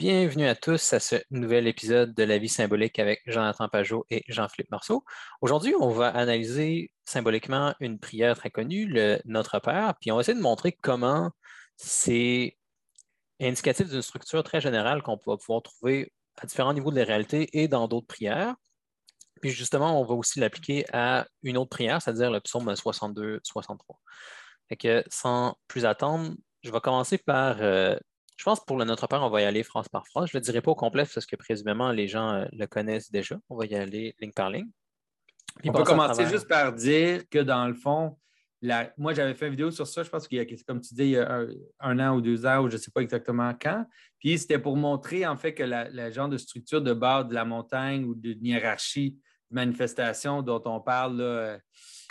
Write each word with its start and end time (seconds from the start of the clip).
Bienvenue 0.00 0.48
à 0.48 0.56
tous 0.56 0.92
à 0.92 0.98
ce 0.98 1.16
nouvel 1.30 1.68
épisode 1.68 2.14
de 2.14 2.24
La 2.24 2.38
vie 2.38 2.48
symbolique 2.48 2.98
avec 2.98 3.22
Jonathan 3.26 3.68
Pajot 3.68 4.04
et 4.10 4.24
Jean-Philippe 4.26 4.72
Marceau. 4.72 5.04
Aujourd'hui, 5.40 5.72
on 5.78 5.90
va 5.90 6.08
analyser 6.08 6.90
symboliquement 7.04 7.74
une 7.78 8.00
prière 8.00 8.36
très 8.36 8.50
connue, 8.50 8.86
le 8.86 9.20
Notre 9.24 9.60
Père, 9.60 9.94
puis 10.00 10.10
on 10.10 10.16
va 10.16 10.22
essayer 10.22 10.36
de 10.36 10.42
montrer 10.42 10.72
comment 10.72 11.30
c'est 11.76 12.58
indicatif 13.40 13.88
d'une 13.88 14.02
structure 14.02 14.42
très 14.42 14.60
générale 14.60 15.00
qu'on 15.00 15.16
va 15.26 15.36
pouvoir 15.36 15.62
trouver 15.62 16.12
à 16.38 16.46
différents 16.46 16.74
niveaux 16.74 16.90
de 16.90 16.98
la 16.98 17.04
réalité 17.04 17.48
et 17.52 17.68
dans 17.68 17.86
d'autres 17.86 18.08
prières. 18.08 18.56
Puis 19.42 19.50
justement, 19.50 20.00
on 20.00 20.04
va 20.04 20.14
aussi 20.14 20.40
l'appliquer 20.40 20.84
à 20.92 21.28
une 21.44 21.56
autre 21.56 21.70
prière, 21.70 22.02
c'est-à-dire 22.02 22.32
le 22.32 22.40
psaume 22.40 22.68
62-63. 22.68 23.76
Fait 24.68 24.76
que 24.76 25.04
sans 25.08 25.56
plus 25.68 25.84
attendre, 25.84 26.34
je 26.64 26.72
vais 26.72 26.80
commencer 26.80 27.16
par 27.16 27.62
euh, 27.62 27.96
je 28.36 28.44
pense 28.44 28.60
que 28.60 28.64
pour 28.64 28.76
le 28.76 28.84
Notre 28.84 29.06
Père, 29.06 29.22
on 29.22 29.30
va 29.30 29.42
y 29.42 29.44
aller 29.44 29.62
phrase 29.62 29.88
par 29.88 30.06
phrase. 30.06 30.28
Je 30.30 30.36
ne 30.36 30.40
le 30.40 30.44
dirai 30.44 30.60
pas 30.60 30.72
au 30.72 30.74
complet 30.74 31.04
parce 31.12 31.26
que 31.26 31.36
présumément, 31.36 31.92
les 31.92 32.08
gens 32.08 32.34
euh, 32.34 32.44
le 32.52 32.66
connaissent 32.66 33.10
déjà. 33.10 33.38
On 33.48 33.56
va 33.56 33.66
y 33.66 33.74
aller 33.74 34.14
ligne 34.20 34.32
par 34.32 34.50
ligne. 34.50 34.70
on 35.64 35.72
peut 35.72 35.84
commencer 35.84 36.26
juste 36.26 36.48
par 36.48 36.72
dire 36.72 37.28
que 37.28 37.38
dans 37.38 37.66
le 37.68 37.74
fond, 37.74 38.16
moi, 38.96 39.12
j'avais 39.12 39.34
fait 39.34 39.46
une 39.46 39.52
vidéo 39.52 39.70
sur 39.70 39.86
ça, 39.86 40.02
je 40.02 40.08
pense 40.08 40.26
qu'il 40.26 40.38
y 40.38 40.40
a, 40.40 40.56
comme 40.66 40.80
tu 40.80 40.94
dis, 40.94 41.02
il 41.02 41.10
y 41.10 41.18
a 41.18 41.44
un, 41.80 41.98
an 41.98 42.16
ou 42.16 42.20
deux 42.20 42.46
ans, 42.46 42.62
ou 42.62 42.70
je 42.70 42.76
ne 42.76 42.80
sais 42.80 42.90
pas 42.90 43.02
exactement 43.02 43.52
quand. 43.60 43.84
Puis 44.18 44.38
c'était 44.38 44.58
pour 44.58 44.76
montrer 44.76 45.26
en 45.26 45.36
fait 45.36 45.52
que 45.54 45.62
la, 45.62 46.10
genre 46.10 46.28
de 46.28 46.38
structure 46.38 46.80
de 46.80 46.94
base 46.94 47.28
de 47.28 47.34
la 47.34 47.44
montagne 47.44 48.04
ou 48.04 48.14
d'une 48.14 48.44
hiérarchie 48.44 49.18
de 49.50 49.54
manifestation 49.54 50.42
dont 50.42 50.62
on 50.64 50.80
parle, 50.80 51.18
là, 51.18 51.58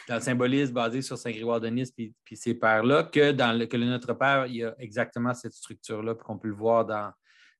dans 0.07 0.15
le 0.15 0.21
symbolisme 0.21 0.73
basé 0.73 1.01
sur 1.01 1.17
Saint-Grégoire 1.17 1.59
de 1.59 1.67
Nice 1.69 1.91
puis, 1.91 2.13
ces 2.33 2.55
pères-là, 2.55 3.03
que 3.03 3.31
dans 3.31 3.57
le, 3.57 3.65
que 3.65 3.77
le 3.77 3.85
Notre 3.85 4.13
Père, 4.13 4.45
il 4.47 4.57
y 4.57 4.63
a 4.63 4.75
exactement 4.79 5.33
cette 5.33 5.53
structure-là, 5.53 6.15
puis 6.15 6.25
qu'on 6.25 6.37
peut 6.37 6.47
le 6.47 6.55
voir 6.55 6.85
dans, 6.85 7.11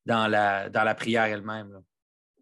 dans, 0.06 0.28
la, 0.28 0.70
dans 0.70 0.84
la 0.84 0.96
prière 0.96 1.26
elle-même. 1.26 1.82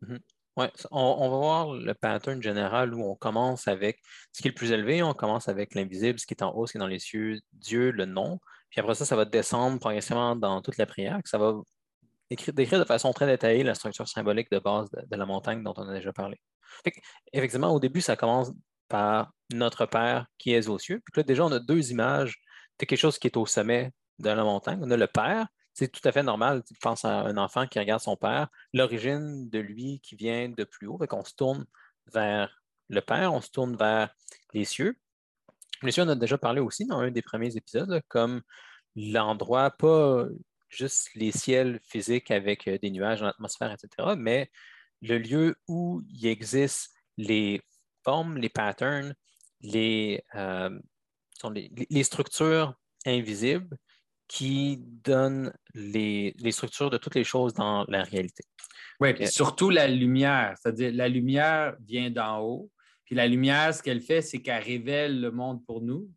Mm-hmm. 0.01 0.19
Oui, 0.57 0.65
on, 0.91 1.29
va 1.29 1.37
voir 1.37 1.73
le 1.73 1.93
pattern 1.93 2.41
général 2.41 2.93
où 2.93 3.09
on 3.09 3.15
commence 3.15 3.69
avec 3.69 4.01
ce 4.33 4.41
qui 4.41 4.49
est 4.49 4.51
le 4.51 4.55
plus 4.55 4.71
élevé, 4.71 5.01
on 5.01 5.13
commence 5.13 5.47
avec 5.47 5.75
l'invisible, 5.75 6.19
ce 6.19 6.25
qui 6.25 6.33
est 6.33 6.43
en 6.43 6.53
haut, 6.53 6.67
ce 6.67 6.73
qui 6.73 6.77
est 6.77 6.79
dans 6.79 6.87
les 6.87 6.99
cieux, 6.99 7.39
Dieu, 7.53 7.91
le 7.91 8.05
nom. 8.05 8.37
Puis 8.69 8.81
après 8.81 8.95
ça, 8.95 9.05
ça 9.05 9.15
va 9.15 9.23
descendre 9.23 9.79
progressivement 9.79 10.35
dans 10.35 10.61
toute 10.61 10.77
la 10.77 10.85
prière, 10.85 11.19
ça 11.23 11.37
va 11.37 11.55
décrire 12.29 12.79
de 12.79 12.85
façon 12.85 13.13
très 13.13 13.27
détaillée 13.27 13.63
la 13.63 13.75
structure 13.75 14.07
symbolique 14.07 14.51
de 14.51 14.59
base 14.59 14.89
de, 14.91 15.15
la 15.15 15.25
montagne 15.25 15.63
dont 15.63 15.73
on 15.77 15.87
a 15.87 15.93
déjà 15.93 16.11
parlé. 16.11 16.37
effectivement, 17.31 17.73
au 17.73 17.79
début, 17.79 18.01
ça 18.01 18.17
commence 18.17 18.51
par 18.91 19.31
notre 19.53 19.85
Père 19.85 20.27
qui 20.37 20.53
est 20.53 20.67
aux 20.67 20.77
cieux. 20.77 21.01
Puis 21.05 21.21
là, 21.21 21.23
déjà, 21.23 21.45
on 21.45 21.51
a 21.51 21.59
deux 21.59 21.91
images 21.91 22.41
de 22.77 22.85
quelque 22.85 22.99
chose 22.99 23.17
qui 23.17 23.27
est 23.27 23.37
au 23.37 23.45
sommet 23.45 23.91
de 24.19 24.29
la 24.29 24.43
montagne. 24.43 24.79
On 24.81 24.91
a 24.91 24.97
le 24.97 25.07
Père, 25.07 25.47
c'est 25.73 25.89
tout 25.89 26.05
à 26.07 26.11
fait 26.11 26.23
normal. 26.23 26.63
Tu 26.67 26.73
penses 26.75 27.05
à 27.05 27.21
un 27.21 27.37
enfant 27.37 27.65
qui 27.67 27.79
regarde 27.79 28.01
son 28.01 28.17
père, 28.17 28.49
l'origine 28.73 29.49
de 29.49 29.59
lui 29.59 30.01
qui 30.01 30.15
vient 30.15 30.49
de 30.49 30.63
plus 30.65 30.87
haut. 30.87 30.99
on 31.11 31.23
se 31.23 31.33
tourne 31.33 31.65
vers 32.13 32.61
le 32.89 33.01
Père, 33.01 33.33
on 33.33 33.41
se 33.41 33.49
tourne 33.49 33.77
vers 33.77 34.13
les 34.53 34.65
cieux. 34.65 34.97
Les 35.83 35.91
cieux, 35.91 36.03
on 36.03 36.09
a 36.09 36.15
déjà 36.15 36.37
parlé 36.37 36.59
aussi 36.59 36.85
dans 36.85 36.99
un 36.99 37.11
des 37.11 37.21
premiers 37.21 37.55
épisodes, 37.55 38.01
comme 38.09 38.41
l'endroit, 38.95 39.71
pas 39.71 40.25
juste 40.69 41.09
les 41.15 41.31
ciels 41.31 41.79
physiques 41.83 42.31
avec 42.31 42.67
euh, 42.67 42.77
des 42.77 42.91
nuages 42.91 43.19
dans 43.19 43.25
l'atmosphère, 43.25 43.71
etc., 43.71 44.15
mais 44.17 44.51
le 45.01 45.17
lieu 45.17 45.55
où 45.67 46.01
il 46.07 46.27
existe 46.27 46.93
les 47.17 47.61
formes, 48.03 48.37
les 48.37 48.49
patterns, 48.49 49.13
les, 49.61 50.23
euh, 50.35 50.69
les, 51.53 52.03
structures 52.03 52.73
invisibles 53.05 53.77
qui 54.27 54.77
donnent 55.03 55.53
les, 55.73 56.33
structures 56.51 56.89
de 56.89 56.97
toutes 56.97 57.15
les 57.15 57.23
choses 57.23 57.53
dans 57.53 57.85
la 57.87 58.03
réalité. 58.03 58.43
Oui, 58.99 59.13
puis 59.13 59.27
surtout 59.27 59.69
la 59.69 59.87
lumière, 59.87 60.55
c'est-à-dire 60.61 60.91
la 60.93 61.07
lumière 61.07 61.75
vient 61.85 62.09
d'en 62.09 62.39
haut, 62.39 62.69
puis 63.03 63.15
la 63.15 63.27
lumière, 63.27 63.73
ce 63.73 63.83
qu'elle 63.83 64.01
fait, 64.01 64.21
c'est 64.21 64.39
qu'elle 64.39 64.63
révèle 64.63 65.19
le 65.19 65.31
monde 65.31 65.65
pour 65.65 65.81
nous. 65.81 66.09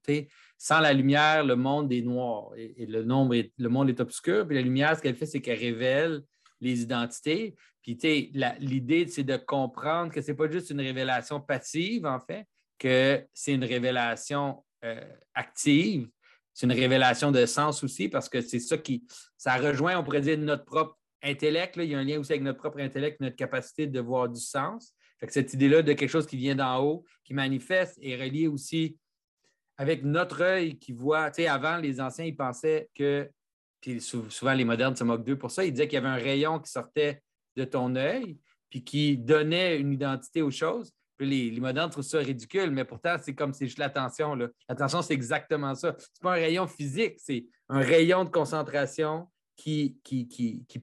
Sans 0.58 0.78
la 0.78 0.92
lumière, 0.92 1.44
le 1.44 1.56
monde 1.56 1.92
est 1.92 2.02
noir 2.02 2.50
et, 2.56 2.86
le, 2.86 3.02
nombre 3.02 3.34
le 3.34 3.68
monde 3.68 3.88
est 3.88 4.00
obscur, 4.00 4.46
puis 4.46 4.54
la 4.54 4.62
lumière, 4.62 4.96
ce 4.96 5.02
qu'elle 5.02 5.16
fait, 5.16 5.26
c'est 5.26 5.40
qu'elle 5.40 5.58
révèle 5.58 6.22
les 6.60 6.82
identités. 6.82 7.54
Puis, 7.82 7.98
l'idée, 8.58 9.06
c'est 9.06 9.24
de 9.24 9.36
comprendre 9.36 10.12
que 10.12 10.22
ce 10.22 10.30
n'est 10.30 10.36
pas 10.36 10.50
juste 10.50 10.70
une 10.70 10.80
révélation 10.80 11.40
passive, 11.40 12.06
en 12.06 12.18
fait, 12.18 12.46
que 12.78 13.26
c'est 13.32 13.52
une 13.52 13.64
révélation 13.64 14.64
euh, 14.84 15.04
active. 15.34 16.08
C'est 16.52 16.66
une 16.66 16.72
révélation 16.72 17.32
de 17.32 17.44
sens 17.46 17.82
aussi, 17.84 18.08
parce 18.08 18.28
que 18.28 18.40
c'est 18.40 18.60
ça 18.60 18.78
qui. 18.78 19.04
Ça 19.36 19.56
rejoint, 19.56 19.98
on 19.98 20.04
pourrait 20.04 20.20
dire, 20.20 20.38
notre 20.38 20.64
propre 20.64 20.98
intellect. 21.22 21.76
Il 21.76 21.84
y 21.84 21.94
a 21.94 21.98
un 21.98 22.04
lien 22.04 22.18
aussi 22.18 22.32
avec 22.32 22.42
notre 22.42 22.58
propre 22.58 22.78
intellect, 22.78 23.20
notre 23.20 23.36
capacité 23.36 23.86
de 23.86 24.00
voir 24.00 24.28
du 24.28 24.40
sens. 24.40 24.94
Fait 25.18 25.26
que 25.26 25.32
cette 25.32 25.52
idée-là 25.52 25.82
de 25.82 25.92
quelque 25.92 26.10
chose 26.10 26.26
qui 26.26 26.36
vient 26.36 26.54
d'en 26.54 26.82
haut, 26.82 27.04
qui 27.24 27.34
manifeste, 27.34 27.98
est 28.02 28.16
reliée 28.16 28.46
aussi 28.46 28.96
avec 29.76 30.04
notre 30.04 30.42
œil 30.42 30.78
qui 30.78 30.92
voit. 30.92 31.30
Tu 31.30 31.46
avant, 31.46 31.78
les 31.78 32.00
anciens, 32.00 32.24
ils 32.24 32.36
pensaient 32.36 32.88
que 32.94 33.28
puis 33.84 34.00
souvent 34.00 34.54
les 34.54 34.64
modernes 34.64 34.96
se 34.96 35.04
moquent 35.04 35.24
d'eux 35.24 35.36
pour 35.36 35.50
ça. 35.50 35.62
Ils 35.62 35.70
disaient 35.70 35.86
qu'il 35.86 35.96
y 35.96 35.98
avait 35.98 36.08
un 36.08 36.14
rayon 36.14 36.58
qui 36.58 36.70
sortait 36.70 37.20
de 37.54 37.64
ton 37.64 37.94
œil, 37.96 38.38
puis 38.70 38.82
qui 38.82 39.18
donnait 39.18 39.78
une 39.78 39.92
identité 39.92 40.40
aux 40.40 40.50
choses. 40.50 40.90
Puis 41.18 41.50
les, 41.50 41.60
modernes 41.60 41.90
trouvent 41.90 42.02
ça 42.02 42.18
ridicule, 42.18 42.70
mais 42.70 42.86
pourtant, 42.86 43.16
c'est 43.20 43.34
comme 43.34 43.52
c'est 43.52 43.66
juste 43.66 43.78
l'attention. 43.78 44.34
L'attention, 44.68 45.02
c'est 45.02 45.12
exactement 45.12 45.74
ça. 45.74 45.94
Ce 45.98 46.04
n'est 46.04 46.22
pas 46.22 46.32
un 46.32 46.40
rayon 46.40 46.66
physique, 46.66 47.16
c'est 47.18 47.44
un 47.68 47.80
rayon 47.80 48.24
de 48.24 48.30
concentration 48.30 49.28
qui, 49.54 50.00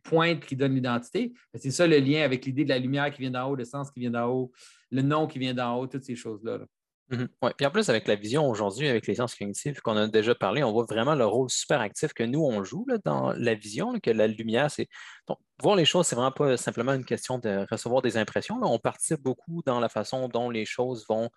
pointe, 0.04 0.46
qui 0.46 0.56
donne 0.56 0.76
l'identité. 0.76 1.34
C'est 1.56 1.72
ça 1.72 1.88
le 1.88 1.98
lien 1.98 2.22
avec 2.22 2.46
l'idée 2.46 2.66
de 2.66 2.70
la 2.70 2.78
lumière 2.78 3.12
qui 3.12 3.22
vient 3.22 3.32
d'en 3.32 3.50
haut, 3.50 3.56
le 3.56 3.66
sens 3.66 3.90
qui 3.90 4.00
vient 4.00 4.12
d'en 4.12 4.28
haut, 4.28 4.52
le 4.92 5.02
nom 5.02 5.26
qui 5.26 5.40
vient 5.40 5.56
d'en 5.56 5.76
haut, 5.76 5.88
toutes 5.88 6.06
ces 6.06 6.16
choses-là. 6.16 6.60
là 6.60 6.66
Mhm. 7.12 7.28
Puis 7.58 7.66
en 7.66 7.72
plus, 7.72 7.90
avec 7.90 8.08
la 8.08 8.16
vision 8.16 8.50
aujourd'hui, 8.50 8.88
avec 8.88 9.06
les 9.06 9.16
sciences 9.16 9.36
cognitives 9.36 9.82
qu'on 9.82 9.98
a 9.98 10.08
déjà 10.08 10.34
parlé, 10.34 10.64
on 10.64 10.72
voit 10.72 10.86
vraiment 10.86 11.14
le 11.14 11.26
rôle 11.26 11.50
super 11.50 11.82
actif 11.82 12.14
que 12.14 12.24
nous, 12.24 12.40
on 12.42 12.64
joue 12.64 12.86
dans 13.04 13.34
la 13.34 13.54
vision, 13.54 14.00
que 14.00 14.12
la 14.12 14.28
lumière, 14.28 14.72
c'est. 14.72 14.88
Donc, 15.28 15.38
voir 15.62 15.76
les 15.76 15.84
choses, 15.84 16.08
c'est 16.08 16.16
vraiment 16.16 16.32
pas 16.32 16.56
simplement 16.56 16.94
une 16.94 17.04
question 17.04 17.38
de 17.38 17.66
recevoir 17.70 18.02
des 18.02 18.16
impressions. 18.16 18.58
On 18.62 18.80
participe 18.80 19.22
beaucoup 19.22 19.62
dans 19.66 19.82
la 19.82 19.90
façon 19.90 20.30
dont 20.30 20.50
les 20.50 20.66
choses 20.66 21.06
vont 21.10 21.30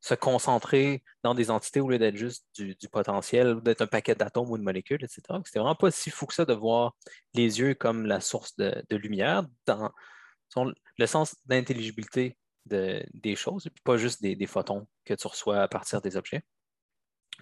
se 0.00 0.14
concentrer 0.14 1.04
dans 1.22 1.34
des 1.34 1.50
entités 1.50 1.80
au 1.80 1.88
lieu 1.88 1.98
d'être 1.98 2.16
juste 2.16 2.46
du, 2.56 2.88
potentiel, 2.90 3.60
d'être 3.62 3.82
un 3.82 3.86
paquet 3.86 4.14
d'atomes 4.16 4.50
ou 4.50 4.58
de 4.58 4.62
molécules, 4.62 5.04
etc. 5.04 5.22
C'est 5.44 5.58
vraiment 5.58 5.76
pas 5.76 5.90
si 5.92 6.10
fou 6.10 6.26
que 6.26 6.34
ça 6.34 6.44
de 6.44 6.54
voir 6.54 6.96
les 7.34 7.60
yeux 7.60 7.74
comme 7.74 8.06
la 8.06 8.20
source 8.20 8.56
de 8.56 8.96
lumière 8.96 9.44
dans 9.66 9.92
le 10.56 11.06
sens 11.06 11.36
d'intelligibilité 11.46 12.36
des 12.66 13.36
choses, 13.36 13.66
et 13.66 13.70
pas 13.84 13.96
juste 13.96 14.22
des, 14.22 14.46
photons 14.46 14.86
que 15.04 15.14
tu 15.14 15.26
reçois 15.26 15.62
à 15.62 15.68
partir 15.68 16.00
des 16.00 16.16
objets. 16.16 16.42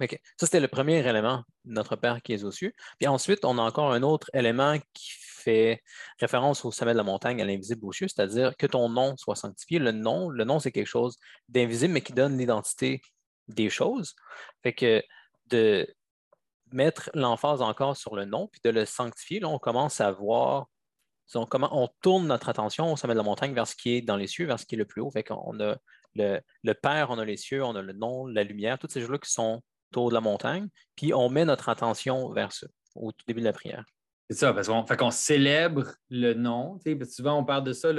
Ça, 0.00 0.46
c'était 0.46 0.60
le 0.60 0.68
premier 0.68 1.06
élément, 1.06 1.42
notre 1.64 1.96
Père 1.96 2.22
qui 2.22 2.32
est 2.32 2.44
aux 2.44 2.52
cieux. 2.52 2.72
Puis 2.98 3.08
ensuite, 3.08 3.44
on 3.44 3.58
a 3.58 3.62
encore 3.62 3.92
un 3.92 4.02
autre 4.02 4.30
élément 4.32 4.78
qui 4.92 5.10
fait 5.10 5.82
référence 6.20 6.64
au 6.64 6.70
sommet 6.70 6.92
de 6.92 6.98
la 6.98 7.02
montagne, 7.02 7.42
à 7.42 7.44
l'invisible 7.44 7.84
aux 7.84 7.92
cieux, 7.92 8.06
c'est-à-dire 8.06 8.56
que 8.56 8.66
ton 8.66 8.88
nom 8.88 9.16
soit 9.16 9.34
sanctifié. 9.34 9.78
Le 9.78 9.92
nom, 9.92 10.28
le 10.28 10.44
nom, 10.44 10.60
c'est 10.60 10.70
quelque 10.72 10.86
chose 10.86 11.16
d'invisible, 11.48 11.94
mais 11.94 12.00
qui 12.00 12.12
donne 12.12 12.38
l'identité 12.38 13.00
des 13.48 13.70
choses. 13.70 14.14
Fait 14.62 14.72
que 14.72 15.02
de 15.46 15.86
mettre 16.72 17.10
l'emphase 17.14 17.62
encore 17.62 17.96
sur 17.96 18.14
le 18.14 18.24
nom, 18.24 18.48
puis 18.48 18.60
de 18.62 18.70
le 18.70 18.84
sanctifier, 18.84 19.40
là, 19.40 19.48
on 19.48 19.58
commence 19.58 20.00
à 20.00 20.12
voir 20.12 20.68
comment 21.48 21.70
on 21.72 21.88
tourne 22.02 22.26
notre 22.26 22.48
attention 22.48 22.92
au 22.92 22.96
sommet 22.96 23.14
de 23.14 23.18
la 23.18 23.24
montagne 23.24 23.54
vers 23.54 23.66
ce 23.66 23.76
qui 23.76 23.96
est 23.96 24.00
dans 24.02 24.16
les 24.16 24.26
cieux, 24.26 24.46
vers 24.46 24.58
ce 24.58 24.66
qui 24.66 24.74
est 24.74 24.78
le 24.78 24.84
plus 24.84 25.02
haut. 25.02 25.10
Fait 25.10 25.22
qu'on 25.22 25.58
a 25.60 25.76
le, 26.14 26.72
Père, 26.74 27.10
on 27.10 27.18
a 27.18 27.24
les 27.24 27.36
cieux, 27.36 27.64
on 27.64 27.74
a 27.76 27.82
le 27.82 27.92
nom, 27.92 28.26
la 28.26 28.44
lumière, 28.44 28.78
toutes 28.78 28.92
ces 28.92 29.00
choses-là 29.00 29.18
qui 29.18 29.30
sont 29.30 29.62
autour 29.90 30.10
de 30.10 30.14
la 30.14 30.20
montagne, 30.20 30.68
puis 30.96 31.14
on 31.14 31.30
met 31.30 31.44
notre 31.44 31.68
attention 31.68 32.30
vers 32.32 32.52
ça 32.52 32.66
au 32.94 33.12
tout 33.12 33.24
début 33.26 33.40
de 33.40 33.46
la 33.46 33.52
prière. 33.52 33.84
C'est 34.28 34.36
ça, 34.36 34.52
parce 34.52 34.68
qu'on 34.68 35.10
célèbre 35.10 35.94
le 36.10 36.34
nom. 36.34 36.78
souvent, 37.10 37.38
on 37.38 37.44
parle 37.44 37.64
de 37.64 37.72
ça 37.72 37.90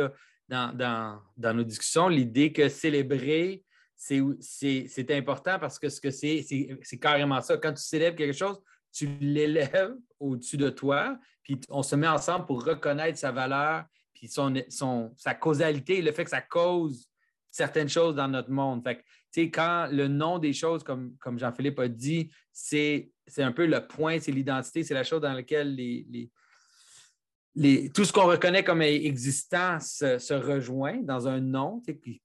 dans, 0.47 1.21
nos 1.37 1.63
discussions, 1.63 2.07
l'idée 2.07 2.53
que 2.53 2.69
célébrer, 2.69 3.63
c'est 3.95 5.11
important 5.11 5.57
parce 5.57 5.79
que 5.79 5.89
ce 5.89 5.99
que 5.99 6.11
c'est, 6.11 6.45
c'est 6.83 6.99
carrément 6.99 7.41
ça. 7.41 7.57
Quand 7.57 7.73
tu 7.73 7.81
célèbres 7.81 8.17
quelque 8.17 8.37
chose, 8.37 8.59
tu 8.91 9.07
l'élèves 9.19 9.95
au-dessus 10.19 10.57
de 10.57 10.69
toi, 10.69 11.17
puis 11.43 11.59
on 11.69 11.83
se 11.83 11.95
met 11.95 12.07
ensemble 12.07 12.45
pour 12.45 12.63
reconnaître 12.63 13.17
sa 13.17 13.31
valeur, 13.31 13.85
puis 14.13 14.27
son, 14.27 15.13
sa 15.15 15.33
causalité, 15.33 16.01
le 16.01 16.11
fait 16.11 16.23
que 16.23 16.29
ça 16.29 16.41
cause 16.41 17.09
certaines 17.51 17.89
choses 17.89 18.15
dans 18.15 18.27
notre 18.27 18.51
monde. 18.51 18.83
Fait 18.83 18.97
que, 18.97 19.01
quand 19.51 19.87
le 19.91 20.07
nom 20.07 20.39
des 20.39 20.53
choses, 20.53 20.83
comme, 20.83 21.15
comme 21.17 21.39
Jean-Philippe 21.39 21.79
a 21.79 21.87
dit, 21.87 22.29
c'est 22.51 23.11
un 23.37 23.51
peu 23.51 23.65
le 23.65 23.87
point, 23.87 24.19
c'est 24.19 24.31
l'identité, 24.31 24.83
c'est 24.83 24.93
la 24.93 25.03
chose 25.03 25.21
dans 25.21 25.33
laquelle 25.33 25.75
les, 25.75 26.29
tout 27.93 28.05
ce 28.05 28.13
qu'on 28.13 28.25
reconnaît 28.25 28.63
comme 28.63 28.81
existant 28.81 29.79
se, 29.79 30.33
rejoint 30.33 31.01
dans 31.01 31.27
un 31.27 31.39
nom, 31.39 31.81
qui, 31.81 32.21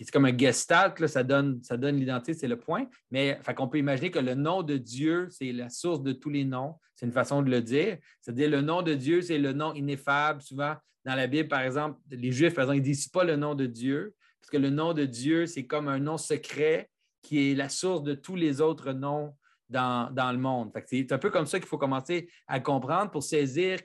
est 0.00 0.10
comme 0.10 0.24
un 0.24 0.36
gestalt, 0.36 1.06
ça 1.06 1.22
donne, 1.22 1.60
l'identité, 1.96 2.34
c'est 2.34 2.48
le 2.48 2.58
point. 2.58 2.86
Mais 3.10 3.38
on 3.58 3.68
peut 3.68 3.78
imaginer 3.78 4.10
que 4.10 4.18
le 4.18 4.34
nom 4.34 4.62
de 4.62 4.76
Dieu, 4.76 5.28
c'est 5.30 5.52
la 5.52 5.68
source 5.68 6.02
de 6.02 6.12
tous 6.12 6.30
les 6.30 6.44
noms. 6.44 6.74
C'est 6.94 7.06
une 7.06 7.12
façon 7.12 7.42
de 7.42 7.50
le 7.50 7.60
dire. 7.62 7.98
C'est-à-dire 8.20 8.50
le 8.50 8.62
nom 8.62 8.82
de 8.82 8.94
Dieu, 8.94 9.22
c'est 9.22 9.38
le 9.38 9.52
nom 9.52 9.74
ineffable. 9.74 10.42
Souvent, 10.42 10.74
dans 11.04 11.14
la 11.14 11.26
Bible, 11.26 11.48
par 11.48 11.60
exemple, 11.60 12.00
les 12.10 12.32
Juifs, 12.32 12.54
par 12.54 12.64
exemple, 12.64 12.78
ils 12.78 12.80
ne 12.80 12.84
disent 12.84 13.08
pas 13.08 13.24
le 13.24 13.36
nom 13.36 13.54
de 13.54 13.66
Dieu, 13.66 14.14
parce 14.40 14.50
que 14.50 14.56
le 14.56 14.70
nom 14.70 14.92
de 14.92 15.04
Dieu, 15.04 15.46
c'est 15.46 15.66
comme 15.66 15.88
un 15.88 15.98
nom 15.98 16.18
secret 16.18 16.90
qui 17.22 17.50
est 17.50 17.54
la 17.54 17.68
source 17.68 18.02
de 18.02 18.14
tous 18.14 18.36
les 18.36 18.60
autres 18.60 18.92
noms 18.92 19.34
dans, 19.68 20.32
le 20.32 20.38
monde. 20.38 20.70
C'est 20.86 21.12
un 21.12 21.18
peu 21.18 21.30
comme 21.30 21.46
ça 21.46 21.58
qu'il 21.58 21.68
faut 21.68 21.78
commencer 21.78 22.28
à 22.46 22.60
comprendre 22.60 23.10
pour 23.10 23.22
saisir 23.22 23.80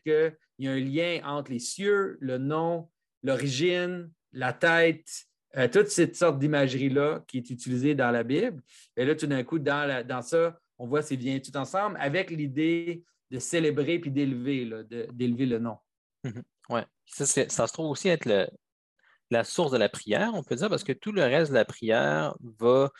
qu'il 0.62 0.66
y 0.66 0.70
a 0.70 0.74
un 0.74 1.20
lien 1.20 1.22
entre 1.26 1.52
les 1.52 1.60
cieux, 1.60 2.18
le 2.20 2.38
nom, 2.38 2.90
l'origine, 3.24 4.12
la 4.32 4.54
tête, 4.54 5.26
euh, 5.58 5.68
toute 5.68 5.88
cette 5.88 6.16
sorte 6.16 6.40
d'imagerie-là 6.40 7.24
qui 7.28 7.40
est 7.40 7.50
utilisée 7.50 7.96
dans 7.96 8.12
la 8.12 8.24
Bible. 8.24 8.62
Et 8.96 9.06
là, 9.06 9.16
tout 9.16 9.28
d'un 9.28 9.44
coup, 9.44 9.60
dans, 9.60 10.06
dans 10.06 10.22
ça, 10.22 10.58
on 10.78 10.88
voit 10.88 11.02
c'est 11.02 11.18
bien 11.18 11.40
tout 11.40 11.56
ensemble 11.58 11.98
avec 12.00 12.32
l'idée 12.32 13.04
de 13.30 13.40
célébrer 13.40 14.00
puis 14.00 14.12
d'élever, 14.12 14.70
d'élever 15.12 15.46
le 15.46 15.60
nom. 15.60 15.78
Mm-hmm. 16.24 16.44
Oui, 16.70 16.82
ça, 17.06 17.26
se 17.26 17.74
trouve 17.74 17.90
aussi 17.90 18.10
être 18.10 18.50
la 19.30 19.44
source 19.44 19.72
de 19.72 19.78
la 19.78 19.90
prière, 19.90 20.32
on 20.34 20.44
peut 20.44 20.56
dire, 20.56 20.70
parce 20.70 20.84
que 20.84 20.94
tout 20.94 21.12
le 21.12 21.24
reste 21.24 21.52
de 21.52 21.56
la 21.56 21.66
prière 21.66 22.36
va 22.60 22.92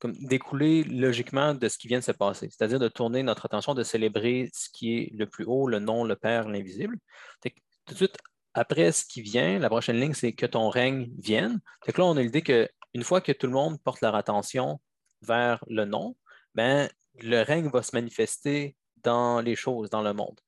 comme 0.00 0.14
découler 0.14 0.82
logiquement 0.84 1.54
de 1.54 1.68
ce 1.68 1.78
qui 1.78 1.86
vient 1.86 1.98
de 1.98 2.04
se 2.04 2.12
passer, 2.12 2.48
c'est-à-dire 2.50 2.78
de 2.78 2.88
tourner 2.88 3.22
notre 3.22 3.44
attention, 3.44 3.74
de 3.74 3.82
célébrer 3.82 4.50
ce 4.52 4.68
qui 4.70 4.96
est 4.96 5.10
le 5.14 5.26
plus 5.26 5.44
haut, 5.44 5.68
le 5.68 5.78
nom, 5.78 6.04
le 6.04 6.16
Père, 6.16 6.48
l'invisible. 6.48 6.96
Tout 7.42 7.92
de 7.92 7.96
suite, 7.96 8.16
après 8.54 8.92
ce 8.92 9.04
qui 9.04 9.20
vient, 9.20 9.58
la 9.58 9.68
prochaine 9.68 10.00
ligne, 10.00 10.14
c'est 10.14 10.32
que 10.32 10.46
ton 10.46 10.70
règne 10.70 11.10
vienne. 11.18 11.60
Donc 11.86 11.98
là, 11.98 12.04
on 12.04 12.16
a 12.16 12.22
l'idée 12.22 12.42
qu'une 12.42 13.04
fois 13.04 13.20
que 13.20 13.32
tout 13.32 13.46
le 13.46 13.52
monde 13.52 13.80
porte 13.82 14.00
leur 14.00 14.14
attention 14.14 14.80
vers 15.22 15.62
le 15.68 15.84
nom, 15.84 16.16
ben, 16.54 16.88
le 17.20 17.42
règne 17.42 17.68
va 17.68 17.82
se 17.82 17.94
manifester 17.94 18.76
dans 19.02 19.40
les 19.40 19.54
choses, 19.54 19.90
dans 19.90 20.02
le 20.02 20.14
monde. 20.14 20.40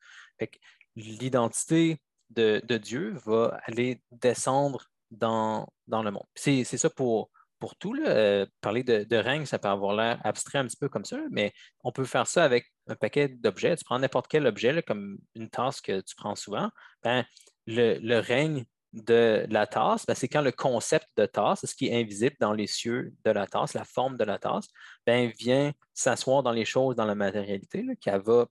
L'identité 0.97 2.01
de, 2.31 2.61
Dieu 2.79 3.15
va 3.27 3.61
aller 3.65 4.03
descendre 4.11 4.87
dans, 5.11 5.69
dans 5.87 6.03
le 6.03 6.11
monde. 6.11 6.27
C'est 6.35 6.65
ça 6.65 6.89
pour 6.89 7.31
pour 7.63 7.77
tout. 7.77 7.95
Euh, 8.05 8.45
parler 8.61 8.83
de, 8.83 9.17
règne, 9.17 9.47
ça 9.47 9.57
peut 9.57 9.69
avoir 9.69 9.95
l'air 9.95 10.21
abstrait 10.25 10.59
un 10.59 10.67
petit 10.67 10.77
peu 10.77 10.89
comme 10.89 11.05
ça, 11.05 11.17
mais 11.31 11.53
on 11.85 11.93
peut 11.93 12.05
faire 12.05 12.27
ça 12.27 12.43
avec 12.43 12.67
un 12.89 12.97
paquet 12.97 13.29
d'objets. 13.29 13.77
Tu 13.77 13.85
prends 13.85 14.01
n'importe 14.01 14.27
quel 14.27 14.49
objet, 14.49 14.83
comme 14.83 15.19
une 15.37 15.49
tasse 15.49 15.81
que 15.81 16.01
tu 16.01 16.17
prends 16.17 16.35
souvent. 16.35 16.71
Ben, 17.05 17.25
le, 17.69 18.19
règne 18.19 18.65
de 18.93 19.47
la 19.49 19.69
tasse, 19.69 20.05
ben, 20.07 20.17
c'est 20.17 20.27
quand 20.27 20.41
le 20.43 20.51
concept 20.51 21.07
de 21.17 21.25
tasse, 21.25 21.65
ce 21.65 21.73
qui 21.77 21.87
est 21.87 22.01
invisible 22.01 22.35
dans 22.41 22.53
les 22.53 22.67
cieux 22.67 23.15
de 23.25 23.31
la 23.31 23.47
tasse, 23.47 23.75
la 23.75 23.85
forme 23.85 24.17
de 24.17 24.25
la 24.25 24.41
tasse, 24.41 24.67
ben, 25.07 25.31
vient 25.39 25.73
s'asseoir 25.95 26.43
dans 26.43 26.51
les 26.51 26.65
choses, 26.65 26.97
dans 26.97 27.05
la 27.05 27.15
matérialité, 27.15 27.87
qu'elle 28.01 28.23
va 28.23 28.47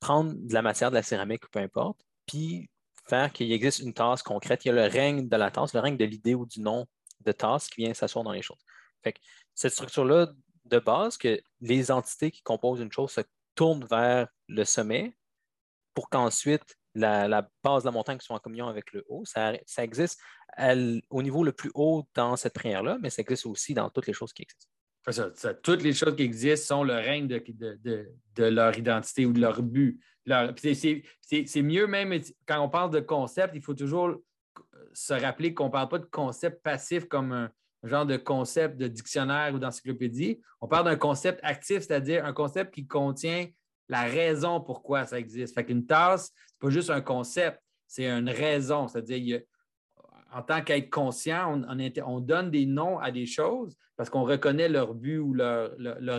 prendre 0.00 0.34
de 0.34 0.52
la 0.52 0.60
matière, 0.60 0.90
de 0.90 0.96
la 0.96 1.02
céramique, 1.02 1.48
peu 1.50 1.60
importe, 1.60 2.02
puis 2.26 2.68
faire 3.08 3.32
qu'il 3.32 3.50
existe 3.52 3.78
une 3.78 3.94
tasse 3.94 4.22
concrète. 4.22 4.66
Il 4.66 4.68
y 4.68 4.70
a 4.70 4.74
le 4.74 4.92
règne 4.92 5.30
de 5.30 5.36
la 5.36 5.50
tasse, 5.50 5.72
le 5.72 5.80
règne 5.80 5.96
de 5.96 6.04
l'idée 6.04 6.34
ou 6.34 6.44
du 6.44 6.60
nom 6.60 6.86
de 7.20 7.32
tasse 7.32 7.68
qui 7.68 7.82
vient 7.82 7.94
s'asseoir 7.94 8.24
dans 8.24 8.32
les 8.32 8.42
choses. 8.42 8.64
cette 9.54 9.72
structure-là 9.72 10.32
de 10.64 10.78
base, 10.78 11.16
que 11.16 11.40
les 11.60 11.90
entités 11.90 12.30
qui 12.30 12.42
composent 12.42 12.80
une 12.80 12.92
chose 12.92 13.10
se 13.10 13.22
tournent 13.54 13.84
vers 13.84 14.28
le 14.48 14.64
sommet 14.64 15.16
pour 15.94 16.10
qu'ensuite 16.10 16.76
la, 16.94 17.48
base 17.62 17.82
de 17.82 17.88
la 17.88 17.92
montagne 17.92 18.18
soit 18.20 18.36
en 18.36 18.38
communion 18.38 18.68
avec 18.68 18.92
le 18.92 19.04
haut, 19.08 19.24
ça, 19.24 19.54
existe 19.78 20.20
au 21.10 21.22
niveau 21.22 21.44
le 21.44 21.52
plus 21.52 21.70
haut 21.74 22.06
dans 22.14 22.36
cette 22.36 22.54
prière-là, 22.54 22.98
mais 23.00 23.10
ça 23.10 23.22
existe 23.22 23.46
aussi 23.46 23.74
dans 23.74 23.88
toutes 23.90 24.06
les 24.06 24.12
choses 24.12 24.32
qui 24.32 24.42
existent. 24.42 24.72
Ça, 25.10 25.54
toutes 25.54 25.82
les 25.82 25.94
choses 25.94 26.16
qui 26.16 26.22
existent 26.22 26.76
sont 26.76 26.84
le 26.84 26.94
règne 26.94 27.26
de, 27.28 28.44
leur 28.44 28.76
identité 28.76 29.24
ou 29.24 29.32
de 29.32 29.40
leur 29.40 29.62
but. 29.62 29.98
C'est 30.52 31.62
mieux 31.62 31.86
même 31.86 32.20
quand 32.46 32.60
on 32.60 32.68
parle 32.68 32.90
de 32.90 33.00
concept, 33.00 33.54
il 33.54 33.62
faut 33.62 33.74
toujours 33.74 34.14
se 34.92 35.14
rappeler 35.14 35.54
qu'on 35.54 35.66
ne 35.66 35.72
parle 35.72 35.88
pas 35.88 35.98
de 35.98 36.06
concept 36.06 36.62
passif 36.62 37.06
comme 37.06 37.32
un, 37.32 37.50
genre 37.84 38.06
de 38.06 38.16
concept 38.16 38.76
de 38.76 38.88
dictionnaire 38.88 39.54
ou 39.54 39.58
d'encyclopédie. 39.58 40.40
On 40.60 40.68
parle 40.68 40.86
d'un 40.86 40.96
concept 40.96 41.40
actif, 41.42 41.78
c'est-à-dire 41.78 42.24
un 42.24 42.32
concept 42.32 42.74
qui 42.74 42.86
contient 42.86 43.46
la 43.88 44.02
raison 44.02 44.60
pourquoi 44.60 45.06
ça 45.06 45.18
existe. 45.18 45.54
Fait 45.54 45.64
qu'une 45.64 45.86
tasse, 45.86 46.26
ce 46.26 46.32
n'est 46.32 46.58
pas 46.60 46.70
juste 46.70 46.90
un 46.90 47.00
concept, 47.00 47.62
c'est 47.86 48.06
une 48.06 48.28
raison. 48.28 48.88
C'est-à-dire, 48.88 49.42
en 50.32 50.42
tant 50.42 50.62
qu'être 50.62 50.90
conscient, 50.90 51.62
on, 52.04 52.20
donne 52.20 52.50
des 52.50 52.66
noms 52.66 52.98
à 52.98 53.10
des 53.10 53.26
choses 53.26 53.76
parce 53.96 54.10
qu'on 54.10 54.24
reconnaît 54.24 54.68
leur 54.68 54.94
but 54.94 55.18
ou 55.18 55.32
leur, 55.32 55.72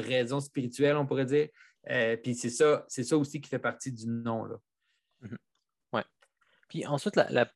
raison 0.03 0.39
spirituelle, 0.39 0.95
on 0.95 1.05
pourrait 1.05 1.25
dire. 1.25 1.49
Euh, 1.89 2.17
puis 2.17 2.35
c'est 2.35 2.49
ça, 2.49 2.85
c'est 2.87 3.03
ça 3.03 3.17
aussi 3.17 3.39
qui 3.39 3.49
fait 3.49 3.59
partie 3.59 3.91
du 3.91 4.07
nom. 4.07 4.45
Là. 4.45 4.57
Mm-hmm. 5.23 5.37
Oui. 5.93 6.01
Puis 6.67 6.85
ensuite, 6.85 7.15
la, 7.15 7.49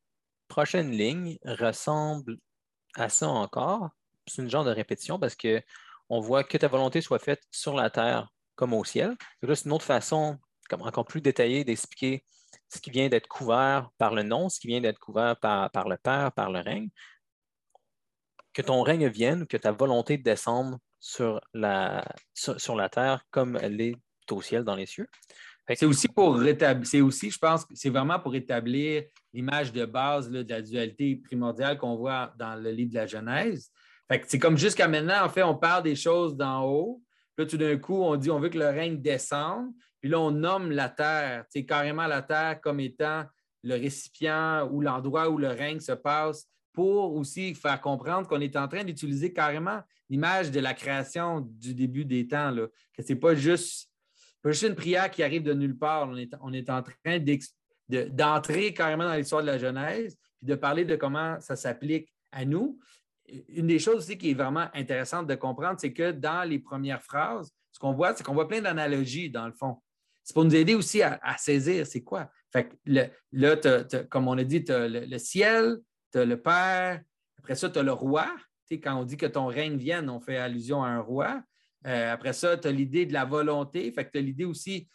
prochaine 0.53 0.91
ligne 0.91 1.39
ressemble 1.45 2.37
à 2.93 3.09
ça 3.09 3.27
encore. 3.27 3.89
C'est 4.27 4.43
une 4.43 4.51
genre 4.51 4.63
de 4.63 4.69
répétition 4.69 5.17
parce 5.17 5.35
qu'on 5.35 6.19
voit 6.19 6.43
que 6.43 6.59
ta 6.59 6.67
volonté 6.67 7.01
soit 7.01 7.17
faite 7.17 7.41
sur 7.49 7.73
la 7.73 7.89
terre 7.89 8.29
comme 8.53 8.73
au 8.73 8.83
ciel. 8.83 9.17
C'est 9.41 9.65
une 9.65 9.71
autre 9.71 9.83
façon, 9.83 10.37
encore 10.71 11.05
plus 11.05 11.21
détaillée, 11.21 11.63
d'expliquer 11.63 12.23
ce 12.69 12.79
qui 12.79 12.91
vient 12.91 13.09
d'être 13.09 13.27
couvert 13.27 13.89
par 13.97 14.13
le 14.13 14.21
nom, 14.21 14.47
ce 14.47 14.59
qui 14.59 14.67
vient 14.67 14.79
d'être 14.79 14.99
couvert 14.99 15.35
par, 15.39 15.71
par, 15.71 15.89
le 15.89 15.97
Père, 15.97 16.31
par 16.33 16.51
le 16.51 16.59
règne. 16.59 16.89
Que 18.53 18.61
ton 18.61 18.83
règne 18.83 19.07
vienne, 19.07 19.47
que 19.47 19.57
ta 19.57 19.71
volonté 19.71 20.19
descende 20.19 20.77
sur 20.99 21.41
la, 21.55 22.05
sur 22.35 22.75
la 22.75 22.89
terre 22.89 23.25
comme 23.31 23.57
elle 23.59 23.81
est 23.81 23.95
au 24.29 24.43
ciel 24.43 24.63
dans 24.63 24.75
les 24.75 24.85
cieux. 24.85 25.07
C'est 25.69 25.85
aussi 25.85 26.07
pour 26.09 26.35
rétablir, 26.35 26.85
c'est 26.85 27.01
aussi, 27.01 27.31
je 27.31 27.37
pense, 27.37 27.65
c'est 27.73 27.89
vraiment 27.89 28.19
pour 28.19 28.35
établir 28.35 29.03
l'image 29.33 29.71
de 29.71 29.85
base 29.85 30.29
de 30.29 30.45
la 30.47 30.61
dualité 30.61 31.15
primordiale 31.15 31.77
qu'on 31.77 31.95
voit 31.95 32.33
dans 32.37 32.55
le 32.55 32.69
livre 32.71 32.89
de 32.89 32.95
la 32.95 33.07
Genèse. 33.07 33.71
c'est 34.27 34.39
comme 34.39 34.57
jusqu'à 34.57 34.87
maintenant, 34.89 35.23
en 35.23 35.29
fait, 35.29 35.43
on 35.43 35.55
parle 35.55 35.83
des 35.83 35.95
choses 35.95 36.35
d'en 36.35 36.65
haut. 36.65 37.01
Puis 37.35 37.45
là, 37.45 37.49
tout 37.49 37.57
d'un 37.57 37.77
coup, 37.77 38.01
on 38.03 38.17
dit 38.17 38.29
on 38.29 38.39
veut 38.39 38.49
que 38.49 38.59
le 38.59 38.67
règne 38.67 39.01
descende. 39.01 39.69
Puis 40.01 40.09
là, 40.09 40.19
on 40.19 40.31
nomme 40.31 40.69
la 40.69 40.89
terre, 40.89 41.45
c'est 41.49 41.65
carrément 41.65 42.07
la 42.07 42.21
terre 42.21 42.59
comme 42.61 42.81
étant 42.81 43.23
le 43.63 43.75
récipient 43.75 44.67
ou 44.69 44.81
l'endroit 44.81 45.29
où 45.29 45.37
le 45.37 45.47
règne 45.47 45.79
se 45.79 45.93
passe 45.93 46.45
pour 46.73 47.15
aussi 47.15 47.55
faire 47.55 47.79
comprendre 47.79 48.27
qu'on 48.27 48.41
est 48.41 48.57
en 48.57 48.67
train 48.67 48.83
d'utiliser 48.83 49.31
carrément 49.31 49.79
l'image 50.09 50.51
de 50.51 50.59
la 50.59 50.73
création 50.73 51.39
du 51.39 51.73
début 51.73 52.03
des 52.03 52.27
temps, 52.27 52.53
que 52.93 53.01
ce 53.01 53.13
n'est 53.13 53.19
pas 53.19 53.35
juste 53.35 53.89
pas 54.43 54.51
juste 54.51 54.63
une 54.63 54.75
prière 54.75 55.09
qui 55.09 55.23
arrive 55.23 55.43
de 55.43 55.53
nulle 55.53 55.77
part. 55.77 56.09
On 56.09 56.17
est, 56.17 56.31
on 56.41 56.53
est 56.53 56.69
en 56.69 56.83
train 56.83 57.19
d'entrer 57.89 58.73
carrément 58.73 59.05
dans 59.05 59.15
l'histoire 59.15 59.41
de 59.41 59.47
la 59.47 59.57
Genèse, 59.57 60.17
puis 60.37 60.47
de 60.47 60.55
parler 60.55 60.83
de 60.83 60.95
comment 60.95 61.39
ça 61.39 61.55
s'applique 61.55 62.13
à 62.31 62.43
nous. 62.43 62.77
Une 63.47 63.67
des 63.67 63.79
choses 63.79 63.95
aussi 63.95 64.17
qui 64.17 64.31
est 64.31 64.33
vraiment 64.33 64.67
intéressante 64.73 65.27
de 65.27 65.35
comprendre, 65.35 65.79
c'est 65.79 65.93
que 65.93 66.11
dans 66.11 66.47
les 66.47 66.59
premières 66.59 67.01
phrases, 67.01 67.51
ce 67.71 67.79
qu'on 67.79 67.93
voit, 67.93 68.13
c'est 68.15 68.23
qu'on 68.23 68.33
voit 68.33 68.47
plein 68.47 68.61
d'analogies 68.61 69.29
dans 69.29 69.47
le 69.47 69.53
fond. 69.53 69.77
C'est 70.23 70.33
pour 70.33 70.43
nous 70.43 70.55
aider 70.55 70.75
aussi 70.75 71.01
à, 71.01 71.19
saisir 71.37 71.87
c'est 71.87 72.03
quoi. 72.03 72.29
Fait 72.51 72.69
là, 72.85 73.55
comme 74.09 74.27
on 74.27 74.37
a 74.37 74.43
dit, 74.43 74.63
tu 74.63 74.71
as 74.71 74.87
le, 74.87 75.17
ciel, 75.17 75.77
tu 76.11 76.19
as 76.19 76.25
le 76.25 76.41
Père, 76.41 77.01
après 77.39 77.55
ça, 77.55 77.69
tu 77.69 77.79
as 77.79 77.83
le 77.83 77.93
roi. 77.93 78.27
quand 78.71 78.99
on 78.99 79.05
dit 79.05 79.17
que 79.17 79.25
ton 79.25 79.47
règne 79.47 79.77
vienne, 79.77 80.09
on 80.09 80.19
fait 80.19 80.37
allusion 80.37 80.83
à 80.83 80.89
un 80.89 80.99
roi. 80.99 81.41
Euh, 81.85 82.13
après 82.13 82.33
ça, 82.33 82.57
tu 82.57 82.67
as 82.67 82.71
l'idée 82.71 83.05
de 83.05 83.13
la 83.13 83.25
volonté. 83.25 83.91
Fait 83.91 84.05
que 84.05 84.11
tu 84.11 84.17
as 84.17 84.21
l'idée 84.21 84.45
aussi, 84.45 84.87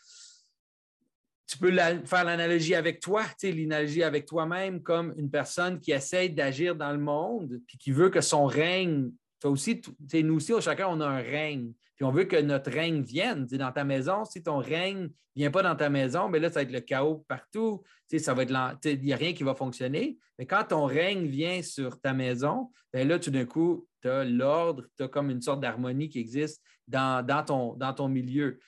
tu 1.46 1.56
peux 1.58 1.74
faire 2.04 2.24
l'analogie 2.24 2.74
avec 2.74 3.00
toi, 3.00 3.24
l'analogie 3.42 4.02
avec 4.02 4.26
toi-même 4.26 4.82
comme 4.82 5.14
une 5.16 5.30
personne 5.30 5.80
qui 5.80 5.92
essaie 5.92 6.28
d'agir 6.28 6.76
dans 6.76 6.92
le 6.92 6.98
monde 6.98 7.60
puis 7.66 7.78
qui 7.78 7.90
veut 7.90 8.10
que 8.10 8.20
son 8.20 8.44
règne, 8.44 9.10
toi 9.40 9.50
aussi, 9.50 9.80
nous 10.12 10.36
aussi, 10.36 10.52
chacun, 10.60 10.88
on 10.88 11.00
a 11.00 11.06
un 11.06 11.22
règne. 11.22 11.72
Puis 11.96 12.04
on 12.04 12.12
veut 12.12 12.24
que 12.24 12.36
notre 12.36 12.70
règne 12.70 13.02
vienne. 13.02 13.46
dans 13.46 13.72
ta 13.72 13.82
maison, 13.82 14.24
si 14.24 14.42
ton 14.42 14.58
règne 14.58 15.04
ne 15.04 15.08
vient 15.34 15.50
pas 15.50 15.62
dans 15.62 15.74
ta 15.74 15.90
maison, 15.90 16.28
mais 16.28 16.38
ben 16.38 16.42
là, 16.42 16.48
ça 16.48 16.60
va 16.60 16.62
être 16.62 16.72
le 16.72 16.80
chaos 16.80 17.24
partout. 17.26 17.82
Il 18.12 19.00
n'y 19.00 19.12
a 19.12 19.16
rien 19.16 19.32
qui 19.32 19.42
va 19.42 19.54
fonctionner. 19.54 20.18
Mais 20.38 20.46
quand 20.46 20.64
ton 20.68 20.84
règne 20.84 21.26
vient 21.26 21.62
sur 21.62 22.00
ta 22.00 22.12
maison, 22.12 22.70
bien 22.92 23.04
là, 23.04 23.18
tout 23.18 23.30
d'un 23.30 23.46
coup, 23.46 23.88
tu 24.00 24.08
as 24.08 24.24
l'ordre, 24.24 24.84
tu 24.96 25.02
as 25.02 25.08
comme 25.08 25.30
une 25.30 25.42
sorte 25.42 25.60
d'harmonie 25.60 26.08
qui 26.08 26.20
existe 26.20 26.62
dans, 26.88 27.94
ton, 27.96 28.08
milieu. 28.08 28.58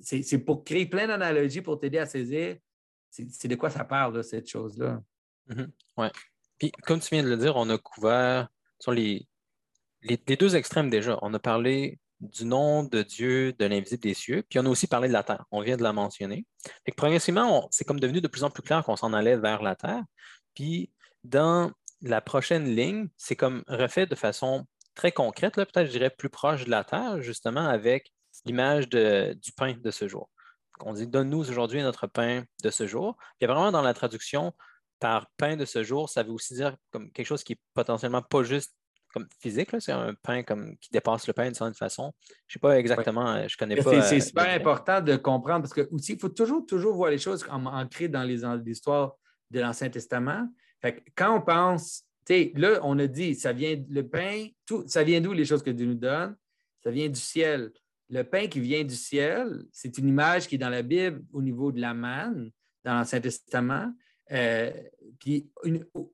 C'est 0.00 0.38
pour 0.38 0.64
créer 0.64 0.86
plein 0.86 1.06
d'analogies 1.06 1.60
pour 1.60 1.78
t'aider 1.78 1.98
à 1.98 2.06
saisir 2.06 2.56
c'est 3.10 3.48
de 3.48 3.54
quoi 3.54 3.70
ça 3.70 3.84
parle, 3.84 4.22
cette 4.22 4.48
chose-là? 4.48 5.00
Mm-hmm. 5.48 5.70
Oui. 5.98 6.06
Puis, 6.58 6.72
comme 6.82 7.00
tu 7.00 7.08
viens 7.10 7.22
de 7.22 7.28
le 7.28 7.36
dire, 7.36 7.56
on 7.56 7.68
a 7.70 7.78
couvert 7.78 8.48
sur 8.78 8.92
les, 8.92 9.26
les, 10.02 10.16
deux 10.36 10.56
extrêmes 10.56 10.90
déjà. 10.90 11.18
On 11.22 11.32
a 11.34 11.38
parlé 11.38 11.98
du 12.20 12.44
nom 12.44 12.82
de 12.82 13.02
Dieu 13.02 13.52
de 13.52 13.64
l'invisible 13.64 14.02
des 14.02 14.14
cieux, 14.14 14.44
puis 14.48 14.58
on 14.58 14.66
a 14.66 14.68
aussi 14.68 14.88
parlé 14.88 15.08
de 15.08 15.12
la 15.12 15.22
terre. 15.22 15.44
On 15.52 15.62
vient 15.62 15.76
de 15.76 15.82
la 15.82 15.92
mentionner. 15.92 16.46
Fait 16.84 16.92
progressivement, 16.92 17.68
c'est 17.70 17.84
comme 17.84 18.00
devenu 18.00 18.20
de 18.20 18.28
plus 18.28 18.42
en 18.42 18.50
plus 18.50 18.62
clair 18.62 18.82
qu'on 18.84 18.96
s'en 18.96 19.12
allait 19.12 19.36
vers 19.36 19.62
la 19.62 19.76
terre. 19.76 20.02
Puis 20.54 20.90
dans 21.22 21.70
la 22.02 22.20
prochaine 22.20 22.74
ligne, 22.74 23.08
c'est 23.16 23.36
comme 23.36 23.62
refait 23.68 24.06
de 24.06 24.16
façon 24.16 24.66
très 24.98 25.12
concrète, 25.12 25.54
peut-être 25.54 25.86
je 25.86 25.92
dirais 25.92 26.10
plus 26.10 26.28
proche 26.28 26.64
de 26.64 26.70
la 26.70 26.84
terre, 26.84 27.22
justement 27.22 27.66
avec 27.66 28.12
l'image 28.44 28.88
du 28.88 29.52
pain 29.56 29.72
de 29.72 29.90
ce 29.90 30.08
jour. 30.08 30.28
On 30.80 30.92
dit 30.92 31.06
Donne-nous 31.06 31.48
aujourd'hui 31.48 31.82
notre 31.82 32.06
pain 32.06 32.44
de 32.62 32.70
ce 32.70 32.86
jour. 32.86 33.16
Il 33.40 33.44
y 33.44 33.50
a 33.50 33.52
vraiment 33.52 33.72
dans 33.72 33.82
la 33.82 33.94
traduction 33.94 34.52
par 35.00 35.30
pain 35.36 35.56
de 35.56 35.64
ce 35.64 35.84
jour, 35.84 36.08
ça 36.10 36.24
veut 36.24 36.32
aussi 36.32 36.54
dire 36.54 36.76
comme 36.90 37.10
quelque 37.12 37.26
chose 37.26 37.44
qui 37.44 37.52
est 37.52 37.60
potentiellement 37.72 38.22
pas 38.22 38.42
juste 38.42 38.74
comme 39.14 39.26
physique, 39.40 39.70
c'est 39.78 39.92
un 39.92 40.12
pain 40.22 40.42
comme, 40.42 40.76
qui 40.78 40.90
dépasse 40.90 41.26
le 41.28 41.32
pain 41.32 41.44
d'une 41.44 41.54
certaine 41.54 41.74
façon. 41.74 42.12
Je 42.46 42.52
ne 42.52 42.52
sais 42.54 42.58
pas 42.58 42.78
exactement, 42.78 43.30
euh, 43.30 43.46
je 43.48 43.54
ne 43.54 43.58
connais 43.58 43.76
pas. 43.76 44.02
C'est 44.02 44.16
euh, 44.16 44.20
super 44.20 44.48
important 44.50 45.00
de 45.00 45.16
comprendre 45.16 45.62
parce 45.62 45.72
que 45.72 45.88
aussi, 45.92 46.14
il 46.14 46.18
faut 46.18 46.28
toujours, 46.28 46.66
toujours 46.66 46.94
voir 46.94 47.10
les 47.10 47.18
choses 47.18 47.46
ancrées 47.48 48.08
dans 48.08 48.24
l'histoire 48.24 49.14
de 49.50 49.60
l'Ancien 49.60 49.88
Testament. 49.88 50.48
quand 51.16 51.36
on 51.36 51.40
pense, 51.40 52.04
là, 52.54 52.80
on 52.82 52.98
a 52.98 53.06
dit, 53.06 53.34
ça 53.34 53.52
vient 53.52 53.82
le 53.88 54.06
pain, 54.06 54.48
tout, 54.66 54.84
ça 54.86 55.02
vient 55.02 55.20
d'où 55.20 55.32
les 55.32 55.44
choses 55.44 55.62
que 55.62 55.70
Dieu 55.70 55.86
nous 55.86 55.94
donne? 55.94 56.36
Ça 56.82 56.90
vient 56.90 57.08
du 57.08 57.20
ciel. 57.20 57.72
Le 58.10 58.22
pain 58.22 58.46
qui 58.46 58.60
vient 58.60 58.84
du 58.84 58.94
ciel, 58.94 59.64
c'est 59.72 59.98
une 59.98 60.08
image 60.08 60.46
qui 60.46 60.54
est 60.54 60.58
dans 60.58 60.68
la 60.68 60.82
Bible 60.82 61.22
au 61.32 61.42
niveau 61.42 61.72
de 61.72 61.80
la 61.80 61.94
manne, 61.94 62.50
dans 62.84 62.94
l'Ancien 62.94 63.20
Testament. 63.20 63.92
Euh, 64.30 64.70
puis 65.18 65.50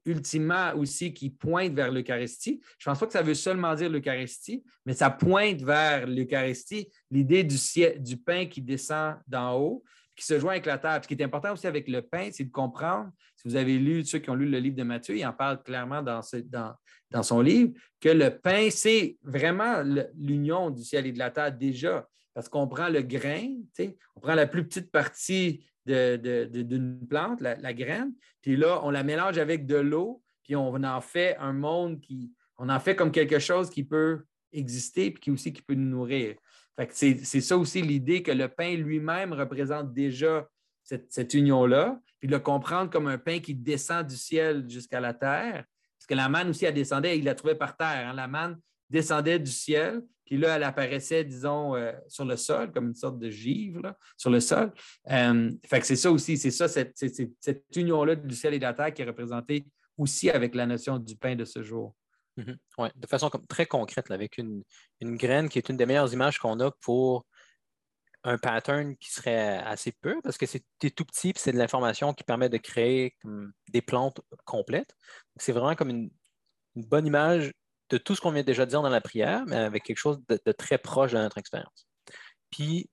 ultimement 0.05 0.73
aussi 0.77 1.13
qui 1.13 1.31
pointe 1.31 1.75
vers 1.75 1.91
l'Eucharistie. 1.91 2.61
Je 2.79 2.89
ne 2.89 2.93
pense 2.93 3.01
pas 3.01 3.07
que 3.07 3.13
ça 3.13 3.23
veut 3.23 3.35
seulement 3.35 3.75
dire 3.75 3.91
l'Eucharistie, 3.91 4.65
mais 4.87 4.95
ça 4.95 5.11
pointe 5.11 5.61
vers 5.63 6.07
l'Eucharistie, 6.07 6.89
l'idée 7.11 7.45
du, 7.45 7.57
du 7.99 8.17
pain 8.17 8.47
qui 8.47 8.63
descend 8.63 9.17
d'en 9.27 9.59
haut, 9.59 9.85
qui 10.17 10.25
se 10.25 10.39
joint 10.39 10.53
avec 10.53 10.67
la 10.67 10.79
table. 10.79 11.05
Ce 11.05 11.09
qui 11.09 11.15
est 11.15 11.25
important 11.25 11.53
aussi 11.53 11.67
avec 11.67 11.89
le 11.89 12.03
pain, 12.03 12.31
c'est 12.33 12.45
de 12.45 12.53
comprendre, 12.53 13.11
si 13.37 13.49
vous 13.49 13.57
avez 13.57 13.79
lu, 13.79 14.05
ceux 14.05 14.19
qui 14.19 14.31
ont 14.31 14.35
lu 14.35 14.49
le 14.49 14.59
livre 14.59 14.77
de 14.77 14.83
Matthieu, 14.83 15.17
il 15.17 15.27
en 15.27 15.33
parle 15.33 15.63
clairement 15.63 16.03
dans, 16.03 16.23
son 17.23 17.41
livre, 17.41 17.73
que 18.01 18.09
le 18.09 18.31
pain, 18.31 18.69
c'est 18.71 19.17
vraiment 19.23 19.83
l'union 20.17 20.71
du 20.71 20.83
ciel 20.83 21.07
et 21.07 21.13
de 21.13 21.19
la 21.19 21.31
terre 21.31 21.53
déjà. 21.53 22.09
Parce 22.33 22.49
qu'on 22.49 22.67
prend 22.67 22.89
le 22.89 23.03
grain, 23.03 23.49
on 24.17 24.21
prend 24.21 24.35
la 24.35 24.47
plus 24.47 24.67
petite 24.67 24.91
partie 24.91 25.65
d'une 25.87 27.07
plante, 27.09 27.41
la, 27.41 27.75
graine, 27.75 28.13
puis 28.41 28.57
là, 28.57 28.81
on 28.83 28.91
la 28.91 29.05
mélange 29.05 29.39
avec 29.39 29.67
de 29.67 29.77
l'eau, 29.77 30.23
puis 30.43 30.57
on 30.57 30.75
en 30.83 31.01
fait 31.01 31.37
un 31.39 31.53
monde 31.53 32.01
qui, 32.01 32.33
on 32.59 32.69
en 32.69 32.81
fait 32.81 32.97
comme 32.97 33.13
quelque 33.13 33.39
chose 33.39 33.71
qui 33.71 33.85
peut 33.85 34.25
exister, 34.53 35.11
puis 35.11 35.21
qui 35.21 35.31
aussi 35.31 35.53
qui 35.53 35.63
peut 35.63 35.75
nous 35.75 35.89
nourrir. 35.89 36.37
C'est 36.91 37.41
ça 37.41 37.57
aussi 37.57 37.83
l'idée 37.83 38.23
que 38.23 38.33
le 38.33 38.49
pain 38.49 38.75
lui-même 38.77 39.33
représente 39.33 39.93
déjà 39.93 40.49
cette, 40.83 41.35
union-là, 41.35 42.01
puis 42.21 42.29
le 42.29 42.39
comprendre 42.39 42.91
comme 42.91 43.07
un 43.07 43.19
pain 43.19 43.39
qui 43.39 43.55
descend 43.55 44.07
du 44.07 44.17
ciel 44.17 44.69
jusqu'à 44.69 45.01
la 45.01 45.15
terre, 45.15 45.65
parce 45.97 46.07
que 46.09 46.15
la 46.15 46.29
manne 46.29 46.51
aussi, 46.51 46.65
elle 46.65 46.75
descendait, 46.75 47.19
il 47.19 47.25
la 47.25 47.35
trouvait 47.35 47.55
par 47.55 47.77
terre. 47.77 48.09
Hein. 48.09 48.13
La 48.13 48.29
manne 48.29 48.59
descendait 48.91 49.39
du 49.39 49.51
ciel, 49.51 50.03
puis 50.25 50.37
là, 50.39 50.57
elle 50.57 50.63
apparaissait, 50.63 51.25
disons, 51.25 51.75
euh, 51.75 51.93
sur 52.09 52.25
le 52.25 52.37
sol, 52.37 52.73
comme 52.73 52.89
une 52.89 52.95
sorte 52.95 53.19
de 53.19 53.31
givre 53.31 53.95
sur 54.17 54.31
le 54.31 54.41
sol. 54.41 54.73
Euh, 55.11 55.51
c'est 55.83 55.97
ça 55.97 56.11
aussi, 56.11 56.37
c'est 56.37 56.51
ça, 56.51 56.69
cette, 56.69 56.97
union-là 57.77 58.17
du 58.17 58.35
ciel 58.35 58.55
et 58.55 58.59
de 58.59 58.65
la 58.65 58.75
terre 58.75 58.93
qui 58.93 59.03
est 59.03 59.07
représentée 59.07 59.67
aussi 59.97 60.31
avec 60.31 60.55
la 60.55 60.67
notion 60.67 60.99
du 60.99 61.17
pain 61.17 61.37
de 61.37 61.45
ce 61.45 61.63
jour. 61.63 61.95
Oui, 62.37 62.89
de 62.97 63.07
façon 63.07 63.31
très 63.49 63.67
concrète, 63.67 64.11
avec 64.11 64.39
une, 64.39 64.65
graine 65.01 65.49
qui 65.49 65.59
est 65.59 65.69
une 65.69 65.77
des 65.77 65.87
meilleures 65.87 66.13
images 66.13 66.39
qu'on 66.39 66.59
a 66.61 66.71
pour 66.81 67.27
un 68.25 68.39
pattern 68.39 68.97
qui 68.97 69.13
serait 69.13 69.59
assez 69.59 69.93
peu, 69.93 70.21
parce 70.23 70.39
que 70.39 70.47
c'est 70.47 70.65
tout 70.81 71.05
petit, 71.05 71.33
puis 71.33 71.43
c'est 71.43 71.53
de 71.53 71.59
l'information 71.59 72.15
qui 72.15 72.25
permet 72.25 72.49
de 72.49 72.57
créer 72.57 73.17
des 73.69 73.83
plantes 73.83 74.21
complètes. 74.45 74.97
C'est 75.37 75.53
vraiment 75.53 75.75
comme 75.75 75.91
une, 75.91 76.11
bonne 76.77 77.07
image 77.07 77.53
de 77.91 77.99
tout 77.99 78.17
ce 78.17 78.21
qu'on 78.21 78.33
vient 78.33 78.43
déjà 78.43 78.65
de 78.65 78.71
dire 78.71 78.83
dans 78.83 78.89
la 78.89 79.01
prière, 79.01 79.45
mais 79.47 79.57
avec 79.57 79.85
quelque 79.85 79.99
chose 79.99 80.19
de, 80.29 80.53
très 80.53 80.79
proche 80.79 81.13
de 81.13 81.19
notre 81.19 81.39
expérience. 81.39 81.87
Puis 82.51 82.91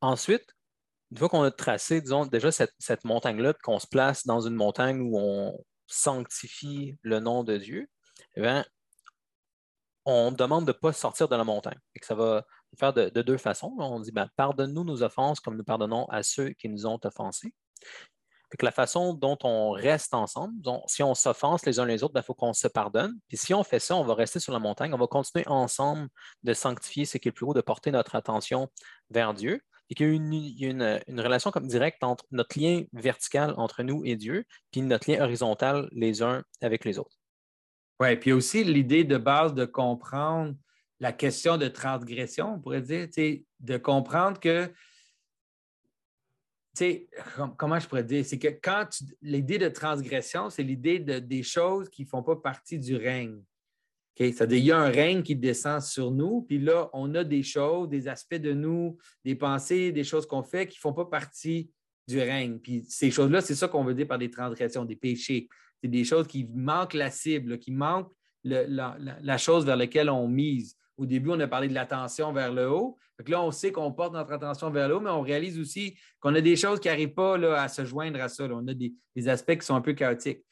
ensuite, 0.00 0.52
une 1.12 1.18
fois 1.18 1.28
qu'on 1.28 1.42
a 1.42 1.50
tracé, 1.52 2.00
disons, 2.00 2.26
déjà 2.26 2.50
cette, 2.50 3.04
montagne-là, 3.04 3.54
qu'on 3.62 3.78
se 3.78 3.86
place 3.86 4.26
dans 4.26 4.40
une 4.40 4.54
montagne 4.54 5.00
où 5.00 5.16
on 5.16 5.64
sanctifie 5.86 6.96
le 7.02 7.20
nom 7.20 7.44
de 7.44 7.56
Dieu, 7.56 7.88
eh 8.36 8.62
on 10.06 10.32
demande 10.32 10.66
de 10.66 10.72
ne 10.72 10.76
pas 10.78 10.92
sortir 10.92 11.28
de 11.28 11.36
la 11.36 11.44
montagne. 11.44 11.78
Et 11.94 12.00
que 12.00 12.06
ça 12.06 12.14
va 12.14 12.44
faire 12.78 12.92
de, 12.92 13.08
deux 13.22 13.38
façons. 13.38 13.74
On 13.78 14.00
dit 14.00 14.12
ben, 14.12 14.28
pardonne-nous 14.36 14.84
nos 14.84 15.02
offenses 15.02 15.40
comme 15.40 15.56
nous 15.56 15.64
pardonnons 15.64 16.04
à 16.06 16.22
ceux 16.22 16.50
qui 16.50 16.68
nous 16.68 16.86
ont 16.86 17.00
offensés 17.04 17.54
la 18.62 18.70
façon 18.70 19.14
dont 19.14 19.38
on 19.42 19.72
reste 19.72 20.14
ensemble, 20.14 20.54
si 20.86 21.02
on 21.02 21.14
s'offense 21.14 21.66
les 21.66 21.80
uns 21.80 21.86
les 21.86 22.04
autres, 22.04 22.12
il 22.12 22.20
ben, 22.20 22.22
faut 22.22 22.34
qu'on 22.34 22.52
se 22.52 22.68
pardonne. 22.68 23.18
Puis 23.28 23.36
si 23.36 23.54
on 23.54 23.64
fait 23.64 23.80
ça, 23.80 23.96
on 23.96 24.04
va 24.04 24.14
rester 24.14 24.38
sur 24.38 24.52
la 24.52 24.58
montagne, 24.58 24.94
on 24.94 24.98
va 24.98 25.06
continuer 25.06 25.46
ensemble 25.48 26.08
de 26.42 26.54
sanctifier 26.54 27.04
ce 27.04 27.18
qui 27.18 27.28
est 27.28 27.30
le 27.30 27.34
plus 27.34 27.46
haut, 27.46 27.54
de 27.54 27.60
porter 27.60 27.90
notre 27.90 28.14
attention 28.14 28.68
vers 29.10 29.34
Dieu. 29.34 29.60
Et 29.90 29.94
qu'il 29.94 30.06
y 30.06 30.64
a 30.64 30.70
une, 30.70 31.20
relation 31.20 31.50
comme 31.50 31.66
directe 31.66 32.02
entre 32.04 32.24
notre 32.30 32.58
lien 32.58 32.84
vertical 32.94 33.52
entre 33.58 33.82
nous 33.82 34.02
et 34.04 34.16
Dieu, 34.16 34.44
puis 34.70 34.80
notre 34.80 35.10
lien 35.10 35.22
horizontal 35.22 35.88
les 35.92 36.22
uns 36.22 36.42
avec 36.62 36.86
les 36.86 36.98
autres. 36.98 37.16
Oui, 38.00 38.16
puis 38.16 38.32
aussi 38.32 38.64
l'idée 38.64 39.04
de 39.04 39.16
base 39.16 39.54
de 39.54 39.64
comprendre 39.64 40.54
la 41.00 41.12
question 41.12 41.56
de 41.56 41.68
transgression, 41.68 42.54
on 42.54 42.60
pourrait 42.60 42.82
dire, 42.82 43.08
de 43.60 43.76
comprendre 43.76 44.40
que 44.40 44.70
comment 47.56 47.78
je 47.78 47.86
pourrais 47.86 48.04
dire, 48.04 48.24
c'est 48.24 48.38
que 48.38 48.48
quand 48.48 48.88
l'idée 49.22 49.58
de 49.58 49.68
transgression, 49.68 50.50
c'est 50.50 50.62
l'idée 50.62 50.98
de, 50.98 51.18
des 51.18 51.42
choses 51.42 51.88
qui 51.88 52.02
ne 52.02 52.08
font 52.08 52.22
pas 52.22 52.36
partie 52.36 52.78
du 52.78 52.96
règne. 52.96 53.40
C'est-à-dire, 54.16 54.58
il 54.58 54.64
y 54.64 54.72
a 54.72 54.78
un 54.78 54.90
règne 54.90 55.22
qui 55.22 55.34
descend 55.34 55.82
sur 55.82 56.12
nous, 56.12 56.42
puis 56.42 56.58
là, 56.58 56.88
on 56.92 57.14
a 57.16 57.24
des 57.24 57.42
choses, 57.42 57.88
des 57.88 58.06
aspects 58.06 58.36
de 58.36 58.52
nous, 58.52 58.96
des 59.24 59.34
pensées, 59.34 59.90
des 59.90 60.04
choses 60.04 60.24
qu'on 60.24 60.44
fait 60.44 60.68
qui 60.68 60.78
ne 60.78 60.80
font 60.80 60.92
pas 60.92 61.06
partie 61.06 61.70
du 62.06 62.20
règne. 62.20 62.58
Puis 62.58 62.84
ces 62.88 63.10
choses-là, 63.10 63.40
c'est 63.40 63.56
ça 63.56 63.66
qu'on 63.66 63.82
veut 63.82 63.94
dire 63.94 64.06
par 64.06 64.18
des 64.18 64.30
transgressions, 64.30 64.84
des 64.84 64.96
péchés. 64.96 65.48
C'est 65.84 65.90
des 65.90 66.04
choses 66.04 66.26
qui 66.26 66.48
manquent 66.54 66.94
la 66.94 67.10
cible, 67.10 67.58
qui 67.58 67.70
manquent 67.70 68.10
la, 68.42 69.36
chose 69.36 69.66
vers 69.66 69.76
laquelle 69.76 70.08
on 70.08 70.26
mise. 70.26 70.78
Au 70.96 71.04
début, 71.04 71.28
on 71.28 71.40
a 71.40 71.46
parlé 71.46 71.68
de 71.68 71.74
l'attention 71.74 72.32
vers 72.32 72.50
le 72.50 72.70
haut. 72.70 72.96
là, 73.26 73.42
on 73.42 73.50
sait 73.50 73.70
qu'on 73.70 73.92
porte 73.92 74.14
notre 74.14 74.32
attention 74.32 74.70
vers 74.70 74.88
le 74.88 74.96
haut, 74.96 75.00
mais 75.00 75.10
on 75.10 75.20
réalise 75.20 75.58
aussi 75.58 75.94
qu'on 76.20 76.34
a 76.36 76.40
des 76.40 76.56
choses 76.56 76.80
qui 76.80 76.88
n'arrivent 76.88 77.12
pas 77.12 77.36
là, 77.36 77.60
à 77.60 77.68
se 77.68 77.84
joindre 77.84 78.18
à 78.22 78.30
ça. 78.30 78.44
On 78.50 78.66
a 78.66 78.72
des, 78.72 78.94
aspects 79.28 79.58
qui 79.58 79.66
sont 79.66 79.74
un 79.74 79.82
peu 79.82 79.92
chaotiques. 79.92 80.42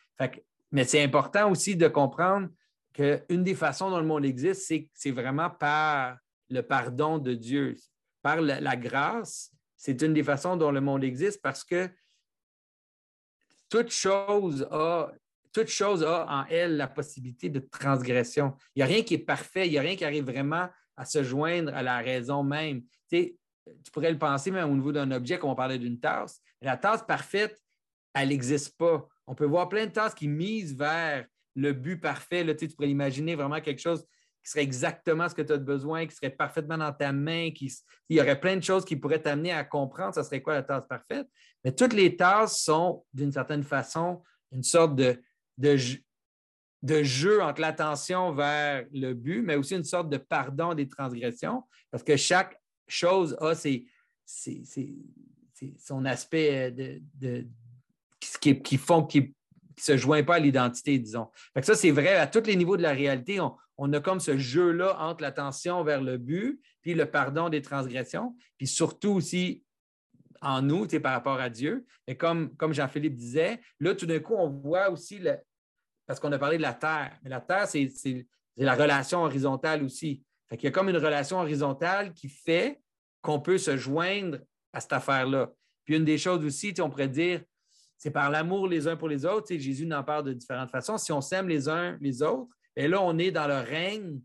mais 0.71 0.85
c'est 0.85 1.03
important 1.03 1.51
aussi 1.51 1.77
de 1.77 1.89
comprendre 1.89 2.51
qu'une 2.93 3.43
des 3.43 3.55
façons 3.55 3.89
dont 3.89 4.01
le 4.01 4.07
monde 4.07 4.27
existe, 4.27 4.71
c'est 4.93 5.11
vraiment 5.13 5.49
par 5.49 6.19
le 6.51 6.61
pardon 6.61 7.17
de 7.17 7.33
Dieu, 7.33 7.77
par 8.21 8.43
la 8.43 8.77
grâce. 8.77 9.51
C'est 9.79 10.03
une 10.03 10.13
des 10.13 10.25
façons 10.25 10.59
dont 10.59 10.73
le 10.73 10.83
monde 10.83 11.03
existe 11.05 11.41
parce 11.41 11.65
que 11.65 11.89
toute 13.71 13.89
chose 13.89 14.69
a 14.71 15.11
toute 15.53 15.69
chose 15.69 16.03
a 16.03 16.27
en 16.29 16.47
elle 16.47 16.77
la 16.77 16.89
possibilité 16.89 17.49
de 17.49 17.61
transgression. 17.61 18.55
Il 18.75 18.79
n'y 18.79 18.83
a 18.83 18.87
rien 18.87 19.03
qui 19.03 19.15
est 19.15 19.19
parfait, 19.19 19.67
il 19.67 19.71
n'y 19.71 19.79
a 19.79 19.83
rien 19.83 19.97
qui 19.97 20.05
arrive 20.05 20.25
vraiment 20.25 20.69
à 20.97 21.05
se 21.05 21.23
joindre 21.23 21.75
à 21.75 21.83
la 21.83 21.99
raison 21.99 22.43
même. 22.43 22.83
Tu, 23.11 23.37
pourrais 23.93 24.11
le 24.11 24.19
penser 24.19 24.51
même 24.51 24.71
au 24.71 24.75
niveau 24.75 24.93
d'un 24.93 25.11
objet, 25.11 25.39
comme 25.39 25.51
on 25.51 25.55
parlait 25.55 25.79
d'une 25.79 26.01
tasse. 26.01 26.41
La 26.61 26.77
tasse 26.77 27.03
parfaite, 27.03 27.61
elle 28.15 28.29
n'existe 28.29 28.77
pas. 28.77 29.07
On 29.27 29.35
peut 29.35 29.47
voir 29.47 29.69
plein 29.69 29.87
de 29.87 29.93
tasses 29.93 30.15
qui 30.15 30.29
misent 30.29 30.75
vers 30.75 31.27
le 31.55 31.73
but 31.73 31.99
parfait. 31.99 32.45
Là, 32.45 32.55
tu 32.55 32.69
pourrais 32.69 32.91
imaginer 32.91 33.35
vraiment 33.35 33.61
quelque 33.61 33.81
chose 33.81 34.05
qui 34.43 34.51
serait 34.51 34.65
exactement 34.65 35.29
ce 35.29 35.35
que 35.35 35.43
tu 35.43 35.53
as 35.53 35.59
besoin, 35.59 36.07
qui 36.07 36.17
serait 36.17 36.31
parfaitement 36.31 36.77
dans 36.77 36.93
ta 36.93 37.13
main, 37.13 37.51
il 37.61 38.17
y 38.17 38.21
aurait 38.21 38.41
plein 38.41 38.57
de 38.57 38.63
choses 38.63 38.85
qui 38.85 38.97
pourraient 38.97 39.23
t'amener 39.23 39.53
à 39.53 39.63
comprendre 39.63 40.15
ce 40.15 40.23
serait 40.25 40.43
quoi 40.43 40.55
la 40.55 40.63
tasse 40.65 40.87
parfaite. 40.87 41.29
Mais 41.65 41.73
toutes 41.73 41.93
les 41.93 42.17
tasses 42.17 42.61
sont, 42.61 43.05
d'une 43.15 43.31
certaine 43.31 43.63
façon, 43.63 44.23
une 44.51 44.65
sorte 44.65 44.97
de, 44.97 45.23
de, 45.59 47.03
jeu 47.03 47.43
entre 47.43 47.61
l'attention 47.61 48.33
vers 48.33 48.85
le 48.93 49.15
but, 49.15 49.43
mais 49.43 49.57
aussi 49.57 49.75
une 49.75 49.85
sorte 49.85 50.09
de 50.09 50.17
pardon 50.17 50.75
des 50.75 50.89
transgressions, 50.89 51.65
parce 51.91 52.03
que 52.03 52.17
chaque 52.17 52.61
chose 52.89 53.37
a 53.41 53.55
son 55.79 56.05
aspect 56.05 56.71
de, 56.71 57.47
qui, 58.41 58.61
qui, 58.61 58.77
font 58.77 59.05
qui 59.05 59.35
se 59.79 59.97
joint 59.97 60.23
pas 60.23 60.37
à 60.37 60.39
l'identité, 60.39 60.99
disons. 60.99 61.29
ça, 61.63 61.75
c'est 61.75 61.91
vrai 61.91 62.17
à 62.17 62.27
tous 62.27 62.47
les 62.47 62.57
niveaux 62.57 62.77
de 62.77 62.83
la 62.83 62.93
réalité. 62.93 63.41
On, 63.79 63.93
a 63.93 64.01
comme 64.01 64.21
ce 64.21 64.39
jeu-là 64.39 64.97
entre 65.01 65.23
l'attention 65.23 65.83
vers 65.83 66.03
le 66.03 66.19
but, 66.19 66.61
puis 66.83 66.95
le 66.95 67.07
pardon 67.11 67.49
des 67.49 67.63
transgressions, 67.63 68.37
puis 68.59 68.67
surtout 68.67 69.11
aussi 69.11 69.65
en 70.43 70.61
nous, 70.61 70.87
par 70.87 71.13
rapport 71.13 71.41
à 71.41 71.49
Dieu. 71.49 71.87
Et 72.07 72.17
comme, 72.17 72.51
Jean-Philippe 72.71 73.15
disait, 73.15 73.61
là, 73.81 73.95
tout 73.95 74.07
d'un 74.07 74.19
coup, 74.19 74.35
on 74.35 74.49
voit 74.49 74.91
aussi, 74.91 75.19
le, 75.19 75.37
parce 76.07 76.21
qu'on 76.21 76.33
a 76.33 76.39
parlé 76.39 76.57
de 76.57 76.63
la 76.63 76.75
terre, 76.75 77.17
mais 77.23 77.31
la 77.31 77.41
terre, 77.41 77.67
c'est 77.69 78.27
la 78.57 78.75
relation 78.75 79.23
horizontale 79.23 79.83
aussi. 79.83 80.23
Il 80.51 80.63
y 80.63 80.67
a 80.67 80.71
comme 80.71 80.91
une 80.91 80.99
relation 80.99 81.39
horizontale 81.39 82.13
qui 82.13 82.29
fait 82.29 82.81
qu'on 83.23 83.41
peut 83.41 83.57
se 83.57 83.77
joindre 83.77 84.39
à 84.73 84.81
cette 84.81 84.93
affaire-là. 84.93 85.51
Puis 85.85 85.97
une 85.97 86.05
des 86.05 86.19
choses 86.19 86.45
aussi, 86.45 86.75
on 86.81 86.91
pourrait 86.91 87.09
dire, 87.09 87.43
c'est 87.97 88.11
par 88.11 88.31
l'amour 88.31 88.67
les 88.67 88.89
uns 88.89 88.97
pour 88.97 89.09
les 89.09 89.25
autres. 89.25 89.55
Jésus 89.55 89.87
n'en 89.87 90.03
parle 90.03 90.25
de 90.25 90.33
différentes 90.33 90.71
façons. 90.71 90.99
Si 90.99 91.13
on 91.13 91.21
s'aime 91.21 91.49
les 91.49 91.69
uns 91.69 91.97
les 92.01 92.23
autres, 92.23 92.49
et 92.75 92.89
là, 92.89 93.01
on 93.01 93.17
est 93.19 93.31
dans 93.31 93.47
le 93.47 93.61
règne 93.61 94.21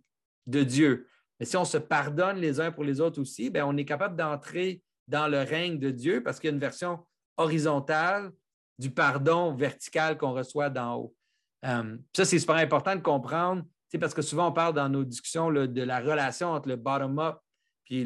de 0.48 0.64
Dieu. 0.64 1.08
Mais 1.40 1.46
si 1.46 1.56
on 1.58 1.66
se 1.66 1.78
pardonne 1.78 2.38
les 2.38 2.60
uns 2.60 2.72
pour 2.72 2.84
les 2.84 3.00
autres 3.00 3.22
aussi, 3.22 3.50
bien, 3.50 3.66
on 3.66 3.78
est 3.78 3.86
capable 3.86 4.16
d'entrer 4.16 4.82
dans 5.08 5.28
le 5.28 5.40
règne 5.40 5.80
de 5.80 5.92
Dieu 5.92 6.22
parce 6.24 6.40
qu'il 6.40 6.50
y 6.50 6.52
a 6.52 6.54
une 6.54 6.60
version 6.60 7.00
horizontale 7.38 8.32
du 8.78 8.92
pardon 8.92 9.54
vertical 9.54 10.18
qu'on 10.18 10.34
reçoit 10.34 10.70
d'en 10.70 10.96
haut. 10.96 11.16
Euh, 11.66 11.98
ça, 12.16 12.26
c'est 12.26 12.40
super 12.40 12.56
important 12.56 12.96
de 12.96 13.02
comprendre, 13.02 13.64
parce 14.00 14.14
que 14.14 14.22
souvent 14.22 14.50
on 14.50 14.52
parle 14.52 14.74
dans 14.74 14.90
nos 14.90 15.04
discussions 15.04 15.52
de 15.52 15.82
la 15.82 16.00
relation 16.00 16.50
entre 16.50 16.70
le 16.70 16.76
bottom-up 16.76 17.40
puis 17.86 18.06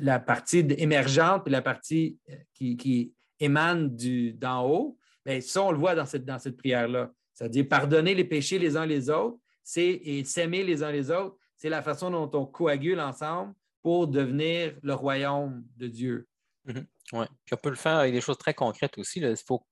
la 0.00 0.18
partie 0.18 0.66
émergente 0.76 1.44
puis 1.44 1.52
la 1.52 1.62
partie 1.62 2.18
euh, 2.30 2.34
qui, 2.52 3.14
émane 3.38 3.96
d'en 4.36 4.68
haut. 4.68 4.98
Bien, 5.24 5.40
ça, 5.40 5.62
on 5.62 5.72
le 5.72 5.78
voit 5.78 5.96
dans 5.96 6.06
cette, 6.06 6.24
dans 6.24 6.38
cette 6.38 6.56
prière-là. 6.56 7.10
C'est-à-dire 7.32 7.66
pardonner 7.68 8.14
les 8.14 8.24
péchés 8.24 8.58
les 8.58 8.76
uns 8.76 8.86
les 8.86 9.10
autres 9.10 9.38
et 9.76 10.22
s'aimer 10.24 10.62
les 10.62 10.82
uns 10.82 10.92
les 10.92 11.10
autres. 11.10 11.36
C'est 11.56 11.68
la 11.68 11.82
façon 11.82 12.10
dont 12.10 12.30
on 12.38 12.46
coagule 12.46 13.00
ensemble 13.00 13.52
pour 13.82 14.08
devenir 14.08 14.76
le 14.82 14.94
royaume 14.94 15.64
de 15.76 15.88
Dieu. 15.88 16.28
Mhm. 16.64 16.86
Oui. 17.12 17.26
Puis 17.44 17.54
on 17.54 17.56
peut 17.56 17.70
le 17.70 17.76
faire 17.76 17.96
avec 17.96 18.12
des 18.12 18.20
choses 18.20 18.38
très 18.38 18.54
concrètes 18.54 18.96
aussi. 18.98 19.20
Il 19.20 19.36
faut, 19.36 19.66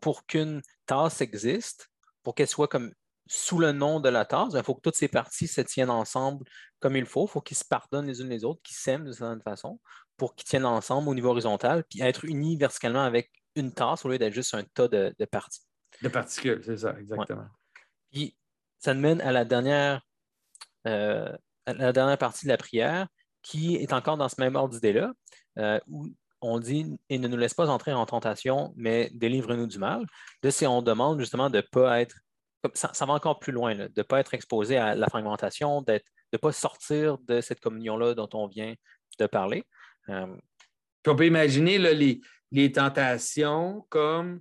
pour 0.00 0.26
qu'une 0.26 0.62
tasse 0.86 1.20
existe, 1.20 1.90
pour 2.22 2.34
qu'elle 2.34 2.48
soit 2.48 2.68
comme 2.68 2.92
sous 3.26 3.58
le 3.58 3.72
nom 3.72 4.00
de 4.00 4.08
la 4.08 4.24
tasse, 4.24 4.52
il 4.54 4.62
faut 4.62 4.74
que 4.74 4.82
toutes 4.82 4.96
ces 4.96 5.08
parties 5.08 5.48
se 5.48 5.60
tiennent 5.62 5.90
ensemble 5.90 6.44
comme 6.78 6.96
il 6.96 7.06
faut. 7.06 7.26
Il 7.26 7.30
faut 7.30 7.40
qu'ils 7.40 7.56
se 7.56 7.64
pardonnent 7.64 8.06
les 8.06 8.20
unes 8.20 8.28
les 8.28 8.44
autres, 8.44 8.60
qu'ils 8.62 8.76
s'aiment 8.76 9.04
de 9.04 9.12
certaine 9.12 9.42
façon, 9.42 9.80
pour 10.16 10.34
qu'ils 10.34 10.46
tiennent 10.46 10.66
ensemble 10.66 11.08
au 11.08 11.14
niveau 11.14 11.30
horizontal, 11.30 11.84
puis 11.84 12.02
être 12.02 12.24
unis 12.24 12.56
verticalement 12.56 13.02
avec 13.02 13.30
une 13.56 13.72
tasse 13.72 14.04
au 14.04 14.08
lieu 14.08 14.18
d'être 14.18 14.34
juste 14.34 14.54
un 14.54 14.64
tas 14.74 14.88
de, 14.88 15.14
parties. 15.30 15.62
De 16.02 16.08
particules, 16.08 16.60
c'est 16.64 16.78
ça, 16.78 16.98
exactement. 16.98 17.46
Puis 18.12 18.36
ça 18.78 18.94
nous 18.94 19.00
mène 19.00 19.20
à 19.22 19.32
la 19.32 19.44
dernière, 19.44 20.02
euh, 20.86 21.32
la 21.66 21.92
dernière 21.92 22.18
partie 22.18 22.44
de 22.44 22.50
la 22.50 22.58
prière, 22.58 23.08
qui 23.44 23.76
est 23.76 23.92
encore 23.92 24.16
dans 24.16 24.28
ce 24.28 24.40
même 24.40 24.56
ordre 24.56 24.74
d'idée-là, 24.74 25.12
euh, 25.58 25.78
où 25.86 26.08
on 26.40 26.58
dit 26.58 26.98
et 27.08 27.18
ne 27.18 27.28
nous 27.28 27.36
laisse 27.36 27.54
pas 27.54 27.68
entrer 27.68 27.92
en 27.92 28.04
tentation, 28.06 28.72
mais 28.76 29.10
délivre-nous 29.14 29.66
du 29.66 29.78
mal. 29.78 30.04
Là, 30.42 30.50
si 30.50 30.66
on 30.66 30.82
demande 30.82 31.20
justement 31.20 31.50
de 31.50 31.58
ne 31.58 31.62
pas 31.62 32.00
être, 32.00 32.16
ça, 32.72 32.90
va 33.04 33.12
encore 33.12 33.38
plus 33.38 33.52
loin, 33.52 33.74
de 33.74 33.90
ne 33.94 34.02
pas 34.02 34.18
être 34.18 34.34
exposé 34.34 34.78
à 34.78 34.94
la 34.94 35.06
fragmentation, 35.08 35.82
de 35.82 36.00
ne 36.32 36.38
pas 36.38 36.52
sortir 36.52 37.18
de 37.18 37.40
cette 37.40 37.60
communion-là 37.60 38.14
dont 38.14 38.28
on 38.32 38.46
vient 38.46 38.74
de 39.18 39.26
parler. 39.26 39.64
Euh, 40.08 40.34
on 41.06 41.14
peut 41.14 41.26
imaginer 41.26 41.78
les, 42.50 42.72
tentations 42.72 43.86
comme 43.90 44.40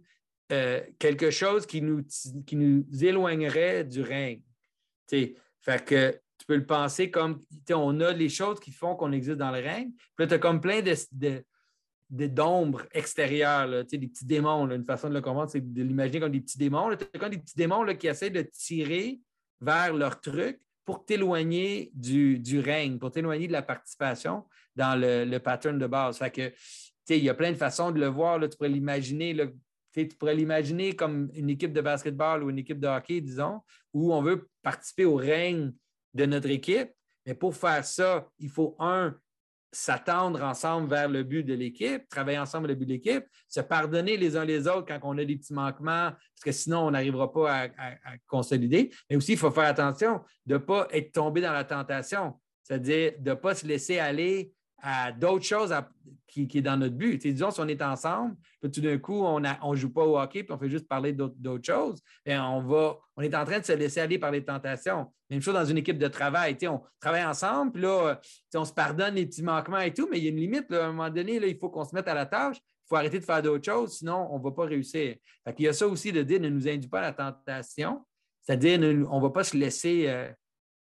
euh, 0.52 0.82
quelque 0.98 1.30
chose 1.30 1.66
qui 1.66 1.82
nous, 1.82 2.04
qui 2.46 2.56
nous 2.56 2.86
éloignerait 3.04 3.84
du 3.84 4.02
règne. 4.02 4.42
Fait 5.10 5.86
que 5.86 6.20
tu 6.44 6.48
peux 6.48 6.58
le 6.58 6.66
penser 6.66 7.10
comme 7.10 7.40
on 7.74 8.02
a 8.02 8.12
les 8.12 8.28
choses 8.28 8.60
qui 8.60 8.74
font 8.74 8.98
qu'on 8.98 9.14
existe 9.14 9.38
dans 9.38 9.52
le 9.52 9.62
règne. 9.62 9.92
Puis 9.94 10.26
là, 10.26 10.28
tu 10.28 10.34
as 10.34 10.40
comme 10.40 10.60
plein 10.60 10.82
de, 10.82 12.28
d'ombres 12.28 12.86
extérieures, 12.92 13.86
des 13.86 14.08
petits 14.10 14.26
démons. 14.26 14.70
une 14.70 14.84
façon 14.84 15.08
de 15.08 15.14
le 15.14 15.22
comprendre, 15.22 15.50
c'est 15.50 15.62
de 15.62 15.82
l'imaginer 15.82 16.20
comme 16.20 16.34
des 16.34 16.42
petits 16.42 16.58
démons. 16.58 16.94
Tu 16.98 17.06
as 17.14 17.18
comme 17.18 17.30
des 17.30 17.38
petits 17.38 17.56
démons 17.56 17.86
qui 17.96 18.08
essaient 18.08 18.30
de 18.30 18.42
tirer 18.42 19.22
vers 19.62 19.94
leur 19.94 20.20
truc 20.20 20.60
pour 20.84 21.06
t'éloigner 21.06 21.92
du, 21.94 22.60
règne, 22.60 23.00
pour 23.00 23.12
t'éloigner 23.12 23.48
de 23.48 23.54
la 23.54 23.62
participation 23.62 24.44
dans 24.76 25.00
le, 25.00 25.38
pattern 25.38 25.80
de 25.80 25.88
base. 25.88 26.18
Fait 26.18 26.30
que, 26.30 26.52
il 27.08 27.24
y 27.24 27.30
a 27.30 27.34
plein 27.36 27.54
de 27.54 27.58
façons 27.58 27.92
de 27.92 28.02
le 28.02 28.08
voir. 28.08 28.38
tu 28.42 28.58
pourrais 28.58 28.68
l'imaginer 28.68 29.34
tu 29.94 30.08
pourrais 30.08 30.36
l'imaginer 30.36 30.94
comme 30.94 31.30
une 31.36 31.52
équipe 31.52 31.72
de 31.72 31.80
basketball 31.80 32.44
ou 32.44 32.50
une 32.50 32.58
équipe 32.58 32.82
de 32.82 32.88
hockey, 32.88 33.22
disons, 33.22 33.62
où 33.94 34.14
on 34.14 34.22
veut 34.22 34.50
participer 34.62 35.06
au 35.06 35.16
règne 35.16 35.72
de 36.14 36.26
notre 36.26 36.50
équipe. 36.50 36.92
Mais 37.26 37.36
pour 37.36 37.56
faire 37.56 37.86
ça, 37.86 38.28
il 38.40 38.50
faut, 38.50 38.76
un, 38.80 39.16
s'attendre 39.74 40.44
ensemble 40.44 40.88
vers 40.88 41.10
le 41.10 41.24
but 41.24 41.44
de 41.44 41.56
l'équipe, 41.56 42.08
travailler 42.08 42.38
ensemble 42.38 42.68
le 42.68 42.76
but 42.76 42.86
de 42.86 42.94
l'équipe, 42.94 43.26
se 43.48 43.60
pardonner 43.60 44.18
les 44.18 44.38
uns 44.38 44.46
les 44.46 44.68
autres 44.68 44.86
quand 44.88 45.00
on 45.02 45.18
a 45.18 45.26
des 45.26 45.36
petits 45.36 45.54
manquements, 45.54 46.12
parce 46.12 46.44
que 46.44 46.52
sinon, 46.52 46.88
on 46.88 46.92
n'arrivera 46.92 47.32
pas 47.32 47.64
à, 47.78 47.96
consolider. 48.28 48.92
Mais 49.10 49.16
aussi, 49.16 49.34
il 49.34 49.38
faut 49.38 49.52
faire 49.52 49.66
attention 49.66 50.22
de 50.46 50.54
ne 50.54 50.60
pas 50.60 50.88
être 50.92 51.12
tombé 51.12 51.42
dans 51.42 51.52
la 51.52 51.64
tentation, 51.64 52.40
c'est-à-dire 52.62 53.14
de 53.20 53.32
ne 53.32 53.36
pas 53.36 53.56
se 53.56 53.66
laisser 53.66 54.00
aller 54.00 54.54
à 54.86 55.14
d'autres 55.14 55.46
choses 55.46 55.74
qui, 56.28 56.46
qui, 56.46 56.58
est 56.58 56.62
dans 56.62 56.76
notre 56.76 56.96
but. 56.96 57.18
disons, 57.18 57.52
si 57.52 57.62
on 57.62 57.68
est 57.70 57.82
ensemble, 57.82 58.36
puis 58.62 58.70
tout 58.70 58.82
d'un 58.82 58.98
coup, 58.98 59.24
on 59.24 59.40
ne 59.40 59.76
joue 59.76 59.92
pas 59.92 60.04
au 60.04 60.20
hockey, 60.20 60.44
puis 60.44 60.54
on 60.54 60.58
fait 60.60 60.70
juste 60.70 60.90
parler 60.90 61.14
d'autres 61.14 61.66
choses, 61.66 62.02
bien, 62.26 62.46
on, 62.46 63.22
est 63.22 63.34
en 63.34 63.46
train 63.46 63.60
de 63.60 63.66
se 63.66 63.72
laisser 63.72 64.02
aller 64.02 64.20
par 64.20 64.32
les 64.32 64.44
tentations. 64.44 65.12
Même 65.30 65.42
chose 65.42 65.54
dans 65.54 65.64
une 65.64 65.78
équipe 65.78 65.98
de 65.98 66.08
travail. 66.10 66.58
On 66.64 66.82
travaille 67.00 67.24
ensemble, 67.24 67.72
puis 67.72 67.82
là, 67.82 68.20
on 68.56 68.66
se 68.66 68.74
pardonne 68.74 69.16
les 69.16 69.26
petits 69.26 69.42
manquements 69.42 69.80
et 69.80 69.94
tout, 69.94 70.10
mais 70.12 70.18
il 70.18 70.26
y 70.26 70.28
a 70.28 70.32
une 70.32 70.38
limite. 70.38 70.72
à 70.74 70.86
un 70.86 70.92
moment 70.92 71.10
donné, 71.10 71.36
il 71.36 71.58
faut 71.58 71.70
qu'on 71.70 71.86
se 71.86 71.96
mette 71.96 72.10
à 72.10 72.14
la 72.14 72.26
tâche. 72.26 72.58
Il 72.58 72.90
faut 72.90 72.96
arrêter 72.98 73.20
de 73.20 73.24
faire 73.24 73.42
d'autres 73.42 73.64
choses, 73.64 74.00
sinon 74.00 74.28
on 74.32 74.38
ne 74.38 74.44
va 74.44 74.52
pas 74.52 74.66
réussir. 74.66 75.16
il 75.58 75.64
y 75.64 75.68
a 75.70 75.74
ça 75.74 75.88
aussi 75.88 76.12
de 76.12 76.22
dire 76.24 76.42
ne 76.42 76.50
nous 76.50 76.68
induit 76.68 76.90
pas 76.90 77.00
à 77.00 77.04
la 77.04 77.14
tentation, 77.14 78.06
c'est-à-dire 78.42 78.80
on 79.10 79.18
ne 79.18 79.22
va 79.22 79.30
pas 79.30 79.46
se 79.46 79.56
laisser 79.56 80.10
euh, 80.10 80.30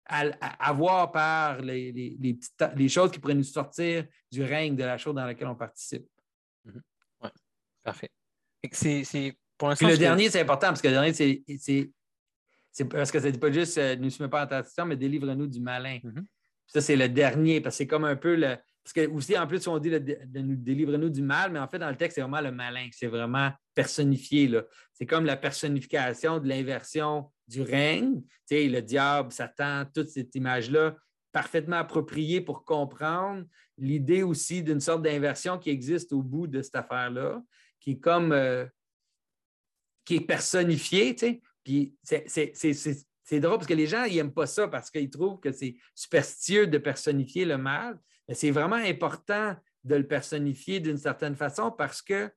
avoir 0.05 1.11
par 1.11 1.61
les, 1.61 1.91
les, 1.91 2.89
choses 2.89 3.11
qui 3.11 3.19
pourraient 3.19 3.33
nous 3.33 3.43
sortir 3.43 4.05
du 4.31 4.43
règne 4.43 4.75
de 4.75 4.83
la 4.83 4.97
chose 4.97 5.15
dans 5.15 5.25
laquelle 5.25 5.47
on 5.47 5.55
participe. 5.55 6.05
Mhm. 6.65 6.81
Oui, 7.23 7.29
parfait. 7.83 8.09
C'est, 8.71 9.35
pour 9.57 9.69
le 9.69 9.97
dernier, 9.97 10.29
c'est 10.29 10.41
important 10.41 10.67
parce 10.67 10.81
que 10.81 10.87
le 10.87 10.93
dernier, 10.93 11.13
c'est, 11.13 11.91
parce 12.89 13.11
que 13.11 13.19
ce 13.19 13.27
n'est 13.27 13.37
pas 13.37 13.51
juste 13.51 13.77
euh, 13.77 13.95
ne 13.95 14.03
nous 14.03 14.09
soumets 14.09 14.29
pas 14.29 14.43
en 14.43 14.47
tentation, 14.47 14.85
mais 14.85 14.95
délivre-nous 14.95 15.47
du 15.47 15.59
malin. 15.59 15.99
Mhm. 16.03 16.25
Ça, 16.67 16.81
c'est 16.81 16.95
le 16.95 17.09
dernier, 17.09 17.59
parce 17.59 17.75
que 17.75 17.77
c'est 17.79 17.87
comme 17.87 18.05
un 18.05 18.15
peu 18.15 18.35
le. 18.35 18.55
Parce 18.83 18.93
que 18.93 19.07
aussi, 19.11 19.37
en 19.37 19.45
plus, 19.45 19.67
on 19.67 19.77
dit 19.77 19.91
de 19.91 20.39
nous 20.39 20.55
délivre-nous 20.55 21.09
du 21.09 21.21
mal, 21.21 21.51
mais 21.51 21.59
en 21.59 21.67
fait, 21.67 21.77
dans 21.77 21.89
le 21.89 21.97
texte, 21.97 22.15
c'est 22.15 22.21
vraiment 22.21 22.41
le 22.41 22.51
malin. 22.51 22.87
C'est 22.91 23.07
vraiment 23.07 23.51
personnifié. 23.75 24.49
C'est 24.93 25.05
comme 25.05 25.25
la 25.25 25.37
personnification 25.37 26.39
de 26.39 26.47
l'inversion 26.47 27.29
du 27.51 27.61
règne, 27.61 28.21
le 28.49 28.79
diable, 28.79 29.31
Satan, 29.31 29.85
toute 29.93 30.09
cette 30.09 30.33
image-là, 30.35 30.95
parfaitement 31.31 31.77
appropriée 31.77 32.41
pour 32.41 32.65
comprendre 32.65 33.45
l'idée 33.77 34.23
aussi 34.23 34.63
d'une 34.63 34.79
sorte 34.79 35.03
d'inversion 35.03 35.57
qui 35.57 35.69
existe 35.69 36.13
au 36.13 36.21
bout 36.21 36.47
de 36.47 36.61
cette 36.61 36.75
affaire-là, 36.75 37.41
qui 37.79 37.91
est 37.91 37.99
comme 37.99 38.31
euh, 38.31 38.65
qui 40.05 40.15
est 40.15 40.27
personnifiée, 40.27 41.15
Puis 41.63 41.95
c'est 42.03 43.39
drôle 43.39 43.57
parce 43.57 43.67
que 43.67 43.73
les 43.73 43.87
gens, 43.87 44.05
n'aiment 44.05 44.33
pas 44.33 44.47
ça 44.47 44.67
parce 44.67 44.89
qu'ils 44.89 45.09
trouvent 45.09 45.39
que 45.39 45.51
c'est 45.51 45.75
superstitieux 45.95 46.67
de 46.67 46.77
personnifier 46.77 47.45
le 47.45 47.57
mal. 47.57 47.99
Mais 48.27 48.33
c'est 48.33 48.51
vraiment 48.51 48.75
important 48.75 49.55
de 49.83 49.95
le 49.95 50.07
personnifier 50.07 50.79
d'une 50.79 50.97
certaine 50.97 51.35
façon 51.35 51.71
parce 51.71 52.01
que 52.01 52.29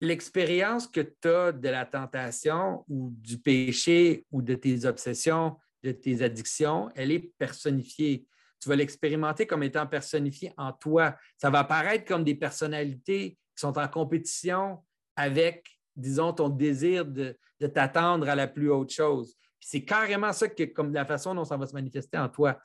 l'expérience 0.00 0.86
que 0.86 1.00
tu 1.00 1.28
as 1.28 1.52
de 1.52 1.68
la 1.68 1.84
tentation 1.84 2.84
ou 2.88 3.12
du 3.16 3.38
péché 3.38 4.24
ou 4.30 4.42
de 4.42 4.54
tes 4.54 4.84
obsessions, 4.84 5.56
de 5.82 5.92
tes 5.92 6.22
addictions, 6.22 6.88
elle 6.94 7.10
est 7.10 7.32
personnifiée. 7.38 8.26
Tu 8.60 8.68
vas 8.68 8.76
l'expérimenter 8.76 9.46
comme 9.46 9.62
étant 9.62 9.86
personnifié 9.86 10.52
en 10.56 10.72
toi. 10.72 11.16
Ça 11.36 11.50
va 11.50 11.60
apparaître 11.60 12.04
comme 12.04 12.24
des 12.24 12.34
personnalités 12.34 13.30
qui 13.30 13.60
sont 13.60 13.78
en 13.78 13.88
compétition 13.88 14.84
avec, 15.16 15.68
disons, 15.96 16.32
ton 16.32 16.48
désir 16.48 17.04
de, 17.04 17.36
t'attendre 17.74 18.28
à 18.28 18.34
la 18.34 18.46
plus 18.46 18.70
haute 18.70 18.92
chose. 18.92 19.34
C'est 19.60 19.84
carrément 19.84 20.32
ça 20.32 20.48
que, 20.48 20.62
comme 20.64 20.92
la 20.92 21.04
façon 21.04 21.34
dont 21.34 21.44
ça 21.44 21.56
va 21.56 21.66
se 21.66 21.74
manifester 21.74 22.18
en 22.18 22.28
toi. 22.28 22.58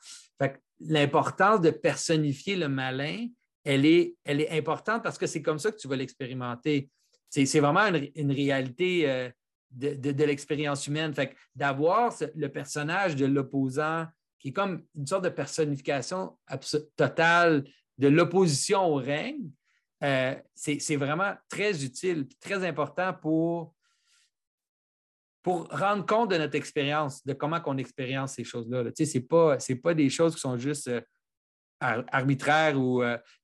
L'importance 0.80 1.60
de 1.60 1.70
personnifier 1.70 2.56
le 2.56 2.68
malin, 2.68 3.26
elle 3.64 3.86
est, 3.86 4.16
elle 4.24 4.40
est 4.40 4.50
importante 4.50 5.02
parce 5.02 5.18
que 5.18 5.26
c'est 5.26 5.42
comme 5.42 5.58
ça 5.58 5.72
que 5.72 5.76
tu 5.76 5.88
vas 5.88 5.96
l'expérimenter 5.96 6.90
c'est 7.34 7.60
vraiment 7.60 7.86
une, 8.14 8.30
réalité 8.30 9.10
euh, 9.10 9.28
de, 9.72 10.24
l'expérience 10.24 10.86
humaine. 10.86 11.12
Fait 11.14 11.34
d'avoir 11.54 12.14
le 12.34 12.48
personnage 12.48 13.16
de 13.16 13.26
l'opposant 13.26 14.06
qui 14.38 14.48
est 14.48 14.52
comme 14.52 14.84
une 14.94 15.06
sorte 15.06 15.24
de 15.24 15.30
personnification 15.30 16.38
totale 16.96 17.64
de 17.98 18.08
l'opposition 18.08 18.84
au 18.84 18.96
règne, 18.96 19.50
euh, 20.02 20.34
c'est 20.54 20.96
vraiment 20.96 21.34
très 21.48 21.84
utile, 21.84 22.28
très 22.40 22.64
important 22.66 23.14
pour, 23.14 23.74
pour 25.42 25.66
rendre 25.68 26.04
compte 26.04 26.30
de 26.30 26.36
notre 26.36 26.56
expérience, 26.56 27.24
de 27.24 27.32
comment 27.32 27.60
on 27.66 27.78
expérience 27.78 28.34
ces 28.34 28.44
choses-là. 28.44 28.84
Ce 28.96 29.02
n'est 29.02 29.24
pas, 29.24 29.56
pas 29.82 29.94
des 29.94 30.10
choses 30.10 30.34
qui 30.34 30.40
sont 30.40 30.58
juste 30.58 30.88
euh, 30.88 31.00
arbitraires. 31.80 32.78
Ou, 32.78 33.02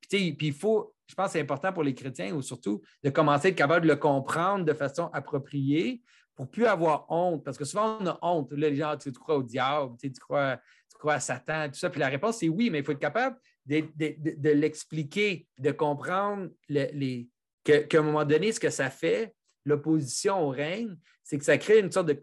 puis 0.09 0.37
il 0.41 0.53
faut, 0.53 0.95
je 1.11 1.15
pense 1.17 1.27
que 1.27 1.33
c'est 1.33 1.41
important 1.41 1.73
pour 1.73 1.83
les 1.83 1.93
chrétiens 1.93 2.33
ou 2.33 2.41
surtout 2.41 2.81
de 3.03 3.11
commencer 3.11 3.49
à 3.49 3.51
être 3.51 3.57
capable 3.57 3.87
de 3.87 3.91
le 3.91 3.97
comprendre 3.97 4.65
de 4.65 4.73
façon 4.73 5.11
appropriée 5.13 6.03
pour 6.37 6.49
plus 6.49 6.67
avoir 6.67 7.07
honte. 7.11 7.45
Parce 7.45 7.59
que 7.59 7.65
souvent, 7.65 7.99
on 8.01 8.07
a 8.07 8.19
honte. 8.23 8.53
les 8.53 8.77
gens, 8.77 8.97
tu, 8.97 9.11
crois 9.11 9.37
au 9.37 9.43
diable, 9.43 9.97
tu, 10.01 10.09
crois, 10.21 10.57
crois 10.95 11.15
à 11.15 11.21
Satan, 11.21 11.67
tout 11.67 11.79
ça. 11.81 11.91
Puis 11.91 11.99
la 11.99 12.07
réponse, 12.07 12.39
c'est 12.39 12.49
oui, 12.49 12.71
mais 12.71 12.79
il 12.79 12.85
faut 12.85 12.93
être 12.93 13.01
capable 13.01 13.37
de, 13.67 14.51
l'expliquer, 14.51 15.49
de 15.59 15.73
comprendre 15.73 16.49
les, 16.69 17.29
qu'à 17.65 17.99
un 17.99 18.03
moment 18.03 18.25
donné, 18.25 18.53
ce 18.53 18.61
que 18.61 18.71
ça 18.71 18.89
fait, 18.89 19.35
l'opposition 19.65 20.47
au 20.47 20.51
règne, 20.51 20.97
c'est 21.25 21.39
que 21.39 21.45
ça 21.45 21.59
crée 21.59 21.81
une 21.81 21.91
sorte 21.91 22.07
de 22.07 22.19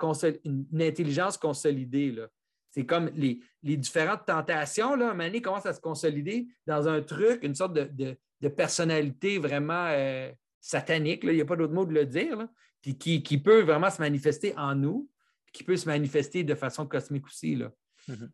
une 0.46 0.82
intelligence 0.82 1.38
consolidée. 1.38 2.16
C'est 2.72 2.86
comme 2.86 3.12
les, 3.16 3.42
différentes 3.64 4.26
tentations, 4.26 4.96
là, 4.96 5.08
à 5.08 5.10
un 5.10 5.14
moment 5.14 5.26
donné, 5.26 5.42
commencent 5.42 5.66
à 5.66 5.74
se 5.74 5.82
consolider 5.82 6.48
dans 6.66 6.88
un 6.88 7.02
truc, 7.02 7.44
une 7.44 7.56
sorte 7.56 7.74
de, 7.74 8.18
personnalité 8.48 9.40
vraiment 9.40 9.88
euh, 9.88 10.32
satanique, 10.60 11.22
il 11.24 11.34
n'y 11.34 11.42
a 11.42 11.46
pas 11.46 11.56
d'autre 11.56 11.74
mot 11.74 11.86
de 11.86 11.94
le 11.94 12.06
dire, 12.06 12.48
puis 12.82 12.98
qui, 12.98 13.24
qui, 13.24 13.38
peut 13.38 13.62
vraiment 13.62 13.90
se 13.90 14.00
manifester 14.00 14.56
en 14.58 14.76
nous, 14.76 15.10
qui 15.54 15.64
peut 15.64 15.78
se 15.78 15.88
manifester 15.88 16.44
de 16.44 16.56
façon 16.56 16.86
cosmique 16.86 17.26
aussi. 17.26 17.56
Là. 17.56 17.72
Mm-hmm. 18.08 18.30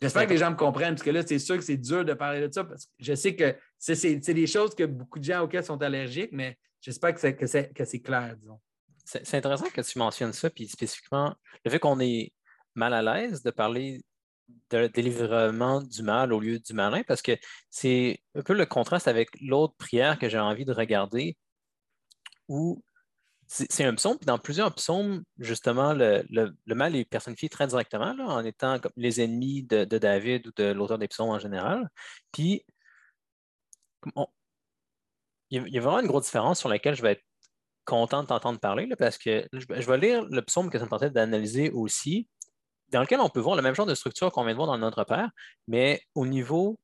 J'espère 0.00 0.26
que 0.26 0.30
les 0.30 0.38
gens 0.38 0.50
me 0.50 0.56
comprennent, 0.56 0.94
parce 0.94 1.02
que 1.02 1.10
là, 1.10 1.26
c'est 1.26 1.40
sûr 1.40 1.56
que 1.56 1.64
c'est 1.64 1.76
dur 1.76 2.04
de 2.04 2.14
parler 2.14 2.46
de 2.46 2.52
ça, 2.52 2.62
parce 2.62 2.86
que 2.86 2.92
je 3.00 3.14
sais 3.14 3.34
que 3.34 3.56
c'est 3.78 4.34
des 4.34 4.46
choses 4.46 4.74
que 4.74 4.84
beaucoup 4.84 5.18
de 5.18 5.24
gens 5.24 5.42
auxquelles 5.42 5.64
sont 5.64 5.82
allergiques, 5.82 6.30
mais 6.32 6.56
j'espère 6.80 7.14
que 7.14 7.46
c'est 7.46 8.00
clair, 8.00 8.36
disons. 8.36 8.60
C'est 9.04 9.34
intéressant 9.34 9.70
que 9.70 9.80
tu 9.80 9.98
mentionnes 9.98 10.34
ça, 10.34 10.50
puis 10.50 10.68
spécifiquement, 10.68 11.34
le 11.64 11.70
fait 11.70 11.78
qu'on 11.78 11.98
est 11.98 12.32
mal 12.74 12.92
à 12.92 13.02
l'aise 13.02 13.42
de 13.42 13.50
parler 13.50 14.02
de 14.70 14.86
délivrement 14.88 15.82
du 15.82 16.02
mal 16.02 16.32
au 16.32 16.40
lieu 16.40 16.58
du 16.58 16.72
malin, 16.74 17.02
parce 17.06 17.22
que 17.22 17.32
c'est 17.70 18.22
un 18.34 18.42
peu 18.42 18.54
le 18.54 18.66
contraste 18.66 19.08
avec 19.08 19.30
l'autre 19.40 19.74
prière 19.76 20.18
que 20.18 20.28
j'ai 20.28 20.38
envie 20.38 20.64
de 20.64 20.72
regarder, 20.72 21.36
où 22.48 22.82
c'est 23.48 23.84
un 23.84 23.94
psaume, 23.94 24.18
puis 24.18 24.26
dans 24.26 24.38
plusieurs 24.38 24.74
psaumes, 24.74 25.24
justement, 25.38 25.94
le, 25.94 26.22
mal 26.66 26.94
est 26.94 27.06
personnifié 27.06 27.48
très 27.48 27.66
directement, 27.66 28.14
en 28.18 28.44
étant 28.44 28.78
les 28.96 29.22
ennemis 29.22 29.62
de, 29.62 29.84
David 29.84 30.46
ou 30.48 30.52
de 30.54 30.64
l'auteur 30.64 30.98
des 30.98 31.08
psaumes 31.08 31.30
en 31.30 31.38
général. 31.38 31.88
Puis, 32.30 32.62
il, 35.50 35.66
y 35.68 35.78
a, 35.78 35.80
vraiment 35.80 36.00
une 36.00 36.06
grosse 36.06 36.26
différence 36.26 36.58
sur 36.60 36.68
laquelle 36.68 36.94
je 36.94 37.00
vais 37.02 37.12
être 37.12 37.24
content 37.86 38.22
de 38.22 38.28
t'entendre 38.28 38.60
parler, 38.60 38.86
parce 38.98 39.16
que 39.16 39.48
je, 39.52 39.66
vais 39.66 39.98
lire 39.98 40.26
le 40.26 40.42
psaume 40.42 40.68
que 40.68 40.76
tu 40.76 40.86
train 40.86 41.08
d'analyser 41.08 41.70
aussi, 41.70 42.28
dans 42.90 43.00
lequel 43.00 43.20
on 43.20 43.28
peut 43.28 43.40
voir 43.40 43.56
le 43.56 43.62
même 43.62 43.74
genre 43.74 43.86
de 43.86 43.94
structure 43.94 44.32
qu'on 44.32 44.44
vient 44.44 44.52
de 44.52 44.56
voir 44.56 44.68
dans 44.68 44.78
Notre 44.78 45.04
Père, 45.04 45.30
mais 45.66 46.00
au 46.14 46.26
niveau 46.26 46.78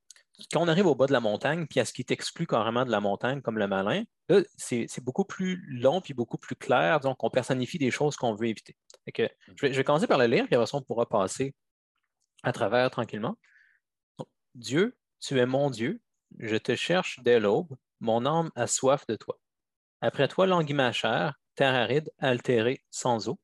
quand 0.51 0.61
on 0.61 0.67
arrive 0.67 0.85
au 0.85 0.95
bas 0.95 1.07
de 1.07 1.13
la 1.13 1.19
montagne, 1.19 1.65
puis 1.67 1.79
à 1.79 1.85
ce 1.85 1.93
qui 1.93 2.03
t'exclut 2.03 2.47
carrément 2.47 2.85
de 2.85 2.91
la 2.91 2.99
montagne, 2.99 3.41
comme 3.41 3.57
le 3.57 3.67
malin, 3.67 4.03
là, 4.29 4.41
c'est 4.57 5.03
beaucoup 5.03 5.25
plus 5.25 5.63
long 5.67 6.01
puis 6.01 6.13
beaucoup 6.13 6.37
plus 6.37 6.55
clair. 6.55 6.99
Donc, 6.99 7.23
on 7.23 7.29
personnifie 7.29 7.77
des 7.77 7.91
choses 7.91 8.17
qu'on 8.17 8.33
veut 8.35 8.47
éviter. 8.47 8.75
Que, 9.13 9.29
je, 9.55 9.67
vais, 9.67 9.83
commencer 9.83 10.07
par 10.07 10.17
le 10.17 10.25
lire, 10.25 10.45
puis 10.45 10.55
après 10.55 10.67
ça, 10.67 10.77
on 10.77 10.81
pourra 10.81 11.05
passer 11.07 11.53
à 12.43 12.51
travers 12.51 12.89
tranquillement. 12.91 13.37
Dieu, 14.55 14.97
tu 15.19 15.39
es 15.39 15.45
mon 15.45 15.69
Dieu, 15.69 16.01
je 16.39 16.55
te 16.55 16.75
cherche 16.75 17.19
dès 17.23 17.39
l'aube, 17.39 17.75
mon 17.99 18.25
âme 18.25 18.51
a 18.55 18.67
soif 18.67 19.05
de 19.07 19.15
toi. 19.15 19.39
Après 20.01 20.27
toi, 20.27 20.47
languit 20.47 20.73
ma 20.73 20.91
chair, 20.91 21.35
terre 21.55 21.73
aride, 21.73 22.11
altérée, 22.19 22.83
sans 22.91 23.29
eau. 23.29 23.39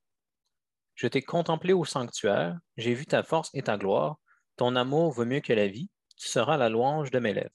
Je 1.01 1.07
t'ai 1.07 1.23
contemplé 1.23 1.73
au 1.73 1.83
sanctuaire, 1.83 2.59
j'ai 2.77 2.93
vu 2.93 3.07
ta 3.07 3.23
force 3.23 3.49
et 3.55 3.63
ta 3.63 3.75
gloire, 3.75 4.19
ton 4.55 4.75
amour 4.75 5.11
vaut 5.11 5.25
mieux 5.25 5.39
que 5.39 5.51
la 5.51 5.67
vie, 5.67 5.89
tu 6.15 6.27
seras 6.27 6.57
la 6.57 6.69
louange 6.69 7.09
de 7.09 7.17
mes 7.17 7.33
lèvres. 7.33 7.49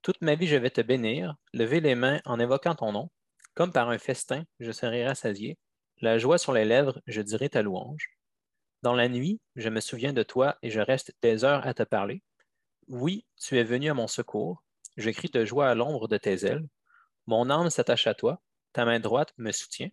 Toute 0.00 0.20
ma 0.20 0.36
vie, 0.36 0.46
je 0.46 0.54
vais 0.54 0.70
te 0.70 0.80
bénir, 0.80 1.34
lever 1.52 1.80
les 1.80 1.96
mains 1.96 2.20
en 2.24 2.38
évoquant 2.38 2.76
ton 2.76 2.92
nom. 2.92 3.10
Comme 3.54 3.72
par 3.72 3.90
un 3.90 3.98
festin, 3.98 4.44
je 4.60 4.70
serai 4.70 5.04
rassasié. 5.04 5.58
La 6.00 6.18
joie 6.18 6.38
sur 6.38 6.52
les 6.52 6.64
lèvres, 6.64 7.02
je 7.08 7.20
dirai 7.20 7.48
ta 7.48 7.62
louange. 7.62 8.10
Dans 8.82 8.94
la 8.94 9.08
nuit, 9.08 9.40
je 9.56 9.68
me 9.68 9.80
souviens 9.80 10.12
de 10.12 10.22
toi 10.22 10.56
et 10.62 10.70
je 10.70 10.78
reste 10.78 11.12
des 11.20 11.42
heures 11.42 11.66
à 11.66 11.74
te 11.74 11.82
parler. 11.82 12.22
Oui, 12.86 13.26
tu 13.40 13.58
es 13.58 13.64
venu 13.64 13.90
à 13.90 13.94
mon 13.94 14.06
secours. 14.06 14.62
Je 14.96 15.10
crie 15.10 15.30
de 15.30 15.44
joie 15.44 15.68
à 15.68 15.74
l'ombre 15.74 16.06
de 16.06 16.16
tes 16.16 16.46
ailes. 16.46 16.68
Mon 17.26 17.50
âme 17.50 17.70
s'attache 17.70 18.06
à 18.06 18.14
toi. 18.14 18.40
Ta 18.72 18.84
main 18.84 19.00
droite 19.00 19.34
me 19.36 19.50
soutient. 19.50 19.90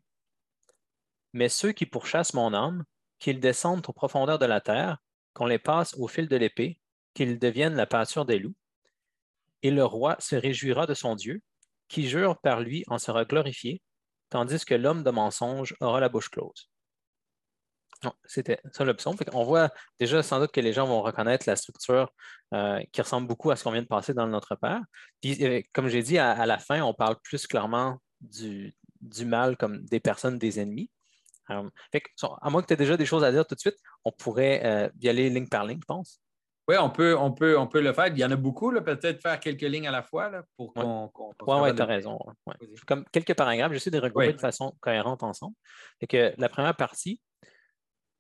Mais 1.34 1.50
ceux 1.50 1.72
qui 1.72 1.86
pourchassent 1.86 2.34
mon 2.34 2.54
âme, 2.54 2.84
qu'ils 3.20 3.39
descendent 3.39 3.86
aux 3.88 3.94
profondeurs 3.94 4.39
de 4.39 4.46
la 4.46 4.62
terre, 4.62 4.98
qu'on 5.34 5.46
les 5.46 5.60
passe 5.60 5.94
au 5.96 6.08
fil 6.08 6.28
de 6.28 6.36
l'épée, 6.36 6.80
qu'ils 7.13 7.39
deviennent 7.39 7.76
la 7.76 7.86
pâture 7.86 8.26
des 8.26 8.39
loups. 8.39 8.56
Et 9.62 9.72
le 9.72 9.84
roi 9.84 10.15
se 10.20 10.36
réjouira 10.36 10.86
de 10.86 10.94
son 10.94 11.15
Dieu, 11.15 11.42
qui 11.88 12.08
jure 12.08 12.39
par 12.39 12.62
lui 12.62 12.84
en 12.88 12.98
sera 12.98 13.26
glorifié, 13.26 13.82
tandis 14.30 14.63
que 14.63 14.76
l'homme 14.76 15.04
de 15.04 15.12
mensonge 15.12 15.76
aura 15.82 16.00
la 16.00 16.10
bouche 16.10 16.30
close. 16.30 16.70
C'était 18.26 18.60
ça 18.72 18.86
le 18.86 18.94
psaume. 18.94 19.18
On 19.34 19.44
voit 19.44 19.72
déjà 20.00 20.24
sans 20.24 20.39
doute 20.39 20.52
que 20.52 20.62
les 20.62 20.72
gens 20.72 20.86
vont 20.86 21.02
reconnaître 21.02 21.46
la 21.48 21.56
structure 21.56 22.13
euh, 22.54 22.82
qui 22.92 23.02
ressemble 23.02 23.28
beaucoup 23.28 23.52
à 23.52 23.56
ce 23.56 23.63
qu'on 23.63 23.72
vient 23.72 23.82
de 23.82 23.88
passer 23.88 24.13
dans 24.13 24.28
Notre 24.28 24.56
Père. 24.56 24.82
Euh, 25.26 25.62
comme 25.74 25.89
j'ai 25.89 26.02
dit, 26.02 26.18
à, 26.18 26.46
la 26.46 26.58
fin, 26.60 26.82
on 26.82 26.94
parle 26.94 27.18
plus 27.22 27.46
clairement 27.46 27.98
du, 28.22 28.74
mal 29.26 29.58
comme 29.58 29.84
des 29.86 30.00
personnes, 30.00 30.38
des 30.38 30.60
ennemis. 30.60 30.89
Euh, 31.51 31.69
à 32.41 32.49
moins 32.49 32.62
que 32.62 32.67
tu 32.67 32.73
aies 32.73 32.77
déjà 32.77 32.97
des 32.97 33.05
choses 33.05 33.23
à 33.23 33.31
dire 33.31 33.45
tout 33.45 33.55
de 33.55 33.59
suite, 33.59 33.77
on 34.05 34.12
pourrait 34.12 34.91
y 34.99 35.09
aller 35.09 35.29
ligne 35.29 35.47
par 35.47 35.65
ligne, 35.65 35.79
je 35.81 35.85
pense. 35.85 36.21
Oui, 36.69 36.75
on 36.79 36.91
peut, 36.91 37.17
on, 37.17 37.31
peut, 37.31 37.57
on 37.57 37.65
peut 37.65 37.81
le 37.81 37.91
faire. 37.93 38.07
Il 38.09 38.19
y 38.19 38.23
en 38.23 38.29
a 38.29 38.35
beaucoup, 38.35 38.71
peut-être 38.71 39.19
faire 39.23 39.39
quelques 39.39 39.63
lignes 39.63 39.88
à 39.88 39.91
la 39.91 40.03
fois 40.03 40.29
là, 40.29 40.43
pour 40.55 40.71
qu'on. 40.75 41.12
oui, 41.47 41.62
ouais, 41.62 41.73
tu 41.73 41.81
as 41.81 41.85
raison. 41.85 42.19
Comme 42.85 43.05
quelques 43.12 43.33
paragraphes, 43.33 43.73
j'essaie 43.73 43.89
de 43.89 43.97
regrouper 43.97 44.33
de 44.33 44.39
façon 44.39 44.75
cohérente 44.79 45.23
ensemble. 45.23 45.55
Que 46.07 46.31
la 46.38 46.47
première 46.47 46.75
partie, 46.75 47.19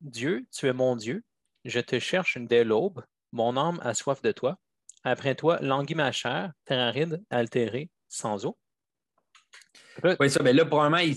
Dieu, 0.01 0.47
tu 0.51 0.67
es 0.67 0.73
mon 0.73 0.95
Dieu, 0.95 1.23
je 1.63 1.79
te 1.79 1.99
cherche 1.99 2.39
dès 2.39 2.63
l'aube, 2.63 3.03
mon 3.31 3.55
âme 3.55 3.79
a 3.83 3.93
soif 3.93 4.23
de 4.23 4.31
toi. 4.31 4.57
Après 5.03 5.35
toi, 5.35 5.59
languit 5.61 5.93
ma 5.93 6.11
chair, 6.11 6.51
terre 6.65 6.79
aride, 6.79 7.23
altérée, 7.29 7.91
sans 8.07 8.47
eau. 8.47 8.57
Oui, 10.19 10.29
ça, 10.29 10.41
mais 10.41 10.53
là, 10.53 10.65
probablement, 10.65 11.13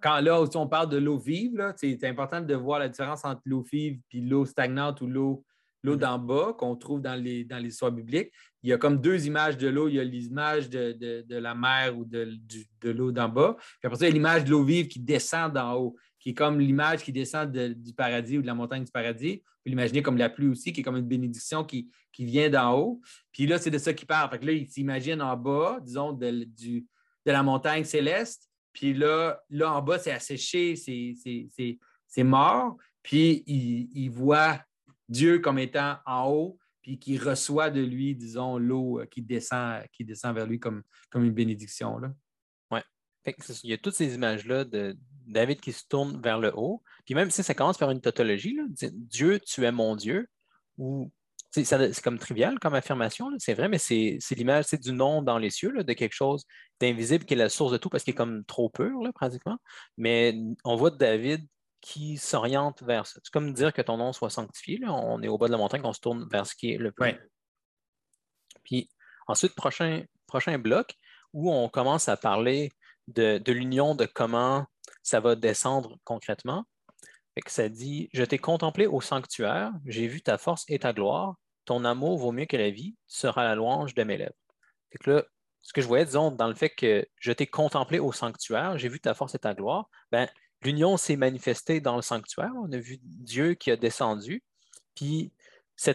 quand 0.00 0.20
là, 0.20 0.44
on 0.54 0.68
parle 0.68 0.88
de 0.88 0.98
l'eau 0.98 1.18
vive, 1.18 1.74
c'est 1.76 2.04
important 2.04 2.40
de 2.40 2.54
voir 2.54 2.78
la 2.78 2.88
différence 2.88 3.24
entre 3.24 3.42
l'eau 3.44 3.64
vive 3.70 3.98
et 4.12 4.20
l'eau 4.20 4.44
stagnante 4.44 5.00
ou 5.00 5.06
l'eau 5.06 5.44
l'eau 5.82 5.96
mm-hmm. 5.96 5.98
d'en 5.98 6.18
bas 6.18 6.54
qu'on 6.58 6.76
trouve 6.76 7.00
dans 7.00 7.14
les, 7.14 7.44
dans 7.44 7.58
l'histoire 7.58 7.92
biblique. 7.92 8.32
Il 8.62 8.70
y 8.70 8.72
a 8.72 8.78
comme 8.78 9.00
deux 9.00 9.26
images 9.26 9.56
de 9.56 9.68
l'eau. 9.68 9.88
Il 9.88 9.94
y 9.94 10.00
a 10.00 10.04
l'image 10.04 10.68
de, 10.68 11.24
la 11.28 11.54
mer 11.54 11.96
ou 11.96 12.04
de, 12.04 12.38
l'eau 12.82 13.12
d'en 13.12 13.28
bas. 13.28 13.56
Puis 13.58 13.86
après 13.86 13.98
ça, 13.98 14.06
il 14.06 14.08
y 14.08 14.12
a 14.12 14.14
l'image 14.14 14.44
de 14.44 14.50
l'eau 14.50 14.64
vive 14.64 14.88
qui 14.88 15.00
descend 15.00 15.52
d'en 15.52 15.74
haut, 15.74 15.96
qui 16.18 16.30
est 16.30 16.34
comme 16.34 16.58
l'image 16.58 17.02
qui 17.02 17.12
descend 17.12 17.50
du 17.50 17.92
paradis 17.94 18.38
ou 18.38 18.42
de 18.42 18.46
la 18.46 18.54
montagne 18.54 18.84
du 18.84 18.90
paradis. 18.90 19.42
Puis 19.62 19.70
l'imaginer 19.70 20.02
comme 20.02 20.16
la 20.16 20.28
pluie 20.28 20.48
aussi, 20.48 20.72
qui 20.72 20.80
est 20.80 20.84
comme 20.84 20.96
une 20.96 21.06
bénédiction 21.06 21.64
qui, 21.64 21.90
vient 22.20 22.50
d'en 22.50 22.76
haut. 22.76 23.00
Puis 23.30 23.46
là, 23.46 23.58
c'est 23.58 23.70
de 23.70 23.78
ça 23.78 23.92
qu'il 23.92 24.08
parle. 24.08 24.28
Fait 24.30 24.40
que 24.40 24.46
là, 24.46 24.50
il 24.50 24.68
s'imagine 24.68 25.22
en 25.22 25.36
bas, 25.36 25.78
disons, 25.80 26.12
de, 26.12 26.42
du, 26.42 26.84
de 27.28 27.32
la 27.32 27.42
montagne 27.42 27.84
céleste. 27.84 28.48
Puis 28.72 28.94
là, 28.94 29.38
là 29.50 29.74
en 29.74 29.82
bas, 29.82 29.98
c'est 29.98 30.12
asséché, 30.12 30.76
c'est 30.76 32.24
mort. 32.24 32.76
Puis 33.02 33.44
il, 33.46 33.90
il 33.92 34.08
voit 34.08 34.60
Dieu 35.10 35.38
comme 35.38 35.58
étant 35.58 35.98
en 36.06 36.30
haut, 36.30 36.58
puis 36.80 36.98
qui 36.98 37.18
reçoit 37.18 37.68
de 37.68 37.82
lui, 37.82 38.14
disons, 38.14 38.56
l'eau 38.56 39.00
euh, 39.00 39.06
qui 39.06 39.20
descend, 39.20 39.82
qui 39.92 40.04
descend 40.04 40.34
vers 40.34 40.46
lui 40.46 40.58
comme, 40.58 40.82
comme 41.10 41.24
une 41.24 41.32
bénédiction. 41.32 42.00
Oui. 42.70 42.80
Il 43.62 43.70
y 43.70 43.74
a 43.74 43.78
toutes 43.78 43.94
ces 43.94 44.14
images-là 44.14 44.64
de 44.64 44.96
David 45.26 45.60
qui 45.60 45.72
se 45.72 45.84
tourne 45.86 46.20
vers 46.22 46.38
le 46.38 46.50
haut. 46.56 46.82
Puis 47.04 47.14
même 47.14 47.30
si 47.30 47.42
ça 47.42 47.52
commence 47.52 47.76
par 47.76 47.90
une 47.90 48.00
tautologie, 48.00 48.58
Dieu, 48.92 49.38
tu 49.40 49.64
es 49.64 49.72
mon 49.72 49.96
Dieu, 49.96 50.28
ou 50.78 51.12
c'est 51.50 52.02
comme 52.02 52.18
trivial 52.18 52.58
comme 52.58 52.74
affirmation, 52.74 53.30
c'est 53.38 53.54
vrai, 53.54 53.68
mais 53.68 53.78
c'est 53.78 54.18
l'image 54.32 54.66
du 54.70 54.92
nom 54.92 55.22
dans 55.22 55.38
les 55.38 55.50
cieux, 55.50 55.82
de 55.82 55.92
quelque 55.92 56.12
chose 56.12 56.44
d'invisible 56.80 57.24
qui 57.24 57.34
est 57.34 57.38
la 57.38 57.48
source 57.48 57.72
de 57.72 57.78
tout 57.78 57.88
parce 57.88 58.04
qu'il 58.04 58.12
est 58.12 58.16
comme 58.16 58.44
trop 58.44 58.68
pur, 58.68 59.00
pratiquement. 59.14 59.58
Mais 59.96 60.34
on 60.64 60.76
voit 60.76 60.90
David 60.90 61.46
qui 61.80 62.16
s'oriente 62.16 62.82
vers 62.82 63.06
ça. 63.06 63.20
C'est 63.22 63.32
comme 63.32 63.52
dire 63.52 63.72
que 63.72 63.82
ton 63.82 63.96
nom 63.96 64.12
soit 64.12 64.30
sanctifié. 64.30 64.80
On 64.86 65.22
est 65.22 65.28
au 65.28 65.38
bas 65.38 65.46
de 65.46 65.52
la 65.52 65.58
montagne, 65.58 65.80
on 65.84 65.92
se 65.92 66.00
tourne 66.00 66.28
vers 66.30 66.46
ce 66.46 66.54
qui 66.54 66.72
est 66.72 66.78
le 66.78 66.92
plus. 66.92 67.14
Puis 68.64 68.90
ensuite, 69.26 69.54
prochain, 69.54 70.04
prochain 70.26 70.58
bloc 70.58 70.94
où 71.32 71.52
on 71.52 71.68
commence 71.68 72.08
à 72.08 72.16
parler 72.16 72.70
de, 73.06 73.52
l'union, 73.52 73.94
de 73.94 74.06
comment 74.06 74.66
ça 75.02 75.20
va 75.20 75.34
descendre 75.34 75.96
concrètement. 76.04 76.64
Que 77.40 77.50
ça 77.50 77.68
dit 77.68 78.08
Je 78.12 78.24
t'ai 78.24 78.38
contemplé 78.38 78.86
au 78.86 79.00
sanctuaire, 79.00 79.72
j'ai 79.86 80.06
vu 80.06 80.22
ta 80.22 80.38
force 80.38 80.64
et 80.68 80.78
ta 80.78 80.92
gloire, 80.92 81.36
ton 81.64 81.84
amour 81.84 82.18
vaut 82.18 82.32
mieux 82.32 82.46
que 82.46 82.56
la 82.56 82.70
vie, 82.70 82.96
tu 83.08 83.18
seras 83.18 83.44
la 83.44 83.54
louange 83.54 83.94
de 83.94 84.02
mes 84.02 84.16
lèvres. 84.16 84.32
que 85.00 85.10
là, 85.10 85.24
ce 85.60 85.72
que 85.72 85.80
je 85.82 85.86
voyais, 85.86 86.04
disons, 86.04 86.30
dans 86.30 86.48
le 86.48 86.54
fait 86.54 86.70
que 86.70 87.06
je 87.16 87.32
t'ai 87.32 87.46
contemplé 87.46 87.98
au 87.98 88.12
sanctuaire, 88.12 88.78
j'ai 88.78 88.88
vu 88.88 89.00
ta 89.00 89.14
force 89.14 89.34
et 89.34 89.38
ta 89.38 89.54
gloire, 89.54 89.88
ben, 90.10 90.28
l'union 90.62 90.96
s'est 90.96 91.16
manifestée 91.16 91.80
dans 91.80 91.96
le 91.96 92.02
sanctuaire. 92.02 92.52
On 92.62 92.72
a 92.72 92.78
vu 92.78 92.98
Dieu 93.02 93.54
qui 93.54 93.70
a 93.70 93.76
descendu. 93.76 94.42
Puis 94.94 95.32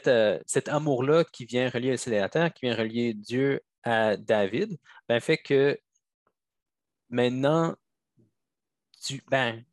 euh, 0.07 0.39
cet 0.45 0.69
amour-là 0.69 1.23
qui 1.25 1.45
vient 1.45 1.69
relier 1.69 1.91
le 1.91 1.97
ciel 1.97 2.29
qui 2.53 2.65
vient 2.65 2.75
relier 2.75 3.13
Dieu 3.13 3.61
à 3.83 4.15
David, 4.15 4.77
ben, 5.09 5.19
fait 5.19 5.37
que 5.37 5.79
maintenant, 7.09 7.75
ben, 9.29 9.63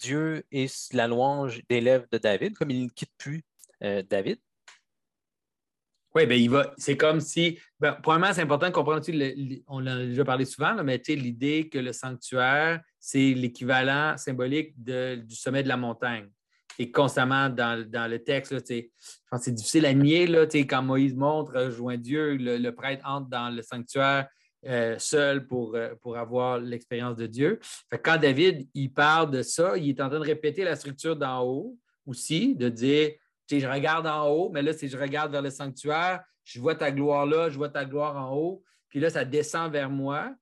Dieu 0.00 0.44
est 0.50 0.92
la 0.94 1.06
louange 1.06 1.60
des 1.68 1.80
lèvres 1.80 2.06
de 2.10 2.18
David, 2.18 2.56
comme 2.56 2.70
il 2.70 2.84
ne 2.84 2.88
quitte 2.88 3.12
plus 3.18 3.42
euh, 3.82 4.02
David. 4.02 4.38
Oui, 6.14 6.26
ben, 6.26 6.40
il 6.40 6.50
va. 6.50 6.72
C'est 6.76 6.96
comme 6.96 7.20
si. 7.20 7.58
Ben, 7.78 7.96
premièrement, 8.02 8.34
c'est 8.34 8.42
important 8.42 8.66
de 8.66 8.72
comprendre 8.72 9.04
on 9.68 9.82
en 9.82 9.86
a 9.86 10.04
déjà 10.04 10.24
parlé 10.24 10.44
souvent, 10.44 10.74
mais 10.82 11.00
l'idée 11.08 11.68
que 11.68 11.78
le 11.78 11.92
sanctuaire, 11.92 12.80
c'est 12.98 13.32
l'équivalent 13.34 14.16
symbolique 14.16 14.74
du 14.76 15.36
sommet 15.36 15.62
de 15.62 15.68
la 15.68 15.76
montagne. 15.76 16.28
Et 16.78 16.90
constamment 16.90 17.48
dans, 17.48 18.10
le 18.10 18.18
texte, 18.18 18.54
je 18.68 18.82
pense 19.30 19.42
c'est 19.42 19.52
difficile 19.52 19.86
à 19.86 19.92
nier 19.92 20.26
là, 20.26 20.46
quand 20.46 20.82
Moïse 20.82 21.14
montre, 21.14 21.52
rejoint 21.52 21.96
Dieu, 21.96 22.36
le, 22.36 22.70
prêtre 22.70 23.06
entre 23.06 23.28
dans 23.28 23.50
le 23.50 23.62
sanctuaire 23.62 24.28
euh, 24.66 24.98
seul 24.98 25.46
pour, 25.46 25.74
euh, 25.74 25.94
pour 26.02 26.18
avoir 26.18 26.58
l'expérience 26.58 27.16
de 27.16 27.26
Dieu. 27.26 27.58
quand 28.04 28.18
David 28.18 28.68
il 28.74 28.92
parle 28.92 29.30
de 29.30 29.42
ça, 29.42 29.76
il 29.76 29.88
est 29.88 30.00
en 30.00 30.08
train 30.08 30.20
de 30.20 30.24
répéter 30.24 30.64
la 30.64 30.76
structure 30.76 31.16
d'en 31.16 31.42
haut 31.44 31.78
aussi, 32.06 32.54
de 32.54 32.68
dire 32.68 33.12
je 33.58 33.66
regarde 33.66 34.06
en 34.06 34.28
haut, 34.28 34.50
mais 34.50 34.62
là, 34.62 34.72
si 34.72 34.88
je 34.88 34.96
regarde 34.96 35.32
vers 35.32 35.42
le 35.42 35.50
sanctuaire, 35.50 36.22
je 36.44 36.60
vois 36.60 36.74
ta 36.74 36.92
gloire 36.92 37.26
là, 37.26 37.50
je 37.50 37.56
vois 37.56 37.68
ta 37.68 37.84
gloire 37.84 38.16
en 38.16 38.36
haut, 38.36 38.62
puis 38.88 39.00
là, 39.00 39.10
ça 39.10 39.24
descend 39.24 39.72
vers 39.72 39.90
moi. 39.90 40.34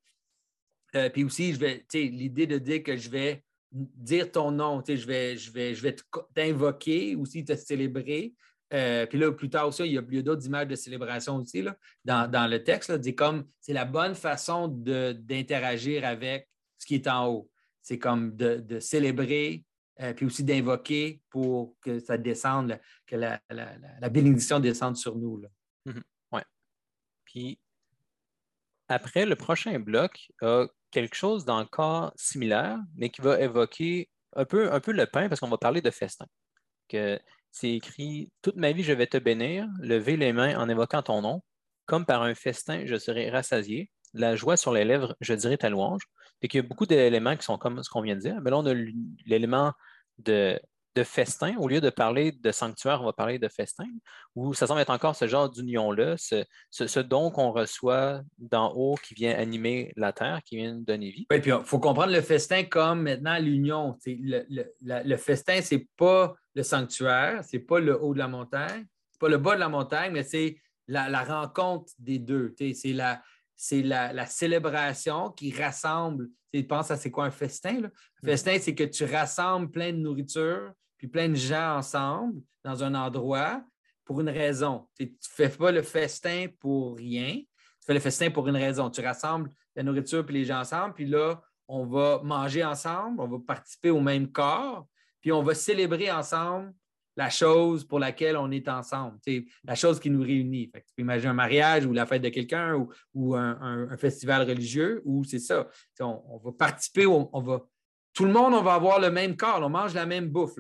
Euh, 0.95 1.09
puis 1.09 1.25
aussi, 1.25 1.55
je 1.55 1.61
vais, 1.61 1.85
l'idée 1.95 2.47
de 2.47 2.59
dire 2.59 2.83
que 2.83 2.97
je 2.97 3.11
vais 3.11 3.45
dire 3.71 4.31
ton 4.31 4.51
nom, 4.51 4.83
je 4.87 5.07
vais, 5.07 5.37
je 5.37 5.53
vais, 5.53 5.75
je 5.75 5.83
vais 5.83 5.97
t'invoquer, 6.35 7.15
aussi 7.15 7.45
te 7.45 7.55
célébrer. 7.55 8.35
Euh, 8.75 9.07
puis 9.07 9.19
là, 9.19 9.33
plus 9.33 9.49
tard 9.49 9.69
aussi, 9.69 9.85
il 9.85 9.93
y 9.93 10.19
a, 10.19 10.23
d'autres 10.23 10.47
images 10.47 10.69
de 10.69 10.75
célébration 10.75 11.37
aussi 11.37 11.63
là, 11.63 11.77
dans, 12.05 12.51
le 12.51 12.63
texte. 12.63 12.91
Là, 12.91 12.99
comme 13.13 13.47
c'est 13.61 13.73
la 13.73 13.85
bonne 13.85 14.15
façon 14.15 14.69
d'interagir 14.69 16.05
avec 16.05 16.49
ce 16.77 16.87
qui 16.87 16.97
est 16.97 17.07
en 17.07 17.29
haut. 17.29 17.51
C'est 17.81 17.99
comme 17.99 18.37
de 18.37 18.81
célébrer, 18.81 19.65
euh, 20.01 20.15
puis 20.15 20.27
aussi 20.27 20.45
d'invoquer 20.45 21.21
pour 21.29 21.75
que 21.81 21.99
ça 21.99 22.17
descende, 22.17 22.79
que 23.05 23.17
la, 23.17 23.41
bénédiction 24.11 24.61
descende 24.61 24.97
sur 24.97 25.17
nous. 25.17 25.43
Mhm. 25.87 26.03
oui. 26.33 26.41
Puis 27.25 27.59
après, 28.87 29.27
le 29.27 29.35
prochain 29.35 29.81
bloc 29.81 30.31
a 30.41 30.67
quelque 30.93 31.17
chose 31.17 31.45
d'encore 31.45 32.13
similaire, 32.17 32.79
mais 32.95 33.11
qui 33.11 33.21
va 33.21 33.41
évoquer 33.41 34.09
un 34.37 34.45
peu, 34.45 34.73
un 34.73 34.79
peu 34.79 34.93
le 34.93 35.07
pain, 35.07 35.29
parce 35.29 35.41
qu'on 35.41 35.49
va 35.49 35.59
parler 35.59 35.83
de 35.83 35.91
festin. 35.91 36.27
C'est 37.51 37.71
écrit 37.71 38.31
Toute 38.43 38.57
ma 38.57 38.73
vie, 38.73 38.83
je 38.83 38.93
vais 38.93 39.07
te 39.07 39.19
bénir, 39.19 39.67
lever 39.81 40.17
les 40.17 40.33
mains 40.33 40.59
en 40.59 40.69
évoquant 40.69 41.03
ton 41.03 41.23
nom. 41.23 41.43
Comme 41.87 42.05
par 42.05 42.23
un 42.23 42.35
festin, 42.35 42.83
je 42.85 42.97
serai 42.97 43.31
rassasié. 43.31 43.91
La 44.15 44.37
joie 44.37 44.57
sur 44.57 44.73
les 44.73 44.85
lèvres, 44.85 45.17
je 45.21 45.35
dirai 45.35 45.59
ta 45.59 45.71
louange. 45.71 46.03
Et 46.43 46.49
qu'il 46.49 46.61
y 46.61 46.65
a 46.65 46.69
beaucoup 46.69 46.87
d'éléments 46.87 47.37
qui 47.37 47.45
sont 47.45 47.59
comme 47.59 47.83
ce 47.83 47.91
qu'on 47.91 48.03
vient 48.03 48.15
de 48.15 48.21
dire. 48.21 48.41
Mais 48.43 48.51
là, 48.51 48.59
on 48.59 48.67
a 48.67 48.75
l'élément 49.27 49.73
de, 50.19 50.61
festin. 51.05 51.57
Au 51.59 51.69
lieu 51.69 51.81
de 51.81 51.91
parler 51.91 52.33
de 52.33 52.51
sanctuaire, 52.51 53.01
on 53.03 53.05
va 53.05 53.13
parler 53.13 53.39
de 53.39 53.47
festin, 53.47 53.87
où 54.35 54.53
ça 54.53 54.67
semble 54.67 54.81
être 54.81 54.91
encore 54.91 55.15
ce 55.15 55.29
genre 55.29 55.49
d'union-là, 55.49 56.17
ce, 56.19 57.01
don 57.01 57.31
qu'on 57.31 57.53
reçoit 57.53 58.23
d'en 58.39 58.73
haut 58.75 58.97
qui 58.97 59.15
vient 59.15 59.33
animer 59.39 59.93
la 59.97 60.13
terre, 60.13 60.41
qui 60.45 60.57
vient 60.57 60.75
donner 60.75 61.11
vie. 61.11 61.25
Oui, 61.31 61.41
puis 61.41 61.53
il 61.53 61.65
faut 61.65 61.79
comprendre 61.79 62.13
le 62.13 62.21
festin 62.21 62.65
comme 62.65 63.03
maintenant 63.03 63.39
l'union. 63.39 63.97
Le, 64.07 64.45
le, 64.81 65.17
festin, 65.17 65.63
ce 65.63 65.77
n'est 65.77 65.87
pas 65.97 66.35
le 66.59 66.65
sanctuaire, 66.65 67.45
ce 67.45 67.57
n'est 67.57 67.63
pas 67.63 67.79
le 67.79 68.03
haut 68.03 68.13
de 68.13 68.19
la 68.19 68.27
montagne, 68.27 68.85
ce 69.11 69.17
n'est 69.17 69.21
pas 69.21 69.29
le 69.29 69.39
bas 69.39 69.55
de 69.55 69.61
la 69.61 69.69
montagne, 69.69 70.13
mais 70.13 70.25
c'est 70.25 70.57
la, 70.89 71.23
rencontre 71.23 71.93
des 72.01 72.19
deux. 72.19 72.53
C'est 72.59 72.93
la, 72.93 73.23
c'est 73.55 73.83
la, 73.83 74.27
célébration 74.27 75.31
qui 75.31 75.53
rassemble. 75.53 76.29
Tu 76.53 76.65
penses 76.65 76.91
à 76.91 76.97
c'est 76.97 77.13
quoi 77.13 77.27
un 77.27 77.31
festin? 77.31 77.85
Un 77.85 77.91
mm. 78.23 78.27
festin, 78.27 78.59
c'est 78.59 78.75
que 78.75 78.85
tu 78.85 79.05
rassembles 79.05 79.71
plein 79.71 79.93
de 79.93 79.99
nourriture, 79.99 80.73
puis 80.97 81.07
plein 81.07 81.29
de 81.29 81.37
gens 81.37 81.77
ensemble 81.77 82.43
dans 82.65 82.83
un 82.83 82.95
endroit 82.95 83.63
pour 84.05 84.21
une 84.21 84.31
raison. 84.31 84.89
Tu 84.99 85.05
ne 85.05 85.11
fais 85.21 85.51
pas 85.51 85.71
le 85.71 85.83
festin 85.83 86.47
pour 86.59 86.97
rien, 86.97 87.35
tu 87.37 87.87
fais 87.87 87.95
le 87.95 88.01
festin 88.01 88.31
pour 88.31 88.49
une 88.49 88.57
raison. 88.57 88.91
Tu 88.91 89.01
rassembles 89.01 89.51
la 89.77 89.85
nourriture 89.85 90.27
puis 90.27 90.35
les 90.35 90.45
gens 90.45 90.59
ensemble, 90.59 90.95
puis 90.95 91.07
là, 91.07 91.41
on 91.69 91.87
va 91.87 92.21
manger 92.25 92.65
ensemble, 92.65 93.21
on 93.21 93.29
va 93.29 93.39
participer 93.47 93.91
au 93.91 94.01
même 94.01 94.33
corps, 94.33 94.89
puis 95.21 95.33
on 95.33 95.43
va 95.43 95.55
célébrer 95.55 96.11
ensemble 96.11 96.73
la 97.19 97.31
chose 97.31 97.85
pour 97.85 97.99
laquelle 97.99 98.37
on 98.37 98.49
est 98.53 98.69
ensemble, 98.69 99.19
la 99.65 99.75
chose 99.75 99.99
qui 99.99 100.09
nous 100.09 100.23
réunit. 100.23 100.71
tu 100.73 100.95
peux 100.97 101.03
imaginer 101.03 101.31
un 101.31 101.35
mariage 101.35 101.85
ou 101.85 101.93
la 101.93 102.07
fête 102.07 102.23
de 102.23 102.29
quelqu'un 102.29 102.87
ou, 103.13 103.35
un, 103.35 103.97
festival 103.97 104.49
religieux 104.49 105.03
où 105.05 105.25
c'est 105.25 105.41
ça. 105.41 105.67
On, 105.99 106.39
va 106.39 106.53
participer, 106.53 107.07
on, 107.07 107.41
va. 107.41 107.67
Tout 108.15 108.25
le 108.25 108.33
monde, 108.33 108.55
on 108.55 108.63
va 108.63 108.75
avoir 108.75 109.01
le 109.01 109.11
même 109.11 109.37
corps, 109.37 109.61
on 109.61 109.69
mange 109.69 109.95
la 109.95 110.07
même 110.07 110.29
bouffe. 110.29 110.53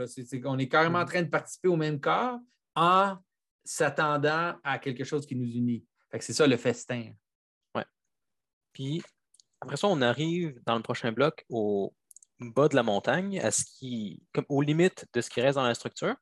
on 0.44 0.58
est 0.58 0.68
carrément 0.68 0.98
en 0.98 1.04
train 1.04 1.22
de 1.22 1.28
participer 1.28 1.68
au 1.68 1.76
même 1.76 2.00
corps 2.00 2.40
en 2.74 3.16
s'attendant 3.64 4.54
à 4.64 4.78
quelque 4.80 5.04
chose 5.04 5.26
qui 5.26 5.36
nous 5.36 5.48
unit. 5.48 5.86
c'est 6.18 6.32
ça 6.32 6.44
le 6.48 6.56
festin. 6.56 7.12
Oui. 7.76 7.82
Puis 8.72 9.02
après 9.60 9.76
ça, 9.76 9.86
on 9.86 10.02
arrive 10.02 10.60
dans 10.66 10.74
le 10.74 10.82
prochain 10.82 11.12
bloc 11.12 11.44
au 11.48 11.94
bas 12.40 12.68
de 12.68 12.76
la 12.76 12.82
montagne, 12.82 13.40
à 13.40 13.50
ce 13.50 13.64
qui, 13.64 14.22
comme 14.32 14.46
aux 14.48 14.62
limites 14.62 15.06
de 15.12 15.20
ce 15.20 15.30
qui 15.30 15.40
reste 15.40 15.56
dans 15.56 15.66
la 15.66 15.74
structure. 15.74 16.14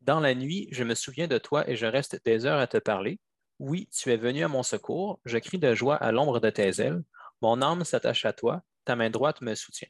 Dans 0.00 0.20
la 0.20 0.34
nuit, 0.34 0.68
je 0.72 0.82
me 0.82 0.94
souviens 0.94 1.28
de 1.28 1.38
toi 1.38 1.68
et 1.68 1.76
je 1.76 1.86
reste 1.86 2.20
des 2.24 2.44
heures 2.44 2.58
à 2.58 2.66
te 2.66 2.78
parler. 2.78 3.20
Oui, 3.58 3.88
tu 3.92 4.10
es 4.10 4.16
venu 4.16 4.42
à 4.42 4.48
mon 4.48 4.64
secours, 4.64 5.20
je 5.24 5.38
crie 5.38 5.58
de 5.58 5.74
joie 5.74 5.94
à 5.96 6.10
l'ombre 6.10 6.40
de 6.40 6.50
tes 6.50 6.80
ailes. 6.80 7.02
Mon 7.40 7.62
âme 7.62 7.84
s'attache 7.84 8.24
à 8.24 8.32
toi, 8.32 8.62
ta 8.84 8.96
main 8.96 9.10
droite 9.10 9.40
me 9.40 9.54
soutient. 9.54 9.88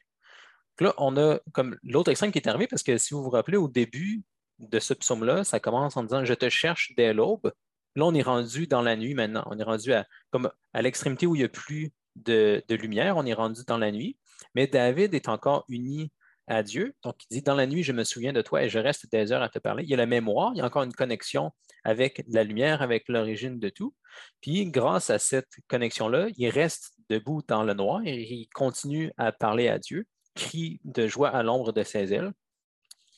là, 0.79 0.93
on 0.97 1.17
a 1.17 1.39
comme 1.53 1.77
l'autre 1.83 2.11
extrême 2.11 2.31
qui 2.31 2.39
est 2.39 2.47
arrivé, 2.47 2.67
parce 2.67 2.83
que 2.83 2.97
si 2.97 3.13
vous 3.13 3.23
vous 3.23 3.29
rappelez, 3.31 3.57
au 3.57 3.67
début 3.67 4.23
de 4.59 4.79
ce 4.79 4.93
psaume-là, 4.93 5.43
ça 5.43 5.59
commence 5.59 5.97
en 5.97 6.03
disant 6.03 6.25
Je 6.25 6.33
te 6.33 6.49
cherche 6.49 6.93
dès 6.95 7.13
l'aube. 7.13 7.51
Là, 7.95 8.05
on 8.05 8.13
est 8.13 8.21
rendu 8.21 8.67
dans 8.67 8.81
la 8.81 8.95
nuit 8.95 9.13
maintenant. 9.13 9.43
On 9.47 9.57
est 9.57 9.63
rendu 9.63 9.93
à, 9.93 10.07
comme 10.31 10.51
à 10.73 10.81
l'extrémité 10.81 11.27
où 11.27 11.35
il 11.35 11.39
n'y 11.39 11.45
a 11.45 11.49
plus 11.49 11.91
de, 12.15 12.63
de, 12.67 12.75
lumière, 12.75 13.17
on 13.17 13.25
est 13.25 13.33
rendu 13.33 13.61
dans 13.67 13.77
la 13.77 13.91
nuit. 13.91 14.17
Mais 14.55 14.67
David 14.67 15.13
est 15.13 15.29
encore 15.29 15.65
uni 15.69 16.11
à 16.47 16.63
Dieu. 16.63 16.93
Donc, 17.03 17.15
il 17.23 17.37
dit, 17.37 17.41
dans 17.41 17.55
la 17.55 17.65
nuit, 17.65 17.83
je 17.83 17.93
me 17.93 18.03
souviens 18.03 18.33
de 18.33 18.41
toi 18.41 18.63
et 18.63 18.69
je 18.69 18.79
reste 18.79 19.09
des 19.11 19.31
heures 19.31 19.41
à 19.41 19.49
te 19.49 19.59
parler. 19.59 19.83
Il 19.83 19.89
y 19.89 19.93
a 19.93 19.97
la 19.97 20.05
mémoire, 20.05 20.51
il 20.53 20.59
y 20.59 20.61
a 20.61 20.65
encore 20.65 20.83
une 20.83 20.93
connexion 20.93 21.51
avec 21.83 22.23
la 22.27 22.43
lumière, 22.43 22.81
avec 22.81 23.07
l'origine 23.07 23.59
de 23.59 23.69
tout. 23.69 23.93
Puis, 24.41 24.65
grâce 24.65 25.09
à 25.09 25.19
cette 25.19 25.51
connexion-là, 25.67 26.27
il 26.37 26.49
reste 26.49 26.93
debout 27.09 27.41
dans 27.47 27.63
le 27.63 27.73
noir 27.73 28.01
et 28.05 28.21
il 28.21 28.47
continue 28.53 29.11
à 29.17 29.31
parler 29.31 29.67
à 29.67 29.79
Dieu, 29.79 30.05
crie 30.35 30.79
de 30.83 31.07
joie 31.07 31.29
à 31.29 31.43
l'ombre 31.43 31.71
de 31.71 31.83
ses 31.83 32.13
ailes. 32.13 32.31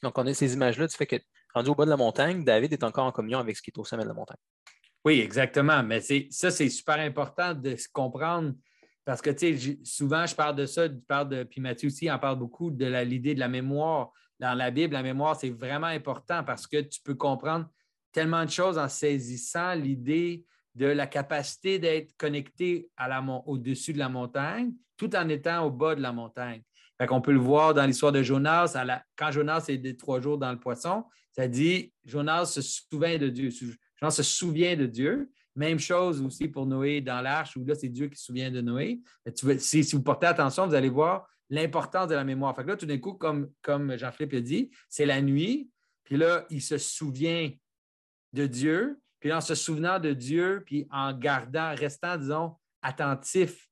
Donc, 0.04 0.18
on 0.18 0.28
a 0.28 0.34
ces 0.34 0.54
images-là 0.54 0.88
du 0.88 0.96
fait 0.96 1.08
que, 1.08 1.16
rendu 1.54 1.70
au 1.70 1.76
bas 1.76 1.86
de 1.86 1.90
la 1.90 1.98
montagne, 1.98 2.44
David 2.44 2.74
est 2.74 2.84
encore 2.84 3.06
en 3.06 3.12
communion 3.12 3.40
avec 3.40 3.56
ce 3.58 3.62
qui 3.62 3.72
est 3.72 3.80
au 3.80 3.86
sommet 3.86 4.04
de 4.04 4.10
la 4.10 4.14
montagne. 4.14 4.38
Oui, 5.04 5.20
exactement. 5.20 5.84
Mais 5.84 6.02
ça, 6.02 6.52
c'est 6.52 6.70
super 6.70 7.00
important 7.00 7.54
de 7.54 7.76
comprendre 7.94 8.54
parce 9.06 9.22
que, 9.22 9.30
tu 9.30 9.80
souvent, 9.84 10.26
je 10.26 10.36
parle 10.36 10.56
de 10.56 10.66
ça, 10.66 10.88
je 10.88 10.94
parle 11.08 11.30
de, 11.30 11.44
puis 11.44 11.62
Mathieu 11.62 11.88
aussi 11.88 12.10
en 12.12 12.18
parle 12.20 12.40
beaucoup, 12.40 12.72
de 12.72 12.86
l'idée 13.04 13.36
de 13.36 13.40
la 13.40 13.48
mémoire. 13.48 14.12
Dans 14.40 14.54
la 14.54 14.72
Bible, 14.72 14.94
la 14.94 15.04
mémoire, 15.04 15.40
c'est 15.40 15.52
vraiment 15.52 15.88
important 15.88 16.44
parce 16.44 16.68
que 16.68 16.82
tu 16.82 17.00
peux 17.02 17.16
comprendre 17.16 17.68
tellement 18.12 18.44
de 18.44 18.50
choses 18.50 18.78
en 18.78 18.90
saisissant 18.90 19.76
l'idée 19.76 20.44
de 20.74 20.88
la 20.88 21.08
capacité 21.08 21.80
d'être 21.80 22.18
connecté 22.18 22.90
au-dessus 23.46 23.94
de 23.94 24.00
la 24.00 24.10
montagne 24.10 24.74
tout 24.98 25.16
en 25.16 25.28
étant 25.30 25.66
au 25.66 25.72
bas 25.72 25.96
de 25.96 26.02
la 26.02 26.12
montagne. 26.12 26.62
Fait 26.98 27.08
qu'on 27.08 27.22
peut 27.22 27.34
le 27.34 27.40
voir 27.40 27.74
dans 27.74 27.86
l'histoire 27.86 28.12
de 28.12 28.24
Jonas. 28.24 28.76
quand 29.16 29.32
Jonas 29.32 29.66
est 29.68 29.78
des 29.78 29.98
trois 29.98 30.22
jours 30.22 30.38
dans 30.38 30.52
le 30.52 30.60
poisson, 30.60 31.04
ça 31.34 31.48
dit 31.48 31.94
Jonas 32.06 32.46
se 32.46 32.62
souvient 32.62 33.18
de 33.18 33.28
Dieu. 33.28 33.50
Jonas 34.00 34.12
se 34.12 34.24
souvient 34.24 34.76
de 34.76 34.86
Dieu. 34.86 35.30
Même 35.56 35.80
chose 35.80 36.22
aussi 36.22 36.48
pour 36.48 36.66
Noé 36.66 37.00
dans 37.02 37.22
l'arche, 37.22 37.56
où 37.56 37.66
là, 37.66 37.76
c'est 37.76 37.88
Dieu 37.88 38.08
qui 38.08 38.18
se 38.18 38.26
souvient 38.26 38.52
de 38.52 38.62
Noé. 38.62 39.00
si, 39.58 39.82
vous 39.82 40.04
portez 40.04 40.28
attention, 40.28 40.68
vous 40.68 40.76
allez 40.76 40.90
voir 40.90 41.28
l'importance 41.50 42.10
de 42.10 42.16
la 42.16 42.24
mémoire. 42.24 42.56
Fait 42.56 42.64
que 42.64 42.70
là, 42.70 42.76
tout 42.76 42.86
d'un 42.86 42.98
coup, 42.98 43.14
comme, 43.14 43.50
comme 43.62 43.98
Jean-Philippe 43.98 44.34
a 44.34 44.42
dit, 44.42 44.72
c'est 44.90 45.06
la 45.06 45.22
nuit, 45.22 45.70
puis 46.04 46.18
là, 46.18 46.46
il 46.50 46.62
se 46.62 46.78
souvient 46.78 47.52
de 48.34 48.46
Dieu, 48.48 49.00
puis 49.20 49.32
en 49.32 49.42
se 49.42 49.56
souvenant 49.56 50.00
de 50.00 50.12
Dieu, 50.12 50.64
puis 50.66 50.88
en 50.92 51.14
gardant, 51.14 51.74
restant, 51.76 52.18
disons, 52.18 52.56
attentif 52.82 53.70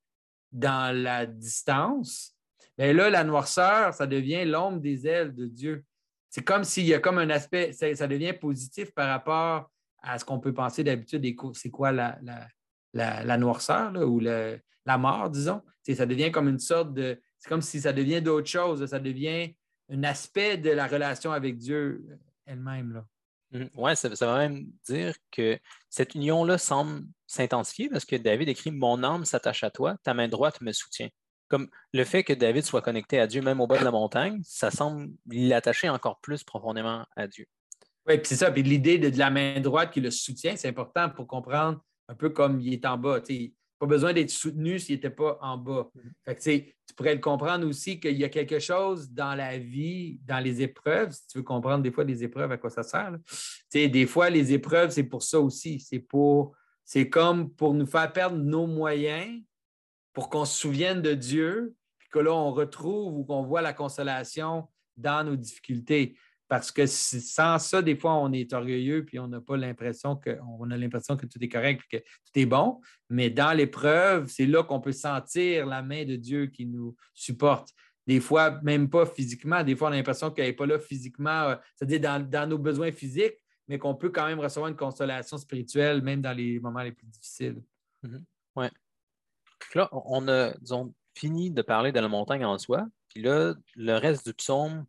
dans 0.50 0.96
la 0.96 1.26
distance, 1.26 2.36
bien 2.78 2.92
là, 2.92 3.10
la 3.10 3.24
noirceur, 3.24 3.92
ça 3.92 4.06
devient 4.06 4.44
l'ombre 4.44 4.80
des 4.80 5.06
ailes 5.06 5.34
de 5.34 5.46
Dieu. 5.46 5.84
C'est 6.30 6.42
comme 6.42 6.64
s'il 6.64 6.86
y 6.86 6.94
a 6.94 6.98
comme 6.98 7.18
un 7.18 7.30
aspect, 7.30 7.72
ça 7.72 8.06
devient 8.06 8.32
positif 8.32 8.92
par 8.92 9.08
rapport 9.08 9.70
à 10.04 10.18
ce 10.18 10.24
qu'on 10.24 10.40
peut 10.40 10.54
penser 10.54 10.84
d'habitude, 10.84 11.24
c'est 11.54 11.70
quoi 11.70 11.92
la, 11.92 12.18
la, 12.92 13.38
noirceur 13.38 13.92
ou 13.96 14.20
la 14.20 14.98
mort, 14.98 15.30
disons? 15.30 15.62
ça 15.94 16.06
devient 16.06 16.32
comme 16.32 16.48
une 16.48 16.58
sorte 16.58 16.94
de. 16.94 17.20
C'est 17.38 17.48
comme 17.48 17.62
si 17.62 17.80
ça 17.80 17.92
devient 17.92 18.22
d'autre 18.22 18.48
chose, 18.48 18.86
ça 18.86 18.98
devient 18.98 19.54
un 19.90 20.02
aspect 20.04 20.56
de 20.56 20.70
la 20.70 20.86
relation 20.86 21.32
avec 21.32 21.58
Dieu 21.58 22.06
elle-même. 22.46 23.04
Mmh, 23.50 23.64
oui, 23.76 23.94
ça, 23.94 24.14
ça, 24.16 24.26
va 24.26 24.38
même 24.38 24.66
dire 24.86 25.14
que 25.30 25.58
cette 25.90 26.14
union-là 26.14 26.56
semble 26.56 27.02
s'intensifier 27.26 27.90
parce 27.90 28.06
que 28.06 28.16
David 28.16 28.48
écrit 28.48 28.70
Mon 28.70 29.02
âme 29.04 29.26
s'attache 29.26 29.62
à 29.62 29.70
toi, 29.70 29.96
ta 30.02 30.14
main 30.14 30.28
droite 30.28 30.60
me 30.62 30.72
soutient. 30.72 31.08
Comme 31.48 31.68
le 31.92 32.04
fait 32.04 32.24
que 32.24 32.32
David 32.32 32.64
soit 32.64 32.80
connecté 32.80 33.20
à 33.20 33.26
Dieu, 33.26 33.42
même 33.42 33.60
au 33.60 33.66
bas 33.66 33.78
de 33.78 33.84
la 33.84 33.90
montagne, 33.90 34.40
ça 34.42 34.70
semble 34.70 35.10
l'attacher 35.30 35.90
encore 35.90 36.18
plus 36.20 36.42
profondément 36.42 37.04
à 37.14 37.28
Dieu. 37.28 37.46
Oui, 38.06 38.18
puis 38.18 38.26
c'est 38.26 38.36
ça. 38.36 38.50
Puis 38.50 38.62
l'idée 38.62 38.98
de, 38.98 39.16
la 39.18 39.30
main 39.30 39.60
droite 39.60 39.92
qui 39.92 40.00
le 40.00 40.10
soutient, 40.10 40.56
c'est 40.56 40.68
important 40.68 41.08
pour 41.10 41.26
comprendre 41.26 41.80
un 42.08 42.14
peu 42.14 42.30
comme 42.30 42.60
il 42.60 42.72
est 42.72 42.84
en 42.84 42.98
bas. 42.98 43.20
sais, 43.24 43.52
pas 43.78 43.86
besoin 43.86 44.12
d'être 44.12 44.30
soutenu 44.30 44.78
s'il 44.78 44.96
n'était 44.96 45.10
pas 45.10 45.38
en 45.40 45.56
bas. 45.56 45.90
Mm-hmm. 45.94 46.10
Fait 46.24 46.34
que, 46.36 46.70
tu 46.86 46.94
pourrais 46.94 47.14
le 47.14 47.20
comprendre 47.20 47.66
aussi 47.66 47.98
qu'il 47.98 48.16
y 48.16 48.24
a 48.24 48.28
quelque 48.28 48.58
chose 48.58 49.10
dans 49.10 49.34
la 49.34 49.58
vie, 49.58 50.20
dans 50.24 50.38
les 50.38 50.62
épreuves, 50.62 51.12
si 51.12 51.26
tu 51.26 51.38
veux 51.38 51.44
comprendre 51.44 51.82
des 51.82 51.90
fois 51.90 52.04
les 52.04 52.22
épreuves, 52.22 52.52
à 52.52 52.56
quoi 52.56 52.70
ça 52.70 52.82
sert. 52.82 53.16
Des 53.72 54.06
fois, 54.06 54.30
les 54.30 54.52
épreuves, 54.52 54.90
c'est 54.90 55.04
pour 55.04 55.22
ça 55.22 55.40
aussi. 55.40 55.80
C'est 55.80 55.98
pour 55.98 56.54
c'est 56.84 57.08
comme 57.08 57.50
pour 57.50 57.74
nous 57.74 57.86
faire 57.86 58.12
perdre 58.12 58.36
nos 58.36 58.66
moyens, 58.66 59.42
pour 60.12 60.28
qu'on 60.28 60.44
se 60.44 60.56
souvienne 60.56 61.02
de 61.02 61.14
Dieu, 61.14 61.74
puis 61.98 62.08
que 62.10 62.18
là, 62.18 62.32
on 62.32 62.52
retrouve 62.52 63.18
ou 63.18 63.24
qu'on 63.24 63.42
voit 63.42 63.62
la 63.62 63.72
consolation 63.72 64.68
dans 64.96 65.24
nos 65.24 65.36
difficultés. 65.36 66.16
Parce 66.48 66.70
que 66.70 66.86
sans 66.86 67.58
ça, 67.58 67.80
des 67.80 67.96
fois, 67.96 68.14
on 68.16 68.32
est 68.32 68.52
orgueilleux 68.52 69.04
puis 69.04 69.18
on 69.18 69.28
n'a 69.28 69.40
pas 69.40 69.56
l'impression 69.56 70.16
que, 70.16 70.38
on 70.58 70.70
a 70.70 70.76
l'impression 70.76 71.16
que 71.16 71.26
tout 71.26 71.42
est 71.42 71.48
correct 71.48 71.82
et 71.90 71.98
que 71.98 72.02
tout 72.02 72.38
est 72.38 72.46
bon. 72.46 72.80
Mais 73.08 73.30
dans 73.30 73.52
l'épreuve, 73.52 74.28
c'est 74.28 74.46
là 74.46 74.62
qu'on 74.62 74.80
peut 74.80 74.92
sentir 74.92 75.66
la 75.66 75.82
main 75.82 76.04
de 76.04 76.16
Dieu 76.16 76.46
qui 76.46 76.66
nous 76.66 76.94
supporte. 77.14 77.70
Des 78.06 78.20
fois, 78.20 78.60
même 78.62 78.90
pas 78.90 79.06
physiquement. 79.06 79.64
Des 79.64 79.74
fois, 79.74 79.88
on 79.88 79.92
a 79.92 79.96
l'impression 79.96 80.30
qu'elle 80.30 80.46
n'est 80.46 80.52
pas 80.52 80.66
là 80.66 80.78
physiquement, 80.78 81.48
euh, 81.48 81.56
c'est-à-dire 81.74 82.20
dans, 82.20 82.48
nos 82.48 82.58
besoins 82.58 82.92
physiques, 82.92 83.38
mais 83.66 83.78
qu'on 83.78 83.94
peut 83.94 84.10
quand 84.10 84.26
même 84.26 84.40
recevoir 84.40 84.68
une 84.68 84.76
consolation 84.76 85.38
spirituelle, 85.38 86.02
même 86.02 86.20
dans 86.20 86.36
les 86.36 86.60
moments 86.60 86.82
les 86.82 86.92
plus 86.92 87.06
difficiles. 87.06 87.62
Mm-hmm. 88.04 88.22
Oui. 88.56 88.66
Là, 89.74 89.88
on 89.92 90.28
a, 90.28 90.52
fini 91.16 91.50
de 91.50 91.62
parler 91.62 91.92
de 91.92 92.00
la 92.00 92.08
montagne 92.08 92.44
en 92.44 92.58
soi. 92.58 92.86
Puis 93.08 93.22
là, 93.22 93.54
le 93.76 93.96
reste 93.96 94.26
du 94.26 94.34
psaume 94.34 94.84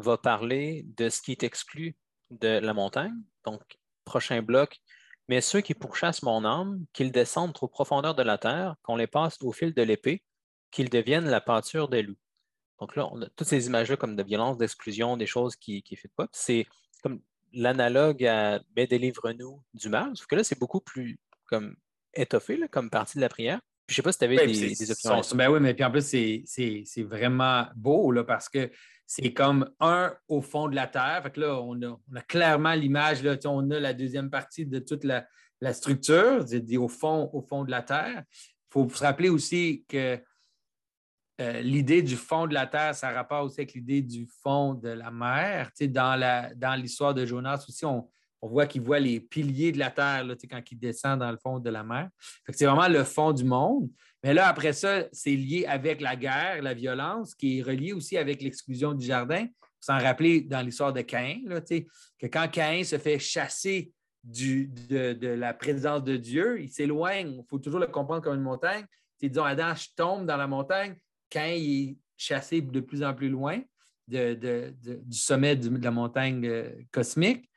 va 0.00 0.18
parler 0.18 0.84
de 0.96 1.08
ce 1.08 1.20
qui 1.20 1.32
est 1.32 1.42
exclu 1.42 1.96
de 2.30 2.48
la 2.48 2.74
montagne. 2.74 3.14
Donc, 3.44 3.62
prochain 4.04 4.42
bloc. 4.42 4.80
Mais 5.28 5.40
ceux 5.40 5.60
qui 5.60 5.74
pourchassent 5.74 6.22
mon 6.22 6.44
âme, 6.44 6.84
qu'ils 6.92 7.12
descendent 7.12 7.52
trop 7.52 7.68
profondeur 7.68 8.14
de 8.14 8.22
la 8.22 8.38
terre, 8.38 8.76
qu'on 8.82 8.96
les 8.96 9.06
passe 9.06 9.36
au 9.42 9.52
fil 9.52 9.74
de 9.74 9.82
l'épée, 9.82 10.22
qu'ils 10.70 10.88
deviennent 10.88 11.28
la 11.28 11.40
pâture 11.40 11.88
des 11.88 12.02
loups. 12.02 12.16
Donc 12.80 12.96
là, 12.96 13.08
on 13.12 13.20
a 13.22 13.26
toutes 13.36 13.48
ces 13.48 13.66
images-là 13.66 13.96
comme 13.96 14.16
de 14.16 14.22
violence, 14.22 14.56
d'exclusion, 14.56 15.16
des 15.16 15.26
choses 15.26 15.56
qui 15.56 15.84
ne 15.90 15.96
fait 15.96 16.10
pas. 16.16 16.28
C'est 16.32 16.66
comme 17.02 17.20
l'analogue 17.52 18.24
à 18.24 18.60
Mais 18.76 18.86
délivre-nous 18.86 19.62
du 19.74 19.88
mal, 19.88 20.16
sauf 20.16 20.26
que 20.26 20.36
là, 20.36 20.44
c'est 20.44 20.58
beaucoup 20.58 20.80
plus 20.80 21.18
comme 21.46 21.76
étoffé 22.14 22.60
comme 22.70 22.90
partie 22.90 23.18
de 23.18 23.22
la 23.22 23.28
prière. 23.28 23.60
je 23.88 23.92
ne 23.92 23.96
sais 23.96 24.02
pas 24.02 24.12
si 24.12 24.18
tu 24.18 24.24
avais 24.24 24.46
des, 24.46 24.90
opinions. 24.90 25.22
ben 25.34 25.50
oui, 25.50 25.60
mais 25.60 25.74
puis 25.74 25.84
en 25.84 25.90
plus, 25.90 26.06
c'est 26.06 27.02
vraiment 27.02 27.66
beau 27.74 28.12
là, 28.12 28.24
parce 28.24 28.48
que 28.48 28.70
c'est 29.08 29.32
comme 29.32 29.70
un 29.80 30.14
au 30.28 30.42
fond 30.42 30.68
de 30.68 30.74
la 30.74 30.86
terre. 30.86 31.20
Fait 31.22 31.30
que 31.30 31.40
là, 31.40 31.58
on 31.62 31.80
a, 31.82 32.20
clairement 32.28 32.74
l'image, 32.74 33.22
on 33.46 33.70
a 33.70 33.80
la 33.80 33.94
deuxième 33.94 34.28
partie 34.28 34.66
de 34.66 34.78
toute 34.80 35.02
la, 35.02 35.26
structure, 35.72 36.44
dit 36.44 36.76
au 36.76 36.88
fond, 36.88 37.30
au 37.32 37.40
fond 37.40 37.64
de 37.64 37.70
la 37.70 37.82
terre. 37.82 38.22
Il 38.30 38.70
faut 38.70 38.88
se 38.90 39.02
rappeler 39.02 39.30
aussi 39.30 39.86
que 39.88 40.20
euh, 41.40 41.60
l'idée 41.62 42.02
du 42.02 42.16
fond 42.16 42.46
de 42.46 42.52
la 42.52 42.66
terre, 42.66 42.94
ça 42.94 43.10
rapporte 43.10 43.46
aussi 43.46 43.60
avec 43.60 43.72
l'idée 43.72 44.02
du 44.02 44.26
fond 44.42 44.74
de 44.74 44.90
la 44.90 45.10
mer. 45.10 45.70
dans, 45.80 46.78
l'histoire 46.78 47.14
de 47.14 47.24
Jonas 47.24 47.64
aussi, 47.66 47.86
on, 47.86 48.06
voit 48.42 48.66
qu'il 48.66 48.82
voit 48.82 49.00
les 49.00 49.20
piliers 49.20 49.72
de 49.72 49.78
la 49.78 49.90
terre 49.90 50.24
quand 50.50 50.62
il 50.70 50.78
descend 50.78 51.18
dans 51.18 51.30
le 51.30 51.38
fond 51.38 51.58
de 51.58 51.70
la 51.70 51.82
mer. 51.82 52.08
C'est 52.50 52.66
vraiment 52.66 52.88
le 52.88 53.04
fond 53.04 53.32
du 53.32 53.44
monde. 53.44 53.90
Mais 54.22 54.34
là, 54.34 54.48
après 54.48 54.72
ça, 54.72 55.04
c'est 55.12 55.34
lié 55.34 55.64
avec 55.66 56.00
la 56.00 56.16
guerre, 56.16 56.62
la 56.62 56.74
violence, 56.74 57.34
qui 57.34 57.58
est 57.58 57.62
relié 57.62 57.92
aussi 57.92 58.16
avec 58.16 58.42
l'exclusion 58.42 58.92
du 58.92 59.06
jardin. 59.06 59.46
S'en 59.80 59.98
rappelez 59.98 60.40
dans 60.40 60.60
l'histoire 60.60 60.92
de 60.92 61.02
Caïn, 61.02 61.42
que 62.18 62.26
quand 62.26 62.48
Caïn 62.50 62.82
se 62.82 62.98
fait 62.98 63.18
chasser 63.18 63.92
de, 64.24 65.26
la 65.34 65.54
présence 65.54 66.02
de 66.02 66.16
Dieu, 66.16 66.60
il 66.60 66.68
s'éloigne. 66.68 67.32
Il 67.38 67.44
faut 67.48 67.58
toujours 67.58 67.80
le 67.80 67.86
comprendre 67.86 68.22
comme 68.22 68.34
une 68.34 68.42
montagne. 68.42 68.84
disons, 69.20 69.44
Adam, 69.44 69.74
je 69.74 69.86
tombe 69.96 70.26
dans 70.26 70.36
la 70.36 70.46
montagne. 70.46 70.96
Caïn 71.30 71.54
est 71.54 71.96
chassé 72.16 72.60
de 72.60 72.80
plus 72.80 73.02
en 73.02 73.14
plus 73.14 73.28
loin 73.28 73.60
du 74.08 75.16
sommet 75.16 75.54
de 75.54 75.84
la 75.84 75.90
montagne 75.90 76.46
euh, 76.46 76.70
cosmique. 76.90 77.47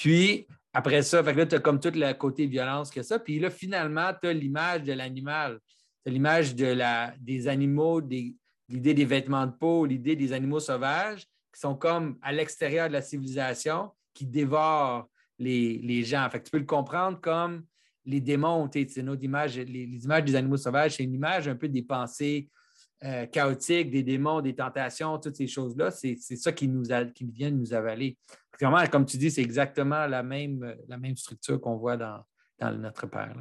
Puis, 0.00 0.46
après 0.72 1.02
ça, 1.02 1.22
fait 1.22 1.34
là, 1.34 1.44
tu 1.44 1.56
as 1.56 1.58
comme 1.58 1.78
tout 1.78 1.92
le 1.94 2.14
côté 2.14 2.46
violence 2.46 2.90
que 2.90 3.02
ça. 3.02 3.18
Puis 3.18 3.38
là, 3.38 3.50
finalement, 3.50 4.12
tu 4.18 4.28
as 4.28 4.32
l'image 4.32 4.82
de 4.82 4.94
l'animal. 4.94 5.60
C'est 6.02 6.10
l'image 6.10 6.54
des 6.54 7.48
animaux, 7.48 8.00
l'idée 8.00 8.94
des 8.94 9.04
vêtements 9.04 9.46
de 9.46 9.52
peau, 9.52 9.84
l'idée 9.84 10.16
des 10.16 10.32
animaux 10.32 10.58
sauvages 10.58 11.26
qui 11.52 11.60
sont 11.60 11.74
comme 11.74 12.16
à 12.22 12.32
l'extérieur 12.32 12.88
de 12.88 12.94
la 12.94 13.02
civilisation, 13.02 13.90
qui 14.14 14.24
dévorent 14.24 15.06
les, 15.38 16.02
gens. 16.02 16.26
Fait 16.30 16.42
tu 16.42 16.50
peux 16.50 16.60
le 16.60 16.64
comprendre 16.64 17.20
comme 17.20 17.66
les 18.06 18.22
démons. 18.22 18.70
C'est 18.72 18.86
les, 18.96 19.24
images 19.26 20.24
des 20.24 20.34
animaux 20.34 20.56
sauvages, 20.56 20.96
c'est 20.96 21.04
une 21.04 21.12
image 21.12 21.46
un 21.46 21.56
peu 21.56 21.68
des 21.68 21.82
pensées 21.82 22.48
euh, 23.04 23.26
chaotiques, 23.26 23.90
des 23.90 24.02
démons, 24.02 24.40
des 24.40 24.54
tentations, 24.54 25.18
toutes 25.18 25.36
ces 25.36 25.46
choses-là. 25.46 25.90
C'est 25.90 26.16
ça 26.16 26.52
qui, 26.52 26.68
nous 26.68 26.84
qui 27.14 27.24
vient 27.24 27.50
nous 27.50 27.72
avaler. 27.72 28.18
Vraiment, 28.60 28.84
comme 28.86 29.06
tu 29.06 29.16
dis, 29.16 29.30
c'est 29.30 29.40
exactement 29.40 30.06
la 30.06 30.22
même, 30.22 30.76
structure 31.16 31.60
qu'on 31.60 31.76
voit 31.76 31.96
dans, 31.96 32.22
dans 32.58 32.76
notre 32.76 33.06
Père. 33.06 33.34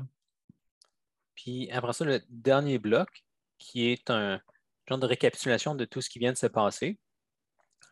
Puis 1.36 1.70
après 1.72 1.94
ça, 1.94 2.06
le 2.06 2.22
dernier 2.30 2.80
bloc, 2.80 3.10
qui 3.58 3.88
est 3.88 4.10
un 4.10 4.40
genre 4.88 5.00
de 5.00 5.06
récapitulation 5.06 5.76
de 5.76 5.86
tout 5.86 6.02
ce 6.02 6.10
qui 6.10 6.20
vient 6.20 6.32
de 6.32 6.38
se 6.38 6.48
passer. 6.48 6.98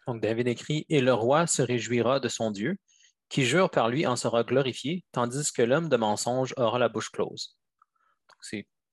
Donc 0.08 0.22
David 0.22 0.48
écrit 0.48 0.86
Et 0.90 1.02
le 1.02 1.14
roi 1.14 1.48
se 1.48 1.62
réjouira 1.62 2.20
de 2.20 2.30
son 2.30 2.52
Dieu, 2.52 2.78
qui 3.30 3.44
jure 3.44 3.70
par 3.70 3.90
lui 3.90 4.08
en 4.08 4.16
sera 4.16 4.44
glorifié, 4.44 5.04
tandis 5.12 5.52
que 5.52 5.62
l'homme 5.62 5.90
de 5.90 5.98
mensonge 5.98 6.54
aura 6.58 6.80
la 6.80 6.90
bouche 6.90 7.12
close. 7.12 7.58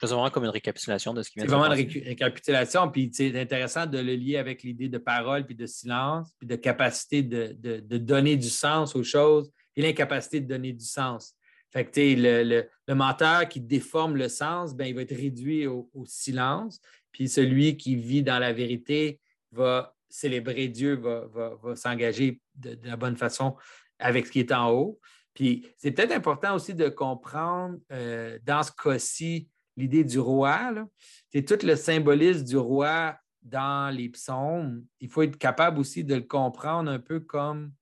Vraiment 0.03 0.31
comme 0.31 0.45
une 0.45 0.51
récapitulation 0.51 1.15
de 1.15 1.23
ce 1.23 1.31
qui 1.31 1.39
vient 1.39 1.47
de 1.47 1.51
se 1.51 1.57
passer. 1.57 1.77
C'est 1.77 1.89
vraiment 1.89 1.99
une 1.99 2.09
récapitulation, 2.09 2.91
puis 2.91 3.11
c'est 3.13 3.41
intéressant 3.41 3.87
de 3.87 3.99
le 3.99 4.15
lier 4.15 4.37
avec 4.37 4.63
l'idée 4.63 4.89
de 4.89 4.99
parole, 4.99 5.47
puis 5.47 5.55
de 5.55 5.67
silence, 5.67 6.33
puis 6.39 6.47
de 6.47 6.57
capacité 6.57 7.23
de, 7.23 7.57
de 7.59 7.99
donner 7.99 8.37
du 8.37 8.51
sens 8.51 8.95
aux 8.97 9.05
choses, 9.05 9.51
et 9.77 9.83
l'incapacité 9.83 10.41
de 10.41 10.47
donner 10.47 10.73
du 10.73 10.85
sens. 10.85 11.37
Fait 11.75 11.85
que, 11.85 12.01
le, 12.01 12.69
le, 12.87 12.95
menteur 12.95 13.49
qui 13.49 13.61
déforme 13.61 14.17
le 14.17 14.29
sens, 14.29 14.77
ben, 14.77 14.87
il 14.87 14.95
va 14.95 15.03
être 15.03 15.15
réduit 15.15 15.67
au, 15.67 15.91
silence. 16.07 16.81
Puis 17.11 17.29
celui 17.29 17.77
qui 17.77 17.97
vit 17.97 18.23
dans 18.23 18.39
la 18.39 18.53
vérité 18.53 19.21
va 19.51 19.97
célébrer 20.09 20.69
Dieu, 20.69 20.95
va, 20.95 21.75
s'engager 21.75 22.41
de, 22.55 22.79
la 22.85 22.97
bonne 22.97 23.17
façon 23.17 23.57
avec 23.99 24.27
ce 24.27 24.33
qui 24.33 24.39
est 24.39 24.53
en 24.53 24.71
haut. 24.71 25.01
Puis 25.35 25.67
c'est 25.77 25.91
peut-être 25.91 26.13
important 26.13 26.55
aussi 26.55 26.75
de 26.75 26.89
comprendre 26.89 27.77
euh, 27.91 28.39
dans 28.45 28.63
ce 28.63 28.71
cas-ci 28.71 29.49
l'idée 29.77 30.05
du 30.05 30.19
roi. 30.19 30.73
C'est 31.33 31.45
tout 31.45 31.65
le 31.67 31.77
symbolisme 31.77 32.45
du 32.45 32.57
roi 32.57 33.17
dans 33.43 33.95
les 33.95 34.09
psaumes. 34.09 34.85
Il 35.01 35.09
faut 35.09 35.23
être 35.23 35.37
capable 35.37 35.79
aussi 35.79 36.05
de 36.05 36.15
le 36.15 36.23
comprendre 36.23 36.91
un 36.91 36.99
peu 36.99 37.21
comme, 37.21 37.73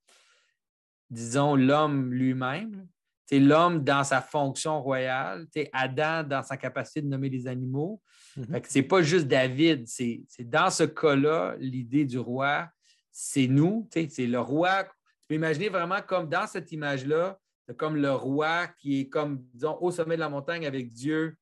disons, 1.11 1.55
l'homme 1.55 2.12
lui-même 2.12 2.88
c'est 3.33 3.40
l'homme 3.40 3.83
dans 3.83 4.05
sa 4.05 4.20
fonction 4.20 4.83
royale, 4.83 5.46
Adam 5.72 6.22
dans 6.22 6.42
sa 6.42 6.59
capacité 6.59 7.00
de 7.00 7.07
nommer 7.07 7.31
les 7.31 7.46
animaux. 7.46 7.98
Mhm. 8.37 8.61
Ce 8.68 8.78
n'est 8.78 8.85
pas 8.85 9.00
juste 9.00 9.26
David, 9.26 9.88
c'est 9.88 10.26
dans 10.40 10.68
ce 10.68 10.85
cas-là, 10.85 11.57
l'idée 11.59 12.05
du 12.05 12.18
roi, 12.18 12.68
c'est 13.11 13.46
nous, 13.46 13.88
c'est 13.90 14.26
le 14.26 14.38
roi. 14.38 14.85
Tu 14.85 15.28
peux 15.28 15.35
imaginer 15.37 15.70
vraiment 15.70 16.02
comme 16.07 16.28
dans 16.28 16.46
cette 16.46 16.72
image-là, 16.72 17.38
c'est 17.66 17.74
comme 17.74 17.96
le 17.96 18.12
roi 18.12 18.66
qui 18.66 19.00
est 19.00 19.09
comme, 19.09 19.42
disons, 19.55 19.78
au 19.81 19.90
sommet 19.90 20.16
de 20.16 20.20
la 20.20 20.28
montagne 20.28 20.66
avec 20.66 20.92
Dieu 20.92 21.35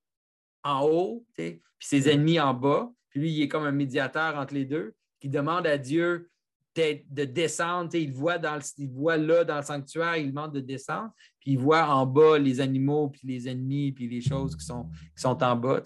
en 0.65 0.83
haut, 0.83 1.25
puis 1.35 1.61
ses 1.79 2.03
mhm. 2.03 2.09
ennemis 2.09 2.41
en 2.41 2.55
bas. 2.55 2.91
Puis 3.11 3.21
lui, 3.21 3.33
il 3.33 3.43
est 3.43 3.49
comme 3.49 3.65
un 3.65 3.73
médiateur 3.73 4.37
entre 4.37 4.55
les 4.55 4.65
deux 4.65 4.95
qui 5.19 5.29
demande 5.29 5.67
à 5.67 5.77
Dieu 5.79 6.31
de 6.77 7.25
descendre. 7.25 7.95
Il 7.95 8.13
voit, 8.13 8.39
dans 8.39 8.59
il 8.79 8.89
voit 8.89 9.17
là 9.17 9.45
dans 9.45 9.57
le 9.57 9.63
sanctuaire, 9.63 10.17
il 10.17 10.29
demande 10.29 10.55
de 10.55 10.61
descendre, 10.61 11.13
puis 11.41 11.53
il 11.53 11.59
voit 11.59 11.87
en 11.87 12.07
bas 12.07 12.39
les 12.39 12.61
animaux, 12.61 13.09
puis 13.09 13.23
les 13.25 13.49
ennemis, 13.49 13.93
puis 13.93 14.09
les 14.09 14.21
choses 14.21 14.57
qui 14.57 14.65
sont, 14.65 14.89
qui 15.15 15.21
sont 15.21 15.43
en 15.43 15.57
bas. 15.57 15.83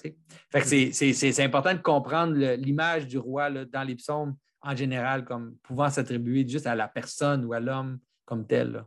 c'est 0.63 1.41
important 1.45 1.73
de 1.73 1.81
comprendre 1.81 2.35
l'image 2.55 3.07
du 3.07 3.19
roi 3.19 3.51
là, 3.51 3.65
dans 3.65 3.83
les 3.83 3.97
psaumes 3.97 4.37
en 4.61 4.75
général 4.75 5.25
comme 5.25 5.57
pouvant 5.63 5.91
s'attribuer 5.91 6.47
juste 6.49 6.67
à 6.67 6.75
la 6.75 6.89
personne 6.89 7.45
ou 7.45 7.53
à 7.53 7.61
l'homme 7.61 7.99
comme 8.25 8.47
tel. 8.47 8.85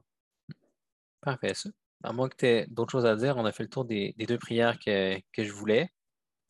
Parfait, 1.21 1.54
ça. 1.54 1.69
À 2.03 2.13
moins 2.13 2.29
que 2.29 2.36
tu 2.36 2.45
aies 2.45 2.67
d'autres 2.69 2.91
choses 2.91 3.05
à 3.05 3.15
dire, 3.15 3.38
on 3.38 3.45
a 3.45 3.51
fait 3.51 3.63
le 3.63 3.69
tour 3.69 3.86
des, 3.86 4.13
deux 4.17 4.37
prières 4.37 4.77
que, 4.79 5.19
je 5.37 5.52
voulais. 5.52 5.91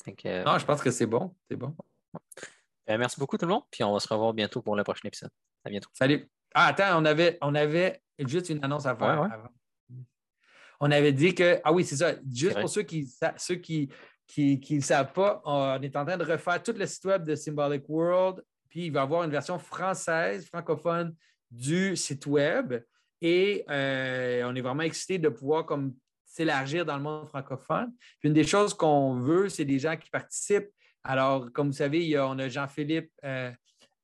non, 0.08 0.58
je 0.58 0.66
pense 0.66 0.82
que 0.82 0.92
c'est 0.92 1.06
bon. 1.06 1.36
C'est 1.50 1.56
bon. 1.56 1.76
Euh, 2.90 2.98
merci 2.98 3.20
beaucoup 3.20 3.38
tout 3.38 3.46
le 3.46 3.52
monde, 3.52 3.64
puis 3.70 3.84
on 3.84 3.94
va 3.94 4.00
se 4.00 4.08
revoir 4.08 4.34
bientôt 4.34 4.62
pour 4.62 4.76
le 4.76 4.84
prochain 4.84 5.08
épisode. 5.08 5.32
À 5.66 5.70
bientôt. 5.70 5.90
Salut. 5.94 6.30
Ah, 6.54 6.68
attends, 6.68 7.02
on 7.02 7.06
avait, 7.06 7.38
on 7.42 7.54
avait 7.56 8.02
juste 8.20 8.50
une 8.50 8.64
annonce 8.64 8.86
à 8.86 8.96
faire 8.96 9.22
avant. 9.22 9.50
On 10.80 10.92
avait 10.92 11.12
dit 11.12 11.34
que, 11.34 11.60
ah 11.64 11.74
oui, 11.74 11.84
c'est 11.84 11.98
ça, 11.98 12.14
juste 12.32 12.60
pour 12.60 12.70
ceux 12.70 12.84
qui 12.84 13.12
ceux 13.38 13.56
qui 13.56 13.90
qui 14.28 14.76
ne 14.76 14.82
savent 14.82 15.14
pas, 15.14 15.42
on 15.46 15.82
est 15.82 15.96
en 15.96 16.06
train 16.06 16.18
de 16.18 16.26
refaire 16.26 16.62
tout 16.62 16.74
le 16.74 16.86
site 16.86 17.06
web 17.06 17.24
de 17.24 17.36
Symbolic 17.36 17.88
World, 17.88 18.44
puis 18.70 18.88
il 18.88 18.92
va 18.92 19.02
y 19.02 19.04
avoir 19.04 19.24
une 19.24 19.32
version 19.32 19.58
française, 19.58 20.46
francophone 20.46 21.16
du 21.50 21.96
site 21.96 22.26
web. 22.26 22.76
Et 23.22 23.64
on 23.68 24.56
est 24.56 24.62
vraiment 24.62 24.84
excité 24.84 25.18
de 25.18 25.30
pouvoir 25.30 25.66
comme 25.66 25.94
s'élargir 26.26 26.86
dans 26.86 26.98
le 26.98 27.04
monde 27.04 27.28
francophone. 27.28 27.92
une 28.24 28.34
des 28.34 28.44
choses 28.44 28.74
qu'on 28.74 29.20
veut, 29.20 29.50
c'est 29.50 29.66
des 29.66 29.80
gens 29.80 29.96
qui 29.96 30.10
participent. 30.10 30.70
Alors, 31.04 31.52
comme 31.52 31.68
vous 31.68 31.74
savez, 31.74 32.20
on 32.20 32.38
a 32.38 32.50
Jean-Philippe 32.50 33.12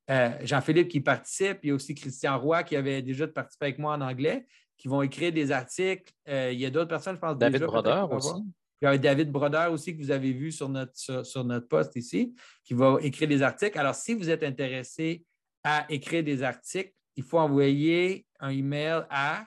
Jean-Philippe 0.08 0.88
qui 0.88 1.00
participe, 1.00 1.58
il 1.62 1.68
y 1.68 1.70
a 1.70 1.74
aussi 1.74 1.94
Christian 1.94 2.38
Roy 2.38 2.62
qui 2.62 2.76
avait 2.76 3.02
déjà 3.02 3.26
participé 3.26 3.66
avec 3.66 3.78
moi 3.78 3.94
en 3.94 4.00
anglais, 4.00 4.46
qui 4.76 4.88
vont 4.88 5.02
écrire 5.02 5.32
des 5.32 5.50
articles. 5.50 6.12
il 6.26 6.58
y 6.58 6.66
a 6.66 6.70
d'autres 6.70 6.88
personnes, 6.88 7.16
je 7.16 7.20
pense. 7.20 7.38
David 7.38 7.62
Brodeur 7.62 8.12
aussi. 8.12 8.34
Il 8.82 8.86
y 8.86 8.88
a 8.88 8.98
David 8.98 9.30
Brodeur 9.30 9.72
aussi 9.72 9.96
que 9.96 10.02
vous 10.02 10.10
avez 10.10 10.32
vu 10.32 10.52
sur 10.52 10.68
notre, 10.68 11.24
sur, 11.24 11.44
notre 11.44 11.68
poste 11.68 11.96
ici, 11.96 12.34
qui 12.64 12.74
va 12.74 12.98
écrire 13.00 13.28
des 13.28 13.40
articles. 13.40 13.78
Alors, 13.78 13.94
si 13.94 14.12
vous 14.14 14.28
êtes 14.28 14.42
intéressé 14.42 15.24
à 15.62 15.86
écrire 15.88 16.22
des 16.22 16.42
articles, 16.42 16.92
il 17.16 17.22
faut 17.22 17.38
envoyer 17.38 18.26
un 18.40 18.50
email 18.50 19.04
à 19.10 19.44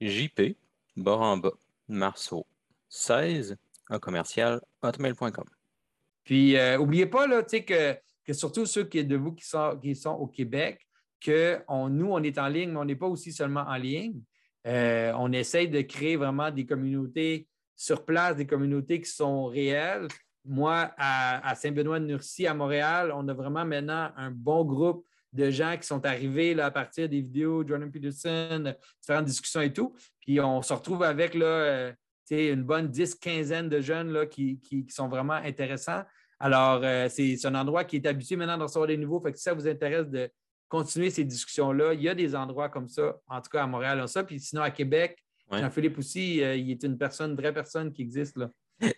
JP 0.00 0.56
Boramba 0.96 1.50
Marceau 1.88 2.46
16 2.88 3.56
un 3.88 3.98
commercial 3.98 4.60
hotmail.com. 4.82 5.44
Puis, 6.24 6.56
n'oubliez 6.78 7.04
euh, 7.04 7.10
pas 7.10 7.26
là, 7.26 7.42
que, 7.42 7.96
que 8.24 8.32
surtout 8.32 8.66
ceux 8.66 8.84
qui, 8.84 9.04
de 9.04 9.16
vous 9.16 9.32
qui 9.32 9.44
sont, 9.44 9.78
qui 9.80 9.94
sont 9.94 10.10
au 10.14 10.26
Québec, 10.26 10.86
que 11.20 11.60
nous, 11.88 12.10
on 12.10 12.22
est 12.22 12.38
en 12.38 12.48
ligne, 12.48 12.70
mais 12.70 12.78
on 12.78 12.84
n'est 12.84 12.96
pas 12.96 13.06
aussi 13.06 13.32
seulement 13.32 13.64
en 13.66 13.76
ligne. 13.76 14.20
Euh, 14.66 15.12
on 15.16 15.32
essaye 15.32 15.68
de 15.68 15.80
créer 15.82 16.16
vraiment 16.16 16.50
des 16.50 16.66
communautés 16.66 17.46
sur 17.76 18.04
place, 18.04 18.36
des 18.36 18.46
communautés 18.46 19.00
qui 19.00 19.10
sont 19.10 19.46
réelles. 19.46 20.08
Moi, 20.44 20.92
à, 20.96 21.54
Saint-Benoît-de-Nurcie, 21.54 22.46
à 22.46 22.54
Montréal, 22.54 23.12
on 23.14 23.26
a 23.28 23.34
vraiment 23.34 23.64
maintenant 23.64 24.10
un 24.16 24.30
bon 24.30 24.64
groupe 24.64 25.04
de 25.32 25.50
gens 25.50 25.76
qui 25.76 25.86
sont 25.86 26.04
arrivés 26.06 26.54
là, 26.54 26.66
à 26.66 26.70
partir 26.70 27.08
des 27.08 27.20
vidéos, 27.20 27.66
Jordan 27.66 27.90
Peterson, 27.90 28.74
différentes 29.00 29.26
discussions 29.26 29.60
et 29.60 29.72
tout. 29.72 29.94
Puis 30.20 30.40
on 30.40 30.62
se 30.62 30.72
retrouve 30.72 31.02
avec 31.02 31.34
là, 31.34 31.46
euh, 31.46 31.92
une 32.30 32.64
bonne 32.64 32.88
dix, 32.88 33.14
quinzaine 33.14 33.68
de 33.68 33.80
jeunes 33.80 34.12
là, 34.12 34.26
qui, 34.26 34.60
sont 34.88 35.08
vraiment 35.08 35.34
intéressants. 35.34 36.02
Alors, 36.38 36.80
euh, 36.82 37.08
c'est 37.08 37.44
un 37.46 37.54
endroit 37.54 37.84
qui 37.84 37.96
est 37.96 38.06
habitué 38.06 38.36
maintenant 38.36 38.58
de 38.58 38.62
recevoir 38.64 38.88
des 38.88 38.96
nouveaux. 38.96 39.20
Fait 39.20 39.32
que 39.32 39.38
si 39.38 39.44
ça 39.44 39.54
vous 39.54 39.66
intéresse 39.66 40.08
de 40.08 40.28
continuer 40.68 41.10
ces 41.10 41.24
discussions-là, 41.24 41.94
il 41.94 42.02
y 42.02 42.08
a 42.08 42.14
des 42.14 42.34
endroits 42.34 42.68
comme 42.68 42.88
ça, 42.88 43.16
en 43.28 43.40
tout 43.40 43.50
cas 43.50 43.62
à 43.62 43.66
Montréal, 43.66 44.06
ça. 44.08 44.24
Puis 44.24 44.40
sinon, 44.40 44.62
à 44.62 44.70
Québec, 44.70 45.22
Jean-Philippe 45.50 45.98
aussi, 45.98 46.42
euh, 46.42 46.56
il 46.56 46.70
est 46.70 46.82
une 46.82 46.98
personne, 46.98 47.30
une 47.30 47.36
vraie 47.36 47.52
personne 47.52 47.92
qui 47.92 48.02
existe 48.02 48.36
là. 48.36 48.50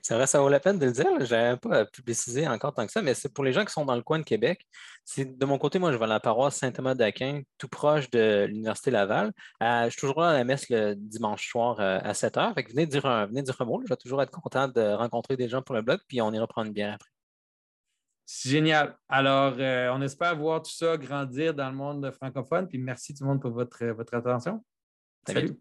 C'est 0.03 0.15
vrai, 0.15 0.27
ça 0.27 0.41
vaut 0.41 0.49
la 0.49 0.59
peine 0.59 0.79
de 0.79 0.87
le 0.87 0.93
dire. 0.93 1.07
Je 1.25 1.35
n'avais 1.35 1.57
pas 1.57 1.85
publicisé 1.87 2.49
encore 2.49 2.75
tant 2.75 2.85
que 2.85 2.91
ça, 2.91 3.01
mais 3.01 3.15
c'est 3.15 3.33
pour 3.33 3.45
les 3.45 3.53
gens 3.53 3.65
qui 3.65 3.73
sont 3.73 3.85
dans 3.85 3.95
le 3.95 4.03
coin 4.03 4.19
de 4.19 4.25
Québec. 4.25 4.67
De 5.17 5.47
mon 5.47 5.57
côté, 5.59 5.79
moi, 5.79 5.93
je 5.93 5.97
vais 5.97 6.05
à 6.05 6.09
la 6.09 6.21
paroisse 6.21 6.57
Saint-Thomas 6.57 6.95
d'Aquin, 6.95 7.43
tout 7.59 7.69
proche 7.69 8.11
de 8.11 8.47
l'Université 8.49 8.91
Laval. 8.91 9.33
Euh, 9.63 9.85
je 9.85 9.91
suis 9.91 10.01
toujours 10.01 10.25
à 10.25 10.33
la 10.33 10.43
messe 10.43 10.69
le 10.69 10.95
dimanche 10.95 11.49
soir 11.49 11.79
euh, 11.79 12.01
à 12.03 12.13
7 12.13 12.37
h. 12.37 12.69
venez 12.71 12.87
dire 12.87 13.07
un, 13.07 13.27
venez 13.27 13.43
dire 13.43 13.57
un 13.61 13.65
mot. 13.65 13.81
Je 13.85 13.89
vais 13.89 13.97
toujours 13.97 14.21
être 14.21 14.33
content 14.33 14.67
de 14.67 14.81
rencontrer 14.81 15.37
des 15.37 15.49
gens 15.49 15.63
pour 15.63 15.77
le 15.77 15.83
blog, 15.83 16.01
puis 16.09 16.21
on 16.21 16.33
ira 16.33 16.47
prendre 16.49 16.67
une 16.67 16.73
bière 16.73 16.95
après. 16.95 17.11
C'est 18.27 18.51
génial. 18.51 18.99
Alors, 19.09 19.55
on 19.97 20.03
espère 20.03 20.37
voir 20.37 20.61
tout 20.61 20.71
ça 20.71 20.97
grandir 20.97 21.55
dans 21.55 21.71
le 21.71 21.77
monde 21.77 22.11
francophone. 22.11 22.69
Puis 22.69 22.79
merci 22.79 23.15
tout 23.15 23.25
le 23.25 23.31
monde 23.31 23.41
pour 23.41 23.53
votre, 23.53 23.87
votre 23.87 24.15
attention. 24.15 24.63
Salut. 25.27 25.59